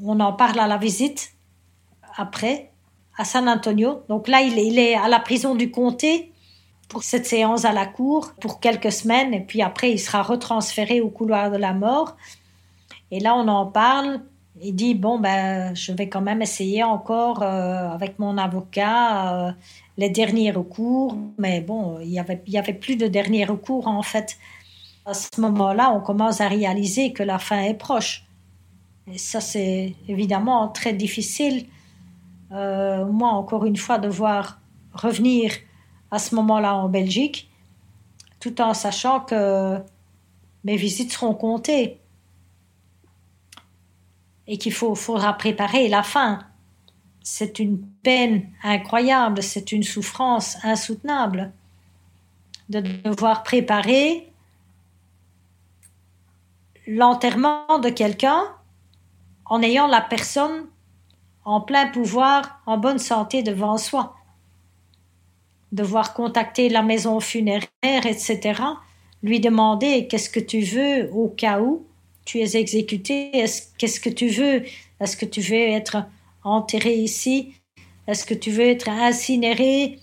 on 0.02 0.20
en 0.20 0.34
parle 0.34 0.58
à 0.58 0.66
la 0.66 0.76
visite 0.76 1.32
après 2.16 2.70
à 3.16 3.24
San 3.24 3.48
Antonio. 3.48 4.02
Donc 4.10 4.28
là, 4.28 4.42
il 4.42 4.78
est, 4.78 4.94
à 4.94 5.08
la 5.08 5.20
prison 5.20 5.54
du 5.54 5.70
comté 5.70 6.34
pour 6.88 7.02
cette 7.02 7.26
séance 7.26 7.64
à 7.64 7.72
la 7.72 7.86
cour 7.86 8.32
pour 8.40 8.60
quelques 8.60 8.92
semaines 8.92 9.34
et 9.34 9.40
puis 9.40 9.62
après 9.62 9.90
il 9.90 9.98
sera 9.98 10.22
retransféré 10.22 11.00
au 11.00 11.08
couloir 11.08 11.50
de 11.50 11.56
la 11.56 11.72
mort. 11.72 12.16
Et 13.10 13.20
là 13.20 13.34
on 13.36 13.48
en 13.48 13.66
parle. 13.66 14.20
Il 14.62 14.74
dit 14.74 14.94
bon 14.94 15.18
ben 15.18 15.74
je 15.74 15.92
vais 15.92 16.08
quand 16.08 16.22
même 16.22 16.42
essayer 16.42 16.82
encore 16.82 17.42
euh, 17.42 17.90
avec 17.90 18.18
mon 18.18 18.38
avocat 18.38 19.48
euh, 19.48 19.52
les 19.98 20.08
derniers 20.08 20.50
recours, 20.50 21.16
mais 21.38 21.60
bon 21.60 21.98
il 22.00 22.08
y 22.08 22.18
avait 22.18 22.42
il 22.46 22.52
y 22.54 22.58
avait 22.58 22.72
plus 22.72 22.96
de 22.96 23.06
derniers 23.06 23.44
recours 23.44 23.86
en 23.86 24.02
fait. 24.02 24.38
À 25.04 25.14
ce 25.14 25.40
moment-là, 25.40 25.92
on 25.92 26.00
commence 26.00 26.40
à 26.40 26.48
réaliser 26.48 27.12
que 27.12 27.22
la 27.22 27.38
fin 27.38 27.60
est 27.62 27.74
proche. 27.74 28.24
Et 29.12 29.18
ça 29.18 29.40
c'est 29.40 29.94
évidemment 30.08 30.68
très 30.68 30.92
difficile 30.92 31.66
euh, 32.52 33.04
moi, 33.06 33.30
encore 33.30 33.64
une 33.64 33.76
fois, 33.76 33.98
devoir 33.98 34.60
revenir 34.92 35.52
à 36.10 36.18
ce 36.18 36.34
moment-là 36.34 36.74
en 36.74 36.88
Belgique, 36.88 37.50
tout 38.40 38.60
en 38.60 38.74
sachant 38.74 39.20
que 39.20 39.78
mes 40.64 40.76
visites 40.76 41.12
seront 41.12 41.34
comptées 41.34 42.00
et 44.46 44.58
qu'il 44.58 44.72
faudra 44.72 45.32
préparer 45.32 45.88
la 45.88 46.02
fin. 46.02 46.40
C'est 47.22 47.58
une 47.58 47.84
peine 48.02 48.48
incroyable, 48.62 49.42
c'est 49.42 49.72
une 49.72 49.82
souffrance 49.82 50.56
insoutenable 50.62 51.52
de 52.68 52.80
devoir 52.80 53.42
préparer 53.42 54.32
l'enterrement 56.86 57.78
de 57.80 57.88
quelqu'un 57.88 58.44
en 59.44 59.62
ayant 59.62 59.86
la 59.86 60.00
personne 60.00 60.66
en 61.44 61.60
plein 61.60 61.86
pouvoir, 61.86 62.60
en 62.66 62.76
bonne 62.76 62.98
santé 62.98 63.42
devant 63.42 63.78
soi. 63.78 64.16
Devoir 65.76 66.14
contacter 66.14 66.70
la 66.70 66.80
maison 66.80 67.20
funéraire, 67.20 68.06
etc. 68.06 68.62
Lui 69.22 69.40
demander 69.40 70.06
qu'est-ce 70.06 70.30
que 70.30 70.40
tu 70.40 70.60
veux 70.60 71.10
au 71.12 71.28
cas 71.28 71.60
où 71.60 71.84
tu 72.24 72.40
es 72.40 72.56
exécuté, 72.56 73.30
qu'est-ce 73.76 74.00
que 74.00 74.08
tu 74.08 74.28
veux, 74.28 74.62
est-ce 75.00 75.18
que 75.18 75.26
tu 75.26 75.42
veux 75.42 75.68
être 75.80 75.98
enterré 76.44 76.94
ici, 76.94 77.52
est-ce 78.06 78.24
que 78.24 78.32
tu 78.32 78.50
veux 78.50 78.66
être 78.66 78.88
incinéré? 78.88 79.98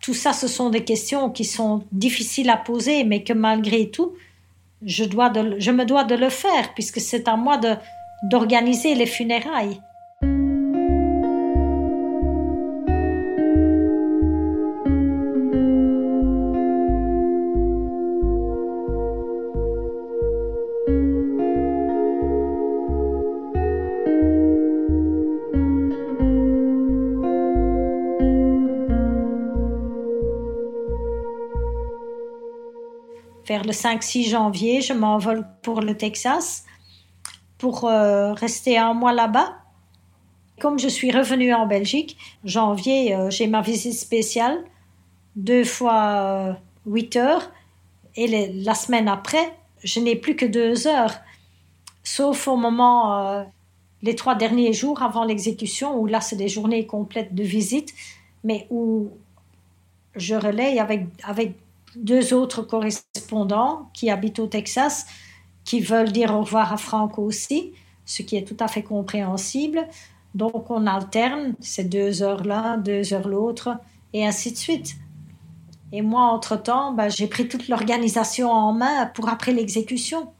Tout 0.00 0.14
ça, 0.14 0.32
ce 0.32 0.46
sont 0.46 0.70
des 0.70 0.84
questions 0.84 1.28
qui 1.28 1.44
sont 1.44 1.82
difficiles 1.90 2.50
à 2.50 2.56
poser, 2.56 3.02
mais 3.02 3.24
que 3.24 3.32
malgré 3.32 3.90
tout, 3.90 4.12
je, 4.86 5.02
dois 5.02 5.32
je 5.58 5.70
me 5.72 5.84
dois 5.84 6.04
de 6.04 6.14
le 6.14 6.28
faire, 6.28 6.72
puisque 6.74 7.00
c'est 7.00 7.26
à 7.26 7.36
moi 7.36 7.60
d'organiser 8.30 8.94
les 8.94 9.06
funérailles. 9.06 9.80
Le 33.62 33.72
5-6 33.72 34.30
janvier, 34.30 34.80
je 34.80 34.92
m'envole 34.92 35.46
pour 35.62 35.80
le 35.80 35.96
Texas 35.96 36.64
pour 37.58 37.84
euh, 37.84 38.32
rester 38.32 38.76
un 38.76 38.94
mois 38.94 39.12
là-bas. 39.12 39.54
Comme 40.60 40.78
je 40.78 40.88
suis 40.88 41.12
revenue 41.12 41.54
en 41.54 41.66
Belgique, 41.66 42.16
janvier, 42.44 43.14
euh, 43.14 43.30
j'ai 43.30 43.46
ma 43.46 43.60
visite 43.60 43.94
spéciale, 43.94 44.58
deux 45.36 45.64
fois 45.64 46.56
8 46.86 47.16
heures, 47.16 47.52
et 48.16 48.52
la 48.52 48.74
semaine 48.74 49.08
après, 49.08 49.56
je 49.82 50.00
n'ai 50.00 50.16
plus 50.16 50.36
que 50.36 50.46
deux 50.46 50.86
heures, 50.86 51.14
sauf 52.02 52.48
au 52.48 52.56
moment, 52.56 53.44
les 54.02 54.14
trois 54.14 54.34
derniers 54.34 54.72
jours 54.72 55.02
avant 55.02 55.24
l'exécution, 55.24 55.98
où 55.98 56.06
là, 56.06 56.20
c'est 56.20 56.36
des 56.36 56.48
journées 56.48 56.86
complètes 56.86 57.34
de 57.34 57.42
visite, 57.42 57.92
mais 58.44 58.66
où 58.70 59.10
je 60.14 60.34
relaye 60.34 60.78
avec, 60.78 61.06
avec 61.24 61.54
deux 61.96 62.34
autres 62.34 62.62
correspondants 62.62 63.90
qui 63.94 64.10
habitent 64.10 64.38
au 64.38 64.46
Texas, 64.46 65.06
qui 65.64 65.80
veulent 65.80 66.12
dire 66.12 66.34
au 66.34 66.40
revoir 66.40 66.72
à 66.72 66.76
Franck 66.76 67.18
aussi, 67.18 67.72
ce 68.04 68.22
qui 68.22 68.36
est 68.36 68.46
tout 68.46 68.56
à 68.60 68.68
fait 68.68 68.82
compréhensible. 68.82 69.86
Donc 70.34 70.70
on 70.70 70.86
alterne 70.86 71.54
ces 71.60 71.84
deux 71.84 72.22
heures 72.22 72.44
l'un, 72.44 72.76
deux 72.76 73.12
heures 73.14 73.28
l'autre, 73.28 73.76
et 74.12 74.26
ainsi 74.26 74.52
de 74.52 74.56
suite. 74.56 74.96
Et 75.92 76.02
moi, 76.02 76.22
entre-temps, 76.22 76.92
ben, 76.92 77.08
j'ai 77.08 77.28
pris 77.28 77.46
toute 77.46 77.68
l'organisation 77.68 78.50
en 78.50 78.72
main 78.72 79.06
pour 79.06 79.28
après 79.28 79.52
l'exécution. 79.52 80.32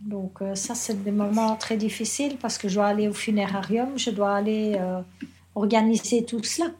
Donc 0.00 0.42
euh, 0.42 0.54
ça, 0.54 0.74
c'est 0.74 1.02
des 1.04 1.10
moments 1.10 1.56
très 1.56 1.76
difficiles 1.76 2.36
parce 2.40 2.58
que 2.58 2.68
je 2.68 2.74
dois 2.74 2.86
aller 2.86 3.08
au 3.08 3.12
funérarium, 3.12 3.98
je 3.98 4.10
dois 4.10 4.34
aller 4.34 4.76
euh, 4.78 5.00
organiser 5.54 6.24
tout 6.24 6.42
cela. 6.42 6.70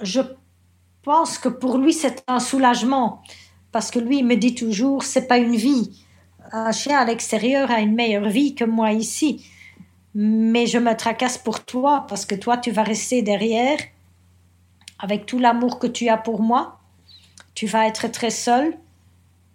Je 0.00 0.20
pense 1.04 1.38
que 1.38 1.48
pour 1.48 1.78
lui, 1.78 1.92
c'est 1.92 2.24
un 2.26 2.40
soulagement. 2.40 3.22
Parce 3.70 3.90
que 3.90 3.98
lui, 3.98 4.18
il 4.18 4.26
me 4.26 4.36
dit 4.36 4.54
toujours, 4.54 5.02
c'est 5.02 5.28
pas 5.28 5.38
une 5.38 5.56
vie. 5.56 6.04
Un 6.52 6.72
chien 6.72 6.98
à 6.98 7.04
l'extérieur 7.04 7.70
a 7.70 7.80
une 7.80 7.94
meilleure 7.94 8.28
vie 8.28 8.54
que 8.54 8.64
moi 8.64 8.92
ici. 8.92 9.46
Mais 10.14 10.66
je 10.66 10.78
me 10.78 10.96
tracasse 10.96 11.38
pour 11.38 11.64
toi, 11.64 12.06
parce 12.08 12.24
que 12.24 12.34
toi, 12.34 12.56
tu 12.56 12.70
vas 12.70 12.82
rester 12.82 13.22
derrière, 13.22 13.78
avec 14.98 15.26
tout 15.26 15.38
l'amour 15.38 15.78
que 15.78 15.86
tu 15.86 16.08
as 16.08 16.16
pour 16.16 16.40
moi. 16.40 16.80
Tu 17.54 17.66
vas 17.66 17.86
être 17.86 18.08
très 18.08 18.30
seul. 18.30 18.76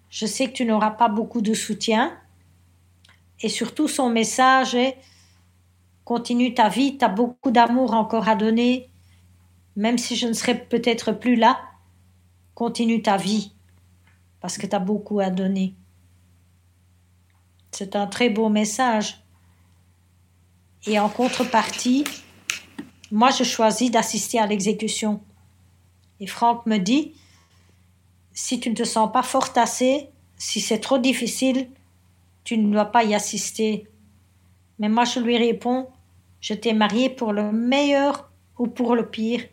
Je 0.09 0.25
sais 0.25 0.47
que 0.47 0.53
tu 0.53 0.65
n'auras 0.65 0.91
pas 0.91 1.07
beaucoup 1.09 1.41
de 1.41 1.53
soutien. 1.53 2.17
Et 3.41 3.49
surtout, 3.49 3.87
son 3.87 4.09
message 4.09 4.75
est 4.75 4.97
continue 6.03 6.55
ta 6.55 6.69
vie, 6.69 6.97
tu 6.97 7.05
as 7.05 7.07
beaucoup 7.07 7.51
d'amour 7.51 7.93
encore 7.93 8.27
à 8.27 8.35
donner, 8.35 8.88
même 9.76 9.97
si 9.97 10.15
je 10.15 10.28
ne 10.28 10.34
serai 10.34 10.55
peut-être 10.55 11.11
plus 11.11 11.36
là, 11.36 11.59
continue 12.53 13.01
ta 13.01 13.17
vie, 13.17 13.53
parce 14.41 14.57
que 14.57 14.67
tu 14.67 14.76
as 14.76 14.80
beaucoup 14.80 15.20
à 15.20 15.30
donner. 15.30 15.76
C'est 17.72 17.95
un 17.95 18.07
très 18.07 18.30
beau 18.30 18.49
message. 18.49 19.24
Et 20.86 20.99
en 20.99 21.09
contrepartie, 21.09 22.03
moi, 23.11 23.30
je 23.32 23.43
choisis 23.43 23.91
d'assister 23.91 24.39
à 24.39 24.47
l'exécution. 24.47 25.22
Et 26.20 26.28
Franck 26.28 26.65
me 26.65 26.78
dit, 26.78 27.13
si 28.34 28.59
tu 28.59 28.70
ne 28.70 28.76
te 28.76 28.84
sens 28.84 29.11
pas 29.11 29.24
fort 29.24 29.49
assez, 29.55 30.09
si 30.38 30.61
c'est 30.61 30.80
trop 30.80 30.97
difficile, 30.97 31.70
tu 32.43 32.57
ne 32.57 32.72
dois 32.72 32.86
pas 32.86 33.03
y 33.03 33.13
assister. 33.13 33.88
Mais 34.80 34.89
moi, 34.89 35.05
je 35.05 35.20
lui 35.20 35.38
réponds, 35.38 35.89
je 36.41 36.53
t'ai 36.53 36.74
marié 36.74 37.09
pour 37.09 37.34
le 37.34 37.51
meilleur 37.51 38.30
ou 38.57 38.67
pour 38.67 38.95
le 38.95 39.09
pire 39.09 39.43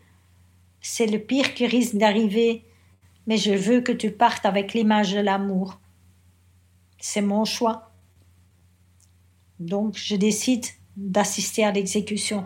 c'est 0.81 1.07
le 1.07 1.19
pire 1.19 1.53
qui 1.53 1.65
risque 1.67 1.95
d'arriver, 1.95 2.63
mais 3.25 3.37
je 3.37 3.51
veux 3.51 3.81
que 3.81 3.91
tu 3.91 4.11
partes 4.11 4.45
avec 4.45 4.73
l'image 4.73 5.13
de 5.13 5.19
l'amour. 5.19 5.79
C'est 6.99 7.21
mon 7.21 7.45
choix. 7.45 7.91
Donc 9.59 9.97
je 9.97 10.15
décide 10.15 10.65
d'assister 10.95 11.63
à 11.63 11.71
l'exécution. 11.71 12.45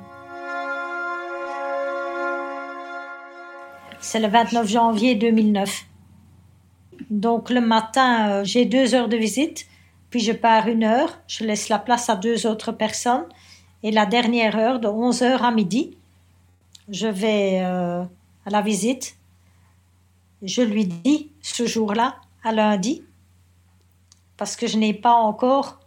C'est 4.00 4.20
le 4.20 4.28
29 4.28 4.68
janvier 4.68 5.16
2009. 5.16 5.86
Donc 7.10 7.50
le 7.50 7.62
matin, 7.62 8.30
euh, 8.30 8.44
j'ai 8.44 8.66
deux 8.66 8.96
heures 8.96 9.10
de 9.10 9.18
visite, 9.18 9.68
puis 10.10 10.20
je 10.20 10.32
pars 10.32 10.68
une 10.68 10.84
heure, 10.84 11.20
je 11.28 11.44
laisse 11.44 11.70
la 11.70 11.80
place 11.80 12.10
à 12.10 12.16
deux 12.16 12.48
autres 12.48 12.72
personnes, 12.72 13.26
et 13.84 13.92
la 13.92 14.06
dernière 14.06 14.58
heure, 14.58 14.80
de 14.80 14.88
11 14.88 15.22
heures 15.24 15.44
à 15.44 15.52
midi, 15.52 15.98
je 16.90 17.08
vais 17.08 17.62
euh, 17.64 18.04
à 18.46 18.50
la 18.50 18.62
visite. 18.62 19.18
Je 20.42 20.62
lui 20.62 20.86
dis 20.86 21.32
ce 21.42 21.66
jour-là, 21.66 22.16
à 22.44 22.52
lundi, 22.52 23.04
parce 24.38 24.56
que 24.56 24.68
je 24.68 24.78
n'ai 24.78 24.94
pas 24.94 25.14
encore 25.14 25.80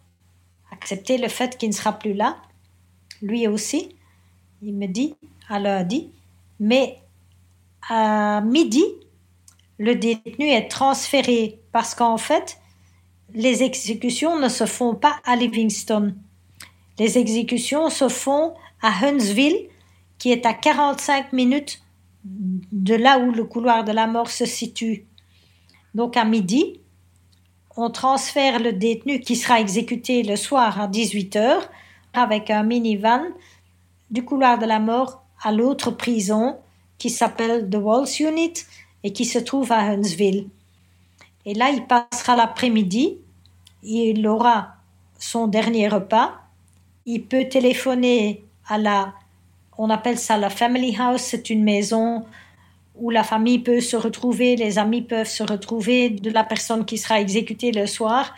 accepté 0.70 1.18
le 1.18 1.28
fait 1.28 1.58
qu'il 1.58 1.70
ne 1.70 1.74
sera 1.74 1.92
plus 1.92 2.14
là. 2.14 2.36
Lui 3.22 3.48
aussi, 3.48 3.96
il 4.62 4.74
me 4.74 4.86
dit 4.86 5.16
à 5.48 5.58
lundi, 5.58 6.10
mais 6.60 7.00
à 7.88 8.40
midi, 8.40 8.84
le 9.78 9.96
détenu 9.96 10.48
est 10.48 10.68
transféré 10.68 11.60
parce 11.72 11.94
qu'en 11.94 12.16
fait, 12.16 12.58
les 13.32 13.62
exécutions 13.62 14.38
ne 14.38 14.48
se 14.48 14.66
font 14.66 14.94
pas 14.94 15.16
à 15.24 15.36
Livingston. 15.36 16.14
Les 16.98 17.18
exécutions 17.18 17.90
se 17.90 18.08
font 18.08 18.54
à 18.80 19.04
Huntsville, 19.04 19.68
qui 20.18 20.30
est 20.30 20.46
à 20.46 20.54
45 20.54 21.32
minutes 21.32 21.82
de 22.24 22.94
là 22.94 23.18
où 23.18 23.32
le 23.32 23.44
couloir 23.44 23.84
de 23.84 23.92
la 23.92 24.06
mort 24.06 24.30
se 24.30 24.46
situe. 24.46 25.06
Donc 25.94 26.16
à 26.16 26.24
midi, 26.24 26.80
on 27.76 27.90
transfère 27.90 28.60
le 28.60 28.72
détenu 28.72 29.20
qui 29.20 29.36
sera 29.36 29.60
exécuté 29.60 30.22
le 30.22 30.36
soir 30.36 30.80
à 30.80 30.88
18h 30.88 31.60
avec 32.12 32.50
un 32.50 32.62
minivan 32.62 33.22
du 34.10 34.24
couloir 34.24 34.58
de 34.58 34.66
la 34.66 34.78
mort 34.78 35.24
à 35.42 35.52
l'autre 35.52 35.90
prison 35.90 36.56
qui 36.98 37.10
s'appelle 37.10 37.68
The 37.68 37.76
Walls 37.76 38.08
Unit 38.20 38.54
et 39.02 39.12
qui 39.12 39.24
se 39.24 39.38
trouve 39.38 39.72
à 39.72 39.80
Huntsville. 39.80 40.48
Et 41.44 41.54
là, 41.54 41.70
il 41.70 41.86
passera 41.86 42.36
l'après-midi, 42.36 43.18
il 43.82 44.26
aura 44.26 44.76
son 45.18 45.46
dernier 45.46 45.88
repas, 45.88 46.40
il 47.04 47.24
peut 47.24 47.48
téléphoner 47.48 48.44
à 48.66 48.78
la 48.78 49.14
on 49.78 49.90
appelle 49.90 50.18
ça 50.18 50.36
la 50.36 50.50
family 50.50 50.96
house. 50.98 51.22
C'est 51.22 51.50
une 51.50 51.64
maison 51.64 52.24
où 52.94 53.10
la 53.10 53.24
famille 53.24 53.58
peut 53.58 53.80
se 53.80 53.96
retrouver, 53.96 54.56
les 54.56 54.78
amis 54.78 55.02
peuvent 55.02 55.28
se 55.28 55.42
retrouver 55.42 56.10
de 56.10 56.30
la 56.30 56.44
personne 56.44 56.84
qui 56.84 56.98
sera 56.98 57.20
exécutée 57.20 57.72
le 57.72 57.86
soir. 57.86 58.34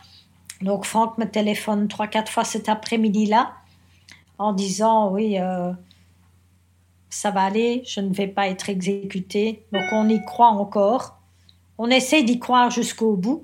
Donc 0.63 0.87
Franck 0.87 1.19
me 1.19 1.27
téléphone 1.27 1.89
trois, 1.89 2.07
quatre 2.07 2.33
fois 2.33 2.45
cet 2.45 2.69
après-midi-là 2.69 3.53
en 4.39 4.53
disant 4.53 5.11
oui, 5.11 5.39
euh, 5.39 5.73
ça 7.11 7.31
va 7.31 7.43
aller, 7.43 7.83
je 7.87 8.01
ne 8.01 8.13
vais 8.13 8.29
pas 8.29 8.49
être 8.49 8.71
exécuté. 8.71 9.63
Donc 9.73 9.85
on 9.93 10.09
y 10.09 10.25
croit 10.25 10.49
encore. 10.49 11.19
On 11.77 11.91
essaie 11.91 12.23
d'y 12.23 12.39
croire 12.39 12.71
jusqu'au 12.71 13.17
bout. 13.17 13.43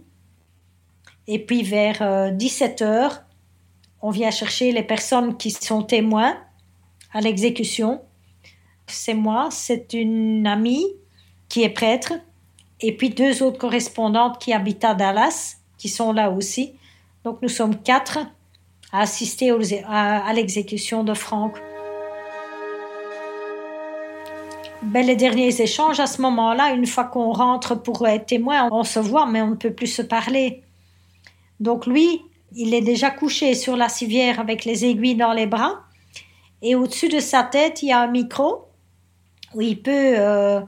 Et 1.26 1.38
puis 1.38 1.62
vers 1.62 2.32
17 2.32 2.82
euh, 2.82 3.09
on 4.01 4.11
vient 4.11 4.30
chercher 4.30 4.72
les 4.72 4.82
personnes 4.82 5.36
qui 5.36 5.51
sont 5.51 5.82
témoins 5.82 6.36
à 7.12 7.20
l'exécution. 7.20 8.00
C'est 8.86 9.14
moi, 9.14 9.48
c'est 9.50 9.92
une 9.94 10.46
amie 10.46 10.86
qui 11.48 11.62
est 11.62 11.70
prêtre, 11.70 12.14
et 12.80 12.96
puis 12.96 13.10
deux 13.10 13.42
autres 13.42 13.58
correspondantes 13.58 14.38
qui 14.40 14.52
habitent 14.52 14.84
à 14.84 14.94
Dallas, 14.94 15.56
qui 15.78 15.88
sont 15.88 16.12
là 16.12 16.30
aussi. 16.30 16.74
Donc 17.24 17.40
nous 17.42 17.48
sommes 17.48 17.80
quatre 17.82 18.18
à 18.92 19.02
assister 19.02 19.52
à, 19.86 20.32
l'exécution 20.34 21.04
de 21.04 21.14
Franck. 21.14 21.56
Ben, 24.82 25.06
les 25.06 25.14
derniers 25.14 25.60
échanges 25.60 26.00
à 26.00 26.06
ce 26.06 26.20
moment-là, 26.22 26.72
une 26.74 26.86
fois 26.86 27.04
qu'on 27.04 27.32
rentre 27.32 27.76
pour 27.76 28.06
être 28.08 28.26
témoin, 28.26 28.68
on 28.72 28.82
se 28.82 28.98
voit, 28.98 29.26
mais 29.26 29.40
on 29.40 29.48
ne 29.48 29.54
peut 29.54 29.72
plus 29.72 29.86
se 29.86 30.02
parler. 30.02 30.62
Donc 31.60 31.86
lui, 31.86 32.20
il 32.54 32.74
est 32.74 32.80
déjà 32.80 33.10
couché 33.10 33.54
sur 33.54 33.76
la 33.76 33.88
civière 33.88 34.40
avec 34.40 34.64
les 34.64 34.84
aiguilles 34.84 35.14
dans 35.14 35.32
les 35.32 35.46
bras. 35.46 35.84
Et 36.62 36.76
au-dessus 36.76 37.08
de 37.08 37.18
sa 37.18 37.42
tête, 37.42 37.82
il 37.82 37.88
y 37.88 37.92
a 37.92 38.00
un 38.00 38.06
micro 38.06 38.68
où 39.54 39.60
il 39.60 39.82
peut 39.82 40.14
euh, 40.16 40.60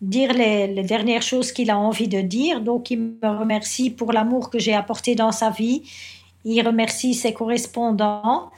dire 0.00 0.32
les, 0.32 0.82
dernières 0.82 1.22
choses 1.22 1.52
qu'il 1.52 1.70
a 1.70 1.78
envie 1.78 2.08
de 2.08 2.20
dire. 2.22 2.62
Donc, 2.62 2.90
il 2.90 2.98
me 3.22 3.38
remercie 3.38 3.90
pour 3.90 4.12
l'amour 4.12 4.48
que 4.50 4.58
j'ai 4.58 4.74
apporté 4.74 5.14
dans 5.14 5.30
sa 5.30 5.50
vie. 5.50 5.82
Il 6.44 6.66
remercie 6.66 7.14
ses 7.14 7.34
correspondants. 7.34 8.50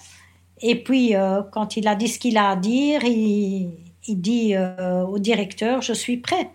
Et 0.63 0.83
puis, 0.83 1.17
euh, 1.17 1.43
quand 1.53 1.77
il 1.77 1.89
a 1.89 1.97
dit 1.97 2.09
ce 2.09 2.21
qu'il 2.21 2.39
a 2.39 2.51
à 2.51 2.57
dire, 2.57 3.05
il, 3.05 3.73
dit 4.09 4.55
euh, 4.55 5.03
au 5.03 5.19
directeur, 5.19 5.83
je 5.83 5.93
suis 5.93 6.19
prêt. 6.19 6.51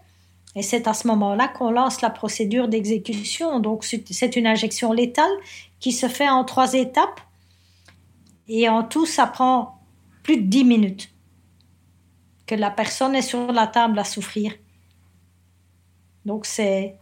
Et 0.56 0.64
c'est 0.64 0.88
à 0.88 0.93
ce 0.93 1.08
moment-là 1.10 1.50
qu'on 1.50 1.72
lance 1.72 2.02
la 2.02 2.10
procédure 2.10 2.70
d'exécution. 2.70 3.60
Donc, 3.60 3.84
c'est 3.84 4.36
une 4.36 4.47
injection 4.47 4.93
létale 4.93 5.32
qui 5.80 5.91
se 5.91 6.08
fait 6.08 6.30
en 6.30 6.43
trois 6.45 6.74
étapes. 6.74 7.20
Et 8.47 8.68
en 8.68 8.84
tout, 8.84 9.06
ça 9.06 9.28
prend 9.28 9.79
plus 10.30 10.38
de 10.38 10.48
dix 10.48 10.64
minutes 10.64 11.10
que 12.46 12.54
la 12.54 12.70
personne 12.70 13.16
est 13.16 13.24
sur 13.24 13.52
la 13.52 13.66
table 13.66 13.98
à 13.98 14.04
souffrir. 14.04 14.54
Donc 16.24 16.46
c'est 16.46 17.00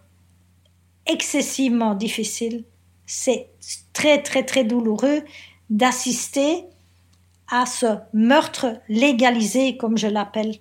excessivement 1.05 1.93
difficile, 1.93 2.63
c'est 3.05 3.49
très 3.91 4.23
très 4.23 4.45
très 4.45 4.63
douloureux 4.63 5.25
d'assister 5.69 6.63
à 7.51 7.65
ce 7.65 7.97
meurtre 8.13 8.79
légalisé, 8.87 9.75
comme 9.75 9.97
je 9.97 10.07
l'appelle. 10.07 10.55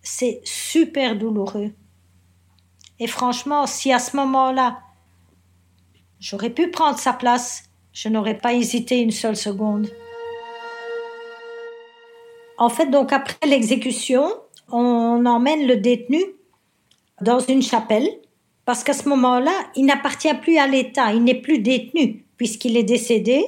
C'est 0.00 0.40
super 0.42 1.18
douloureux. 1.18 1.70
Et 2.98 3.06
franchement, 3.06 3.66
si 3.66 3.92
à 3.92 3.98
ce 3.98 4.16
moment-là, 4.16 4.80
j'aurais 6.18 6.48
pu 6.48 6.70
prendre 6.70 6.98
sa 6.98 7.12
place, 7.12 7.64
je 7.92 8.08
n'aurais 8.08 8.38
pas 8.38 8.54
hésité 8.54 9.02
une 9.02 9.10
seule 9.10 9.36
seconde. 9.36 9.90
En 12.64 12.70
fait, 12.70 12.86
donc 12.86 13.12
après 13.12 13.46
l'exécution, 13.46 14.24
on 14.72 15.26
emmène 15.26 15.66
le 15.66 15.76
détenu 15.76 16.22
dans 17.20 17.38
une 17.38 17.60
chapelle 17.60 18.08
parce 18.64 18.82
qu'à 18.82 18.94
ce 18.94 19.06
moment-là, 19.10 19.52
il 19.76 19.84
n'appartient 19.84 20.32
plus 20.32 20.56
à 20.56 20.66
l'État, 20.66 21.12
il 21.12 21.24
n'est 21.24 21.42
plus 21.42 21.58
détenu 21.58 22.24
puisqu'il 22.38 22.78
est 22.78 22.82
décédé. 22.82 23.44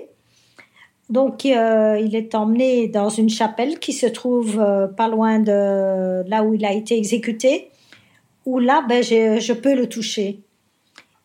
Donc, 1.09 1.47
euh, 1.47 1.99
il 1.99 2.15
est 2.15 2.35
emmené 2.35 2.89
dans 2.89 3.09
une 3.09 3.31
chapelle 3.31 3.79
qui 3.79 3.95
se 3.95 4.05
trouve 4.05 4.61
euh, 4.61 4.87
pas 4.87 5.09
loin 5.09 5.39
de 5.39 6.23
là 6.29 6.43
où 6.43 6.53
il 6.53 6.67
a 6.67 6.75
été 6.75 6.99
exécuté, 6.99 7.71
où 8.45 8.59
là, 8.59 8.85
ben, 8.87 9.03
je 9.03 9.53
peux 9.55 9.75
le 9.75 9.89
toucher. 9.89 10.41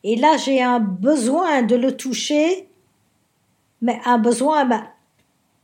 Et 0.06 0.16
là, 0.16 0.38
j'ai 0.38 0.62
un 0.62 0.80
besoin 0.80 1.62
de 1.62 1.76
le 1.76 1.98
toucher, 1.98 2.70
mais 3.82 4.00
un 4.06 4.18
besoin 4.18 4.64
ben, 4.64 4.86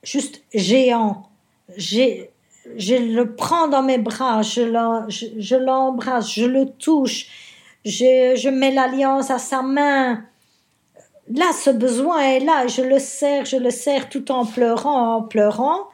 juste 0.03 0.43
géant. 0.53 1.26
Je 1.75 2.25
le 2.95 3.35
prends 3.35 3.67
dans 3.67 3.83
mes 3.83 3.97
bras, 3.97 4.41
je, 4.41 5.55
l'embrasse, 5.55 6.33
je 6.33 6.45
le 6.45 6.69
touche, 6.69 7.27
je, 7.83 8.35
je 8.35 8.49
mets 8.49 8.71
l'alliance 8.71 9.31
à 9.31 9.39
sa 9.39 9.61
main, 9.61 10.23
là, 11.33 11.51
ce 11.53 11.69
besoin 11.69 12.19
est 12.21 12.39
là, 12.39 12.67
je 12.67 12.81
le 12.81 12.99
serre, 12.99 13.45
je 13.45 13.57
le 13.57 13.71
serre 13.71 14.09
tout 14.09 14.31
en 14.31 14.45
pleurant, 14.45 15.17
en 15.17 15.21
pleurant, 15.21 15.87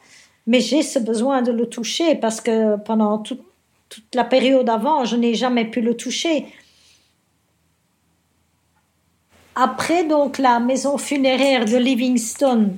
mais 0.48 0.60
j'ai 0.60 0.82
ce 0.82 1.00
besoin 1.00 1.42
de 1.42 1.52
le 1.52 1.68
toucher 1.68 2.16
parce 2.16 2.42
que 2.42 2.78
pendant 2.78 3.18
toute 3.18 3.44
la 4.14 4.24
période 4.24 4.70
avant, 4.70 5.06
je 5.06 5.16
n'ai 5.16 5.34
jamais 5.34 5.66
pu 5.66 5.82
le 5.82 5.96
toucher. 5.96 6.48
Après, 9.56 10.04
donc, 10.04 10.40
la 10.40 10.60
maison 10.60 10.98
funéraire 10.98 11.66
de 11.66 11.78
Livingstone, 11.78 12.76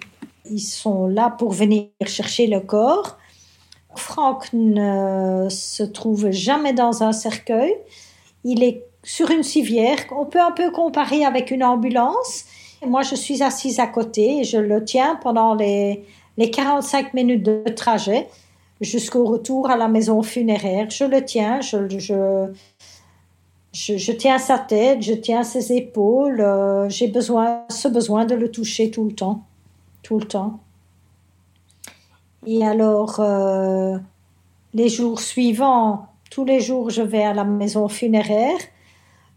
ils 0.49 0.59
sont 0.59 1.07
là 1.07 1.29
pour 1.29 1.51
venir 1.51 1.87
chercher 2.05 2.47
le 2.47 2.59
corps. 2.59 3.17
Franck 3.95 4.49
ne 4.53 5.47
se 5.49 5.83
trouve 5.83 6.31
jamais 6.31 6.73
dans 6.73 7.03
un 7.03 7.11
cercueil. 7.11 7.73
Il 8.43 8.63
est 8.63 8.83
sur 9.03 9.31
une 9.31 9.43
civière. 9.43 9.97
On 10.11 10.25
peut 10.25 10.41
un 10.41 10.51
peu 10.51 10.71
comparer 10.71 11.23
avec 11.23 11.51
une 11.51 11.63
ambulance. 11.63 12.45
Moi, 12.85 13.03
je 13.03 13.15
suis 13.15 13.41
assise 13.41 13.79
à 13.79 13.87
côté 13.87 14.39
et 14.39 14.43
je 14.43 14.57
le 14.57 14.83
tiens 14.83 15.17
pendant 15.21 15.55
les, 15.55 16.03
les 16.37 16.51
45 16.51 17.13
minutes 17.13 17.43
de 17.43 17.63
trajet 17.69 18.27
jusqu'au 18.81 19.25
retour 19.25 19.69
à 19.69 19.77
la 19.77 19.87
maison 19.87 20.21
funéraire. 20.21 20.89
Je 20.89 21.05
le 21.05 21.23
tiens, 21.23 21.61
je, 21.61 22.51
tiens 24.11 24.37
sa 24.37 24.59
tête, 24.59 25.01
je 25.01 25.13
tiens 25.13 25.43
ses 25.43 25.73
épaules. 25.73 26.41
Euh, 26.41 26.89
j'ai 26.89 27.07
besoin, 27.07 27.63
ce 27.69 27.87
besoin 27.87 28.25
de 28.25 28.35
le 28.35 28.51
toucher 28.51 28.91
tout 28.91 29.05
le 29.05 29.13
temps. 29.13 29.43
Tout 30.05 30.19
le 30.19 30.25
temps. 30.25 30.59
Et 32.45 32.63
alors, 32.63 33.19
euh, 33.19 33.97
les 34.75 34.87
jours 34.87 35.19
suivants, 35.19 36.09
tous 36.29 36.45
les 36.45 36.59
jours, 36.59 36.91
je 36.91 37.01
vais 37.01 37.23
à 37.23 37.33
la 37.33 37.43
maison 37.43 37.87
funéraire 37.87 38.59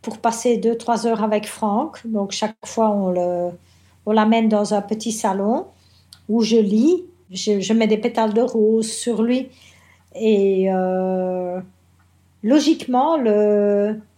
pour 0.02 0.18
passer 0.18 0.58
deux, 0.58 0.76
trois 0.76 1.06
heures 1.06 1.24
avec 1.24 1.46
Franck. 1.46 2.06
Donc, 2.06 2.32
chaque 2.32 2.66
fois, 2.66 2.90
on, 2.90 3.56
on 4.04 4.12
l'amène 4.12 4.50
dans 4.50 4.74
un 4.74 4.82
petit 4.82 5.10
salon 5.10 5.68
où 6.28 6.42
je 6.42 6.56
lis. 6.56 7.02
Je, 7.30 7.72
mets 7.72 7.86
des 7.86 7.96
pétales 7.96 8.34
de 8.34 8.42
rose 8.42 8.92
sur 8.92 9.22
lui. 9.22 9.48
Et 10.14 10.70
euh, 10.70 11.62
logiquement, 12.42 13.16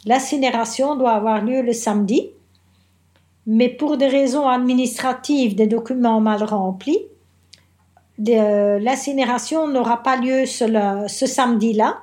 l'incinération 0.05 0.97
doit 0.97 1.13
avoir 1.13 1.45
lieu 1.45 1.63
le 1.63 1.73
samedi. 1.73 2.31
Mais 3.53 3.69
pour 3.69 3.97
des 3.97 4.07
raisons 4.07 4.47
administratives, 4.47 5.57
des 5.57 5.67
documents 5.67 6.21
mal 6.21 6.45
remplis, 6.45 7.01
l'incinération 8.17 9.67
n'aura 9.67 10.05
pas 10.05 10.15
lieu 10.15 10.47
ce, 10.47 10.67
ce 11.09 11.27
samedi-là. 11.27 11.99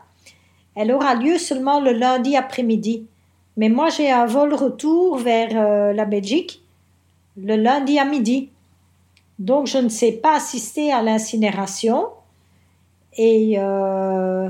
Elle 0.75 0.91
aura 0.91 1.15
lieu 1.15 1.37
seulement 1.37 1.79
le 1.79 1.93
lundi 1.93 2.35
après-midi. 2.35 3.05
Mais 3.55 3.69
moi, 3.69 3.87
j'ai 3.87 4.11
un 4.11 4.25
vol 4.25 4.53
retour 4.53 5.19
vers 5.19 5.51
euh, 5.53 5.93
la 5.93 6.03
Belgique 6.03 6.63
le 7.37 7.55
lundi 7.55 7.97
à 7.97 8.03
midi. 8.03 8.49
Donc, 9.39 9.67
je 9.67 9.77
ne 9.77 9.87
sais 9.87 10.11
pas 10.11 10.35
assister 10.35 10.91
à 10.91 11.01
l'incinération. 11.01 12.07
Et 13.15 13.53
euh, 13.57 14.49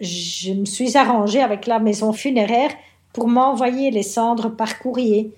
je 0.00 0.52
me 0.52 0.64
suis 0.64 0.96
arrangée 0.96 1.42
avec 1.42 1.68
la 1.68 1.78
maison 1.78 2.12
funéraire 2.12 2.72
pour 3.18 3.26
m'envoyer 3.26 3.90
les 3.90 4.04
cendres 4.04 4.48
par 4.48 4.78
courrier. 4.78 5.32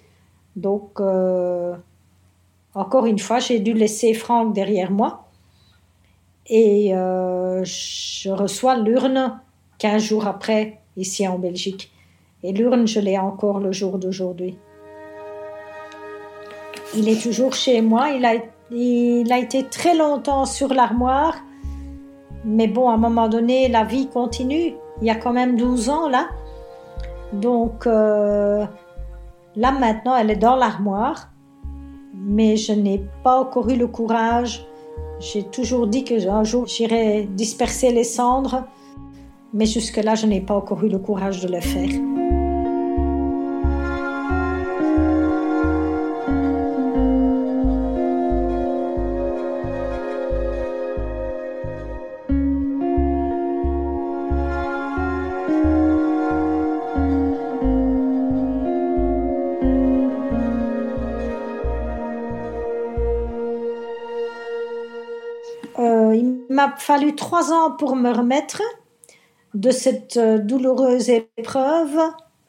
Donc, 0.54 1.00
euh, 1.00 1.72
encore 2.74 3.06
une 3.06 3.18
fois, 3.18 3.38
j'ai 3.38 3.58
dû 3.58 3.72
laisser 3.72 4.12
Franck 4.12 4.52
derrière 4.52 4.90
moi. 4.90 5.24
Et 6.46 6.90
je 6.92 8.30
reçois 8.30 8.76
l'urne 8.76 9.40
15 9.78 10.02
jours 10.02 10.26
après, 10.26 10.78
ici 10.98 11.26
en 11.26 11.38
Belgique. 11.38 11.90
Et 12.42 12.52
l'urne, 12.52 12.86
je 12.86 13.00
l'ai 13.00 13.16
encore 13.16 13.60
le 13.60 13.72
jour 13.72 13.96
d'aujourd'hui. 13.96 14.58
Il 16.94 17.08
est 17.08 17.22
toujours 17.22 17.54
chez 17.54 17.80
moi. 17.80 18.10
Il 18.10 18.26
a, 18.26 18.34
il 18.70 19.32
a 19.32 19.38
été 19.38 19.64
très 19.64 19.96
longtemps 19.96 20.44
sur 20.44 20.74
l'armoire. 20.74 21.34
Mais 22.44 22.66
bon, 22.66 22.90
à 22.90 22.94
un 22.94 22.98
moment 22.98 23.30
donné, 23.30 23.68
la 23.68 23.84
vie 23.84 24.08
continue. 24.08 24.74
Il 25.00 25.06
y 25.06 25.10
a 25.10 25.14
quand 25.14 25.32
même 25.32 25.56
12 25.56 25.88
ans 25.88 26.10
là. 26.10 26.28
Donc 27.32 27.86
euh, 27.86 28.64
là 29.56 29.72
maintenant, 29.72 30.16
elle 30.16 30.30
est 30.30 30.36
dans 30.36 30.56
l'armoire. 30.56 31.30
Mais 32.14 32.56
je 32.56 32.72
n'ai 32.72 33.06
pas 33.24 33.40
encore 33.40 33.68
eu 33.70 33.76
le 33.76 33.86
courage. 33.86 34.66
J'ai 35.20 35.42
toujours 35.44 35.86
dit 35.86 36.04
que 36.04 36.28
un 36.28 36.44
jour 36.44 36.66
j'irai 36.66 37.24
disperser 37.24 37.92
les 37.92 38.04
cendres. 38.04 38.64
Mais 39.52 39.66
jusque-là, 39.66 40.14
je 40.14 40.26
n'ai 40.26 40.40
pas 40.40 40.54
encore 40.54 40.84
eu 40.84 40.88
le 40.88 40.98
courage 40.98 41.40
de 41.42 41.48
le 41.48 41.60
faire. 41.60 41.88
M'a 66.60 66.74
fallu 66.76 67.14
trois 67.14 67.52
ans 67.52 67.72
pour 67.72 67.96
me 67.96 68.10
remettre 68.10 68.62
de 69.54 69.70
cette 69.70 70.16
euh, 70.16 70.38
douloureuse 70.38 71.08
épreuve 71.08 71.98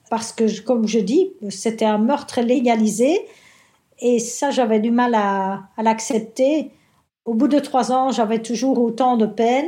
parce 0.10 0.34
que, 0.34 0.62
comme 0.62 0.88
je 0.88 1.00
dis, 1.00 1.32
c'était 1.50 1.86
un 1.86 1.98
meurtre 1.98 2.42
légalisé 2.42 3.26
et 4.00 4.20
ça, 4.20 4.52
j'avais 4.52 4.80
du 4.80 4.92
mal 4.92 5.16
à, 5.16 5.62
l'accepter. 5.78 6.72
Au 7.24 7.34
bout 7.34 7.48
de 7.48 7.60
trois 7.60 7.92
ans, 7.92 8.12
j'avais 8.12 8.40
toujours 8.40 8.80
autant 8.80 9.16
de 9.16 9.26
peine 9.26 9.68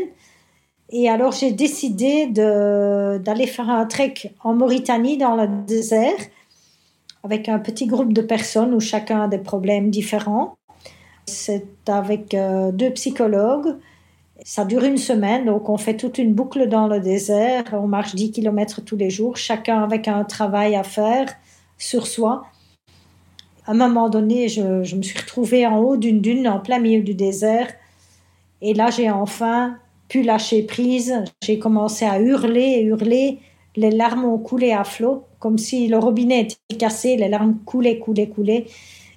et 0.89 1.09
alors 1.09 1.31
j'ai 1.31 1.51
décidé 1.51 2.27
d'aller 2.27 3.47
faire 3.47 3.69
un 3.69 3.85
trek 3.85 4.33
en 4.43 4.53
Mauritanie 4.53 5.17
dans 5.17 5.35
le 5.35 5.47
désert 5.65 6.19
avec 7.23 7.47
un 7.47 7.59
petit 7.59 7.87
groupe 7.87 8.11
de 8.11 8.21
personnes 8.21 8.73
où 8.73 8.81
chacun 8.81 9.21
a 9.21 9.27
des 9.29 9.37
problèmes 9.37 9.89
différents. 9.89 10.55
C'est 11.25 11.87
avec 11.87 12.33
euh, 12.33 12.73
deux 12.73 12.91
psychologues 12.91 13.77
ça 14.41 14.65
dure 14.65 14.83
une 14.83 14.97
semaine, 14.97 15.45
donc 15.45 15.69
on 15.69 15.77
fait 15.77 15.95
toute 15.95 16.17
une 16.17 16.33
boucle 16.33 16.67
dans 16.67 16.87
le 16.87 16.99
désert, 16.99 17.63
on 17.73 17.87
marche 17.87 18.15
10 18.15 18.31
km 18.31 18.81
tous 18.81 18.95
les 18.95 19.09
jours, 19.09 19.37
chacun 19.37 19.83
avec 19.83 20.07
un 20.07 20.23
travail 20.23 20.75
à 20.75 20.83
faire 20.83 21.27
sur 21.77 22.07
soi. 22.07 22.45
À 23.65 23.71
un 23.71 23.75
moment 23.75 24.09
donné, 24.09 24.49
je, 24.49 24.95
me 24.95 25.01
suis 25.01 25.19
retrouvée 25.19 25.67
en 25.67 25.77
haut 25.79 25.97
d'une 25.97 26.19
dune, 26.19 26.47
en 26.47 26.59
plein 26.59 26.79
milieu 26.79 27.03
du 27.03 27.13
désert, 27.13 27.67
et 28.61 28.73
là 28.73 28.89
j'ai 28.89 29.11
enfin 29.11 29.77
pu 30.07 30.23
lâcher 30.23 30.63
prise. 30.63 31.23
J'ai 31.43 31.59
commencé 31.59 32.05
à 32.05 32.19
hurler 32.19 32.81
hurler, 32.81 33.39
les 33.75 33.91
larmes 33.91 34.25
ont 34.25 34.39
coulé 34.39 34.71
à 34.71 34.83
flot, 34.83 35.25
comme 35.39 35.57
si 35.57 35.87
le 35.87 35.97
robinet 35.97 36.41
était 36.41 36.77
cassé, 36.77 37.17
les 37.17 37.29
larmes 37.29 37.59
coulaient, 37.65 37.99
coulaient, 37.99 38.29
coulaient. 38.29 38.65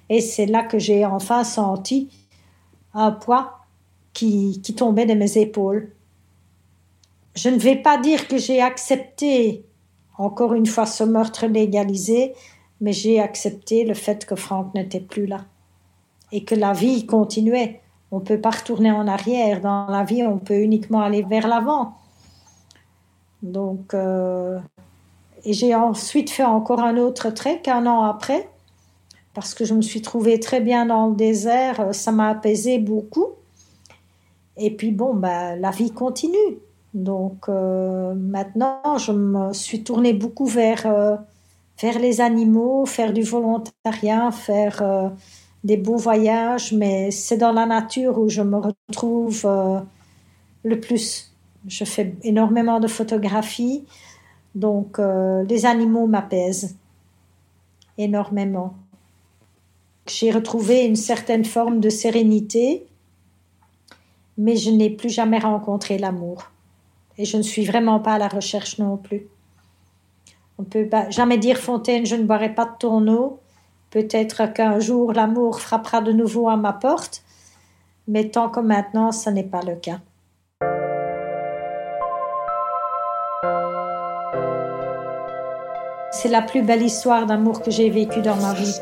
Et 0.09 0.21
c'est 0.21 0.45
là 0.45 0.63
que 0.63 0.79
j'ai 0.79 1.05
enfin 1.05 1.43
senti 1.43 2.09
un 2.93 3.11
poids 3.11 3.56
qui, 4.17 4.73
tombait 4.75 5.05
de 5.05 5.13
mes 5.13 5.37
épaules. 5.37 5.91
Je 7.35 7.49
ne 7.49 7.57
vais 7.57 7.75
pas 7.75 7.99
dire 7.99 8.27
que 8.27 8.37
j'ai 8.37 8.61
accepté, 8.61 9.63
encore 10.17 10.53
une 10.55 10.65
fois, 10.65 10.87
ce 10.87 11.03
meurtre 11.03 11.45
légalisé, 11.45 12.33
mais 12.81 12.93
j'ai 12.93 13.19
accepté 13.19 13.85
le 13.85 13.93
fait 13.93 14.25
que 14.25 14.35
Franck 14.35 14.73
n'était 14.73 14.99
plus 14.99 15.27
là 15.27 15.45
et 16.31 16.43
que 16.43 16.55
la 16.55 16.73
vie 16.73 17.05
continuait. 17.05 17.79
on 18.11 18.19
ne 18.19 18.23
peut 18.23 18.41
pas 18.41 18.49
retourner 18.49 18.91
en 18.91 19.07
arrière. 19.07 19.61
Dans 19.61 19.85
la 19.87 20.03
vie, 20.03 20.23
on 20.23 20.39
peut 20.39 20.59
uniquement 20.61 21.01
aller 21.01 21.21
vers 21.21 21.47
l'avant. 21.47 21.93
Donc, 23.43 23.93
euh, 23.93 24.59
et 25.45 25.53
j'ai 25.53 25.75
ensuite 25.75 26.31
fait 26.31 26.43
encore 26.43 26.79
un 26.79 26.97
autre 26.97 27.29
trek 27.29 27.61
un 27.67 27.85
an 27.85 28.03
après, 28.03 28.49
parce 29.35 29.53
que 29.53 29.63
je 29.63 29.75
me 29.75 29.83
suis 29.83 30.01
trouvée 30.01 30.39
très 30.39 30.59
bien 30.59 30.87
dans 30.87 31.07
le 31.07 31.15
désert, 31.15 31.93
ça 31.93 32.11
m'a 32.11 32.29
apaisé 32.29 32.79
beaucoup. 32.79 33.36
Et 34.57 34.71
puis 34.75 34.91
bon, 34.91 35.13
bah, 35.13 35.55
la 35.55 35.71
vie 35.71 35.91
continue. 35.91 36.59
Donc 36.93 37.47
euh, 37.49 38.13
maintenant, 38.15 38.97
je 38.97 39.11
me 39.11 39.53
suis 39.53 39.83
tournée 39.83 40.13
beaucoup 40.13 40.45
vers, 40.45 40.85
euh, 40.85 41.15
vers 41.81 41.99
les 41.99 42.21
animaux, 42.21 42.85
faire 42.85 43.13
du 43.13 43.21
volontariat, 43.21 44.31
faire 44.31 44.81
euh, 44.81 45.09
des 45.63 45.77
beaux 45.77 45.97
voyages, 45.97 46.73
mais 46.73 47.11
c'est 47.11 47.37
dans 47.37 47.51
la 47.51 47.65
nature 47.65 48.17
où 48.17 48.29
je 48.29 48.41
me 48.41 48.57
retrouve 48.57 49.47
le 50.63 50.79
plus. 50.79 51.33
Je 51.67 51.83
fais 51.83 52.15
énormément 52.23 52.79
de 52.79 52.87
photographies, 52.87 53.85
donc 54.55 54.99
les 54.99 55.65
animaux 55.65 56.07
m'apaisent 56.07 56.77
énormément. 57.97 58.75
J'ai 60.07 60.31
retrouvé 60.31 60.85
une 60.85 60.95
certaine 60.95 61.43
forme 61.43 61.81
de 61.81 61.89
sérénité, 61.89 62.87
mais 64.37 64.55
je 64.55 64.69
n'ai 64.69 64.89
plus 64.89 65.09
jamais 65.09 65.39
rencontré 65.39 65.97
l'amour. 65.97 66.51
Et 67.17 67.25
je 67.25 67.37
ne 67.37 67.41
suis 67.41 67.65
vraiment 67.65 67.99
pas 67.99 68.13
à 68.13 68.17
la 68.19 68.27
recherche 68.27 68.77
non 68.77 68.97
plus. 68.97 69.27
On 70.59 70.63
ne 70.63 70.67
peut 70.67 70.89
jamais 71.09 71.37
dire 71.37 71.57
Fontaine, 71.57 72.05
je 72.05 72.15
ne 72.15 72.23
boirai 72.23 72.53
pas 72.53 72.65
de 72.65 72.77
ton 72.79 73.07
eau. 73.07 73.39
Peut-être 73.89 74.53
qu'un 74.53 74.79
jour 74.79 75.13
l'amour 75.13 75.59
frappera 75.59 76.01
de 76.01 76.11
nouveau 76.11 76.49
à 76.49 76.57
ma 76.57 76.73
porte, 76.73 77.23
mais 78.07 78.29
tant 78.29 78.49
que 78.49 78.59
maintenant, 78.59 79.11
ce 79.11 79.29
n'est 79.29 79.43
pas 79.43 79.61
le 79.61 79.75
cas. 79.75 79.99
C'est 86.11 86.29
la 86.29 86.41
plus 86.41 86.63
belle 86.63 86.81
histoire 86.81 87.27
d'amour 87.27 87.61
que 87.61 87.69
j'ai 87.69 87.89
vécue 87.89 88.21
dans 88.21 88.35
ma 88.37 88.53
vie. 88.53 88.75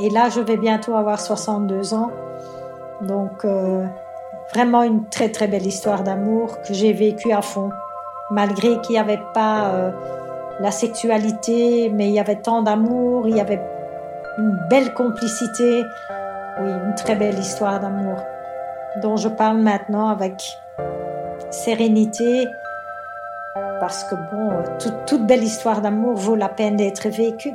Et 0.00 0.10
là, 0.10 0.28
je 0.28 0.40
vais 0.40 0.56
bientôt 0.56 0.94
avoir 0.94 1.20
62 1.20 1.94
ans. 1.94 2.10
Donc, 3.00 3.44
euh, 3.44 3.86
vraiment 4.52 4.82
une 4.82 5.08
très 5.08 5.30
très 5.30 5.46
belle 5.46 5.66
histoire 5.66 6.02
d'amour 6.02 6.60
que 6.62 6.74
j'ai 6.74 6.92
vécue 6.92 7.32
à 7.32 7.42
fond. 7.42 7.70
Malgré 8.30 8.80
qu'il 8.80 8.92
n'y 8.92 8.98
avait 8.98 9.22
pas 9.32 9.66
euh, 9.66 9.90
la 10.60 10.70
sexualité, 10.70 11.90
mais 11.90 12.08
il 12.08 12.14
y 12.14 12.20
avait 12.20 12.36
tant 12.36 12.62
d'amour, 12.62 13.28
il 13.28 13.36
y 13.36 13.40
avait 13.40 13.60
une 14.38 14.58
belle 14.68 14.94
complicité. 14.94 15.84
Oui, 16.60 16.70
une 16.70 16.94
très 16.94 17.16
belle 17.16 17.38
histoire 17.38 17.80
d'amour 17.80 18.18
dont 19.02 19.16
je 19.16 19.28
parle 19.28 19.58
maintenant 19.58 20.08
avec 20.08 20.56
sérénité 21.50 22.46
parce 23.80 24.04
que 24.04 24.14
bon, 24.14 24.50
toute, 24.78 25.06
toute 25.06 25.26
belle 25.26 25.42
histoire 25.42 25.80
d'amour 25.80 26.16
vaut 26.16 26.36
la 26.36 26.48
peine 26.48 26.76
d'être 26.76 27.08
vécue. 27.08 27.54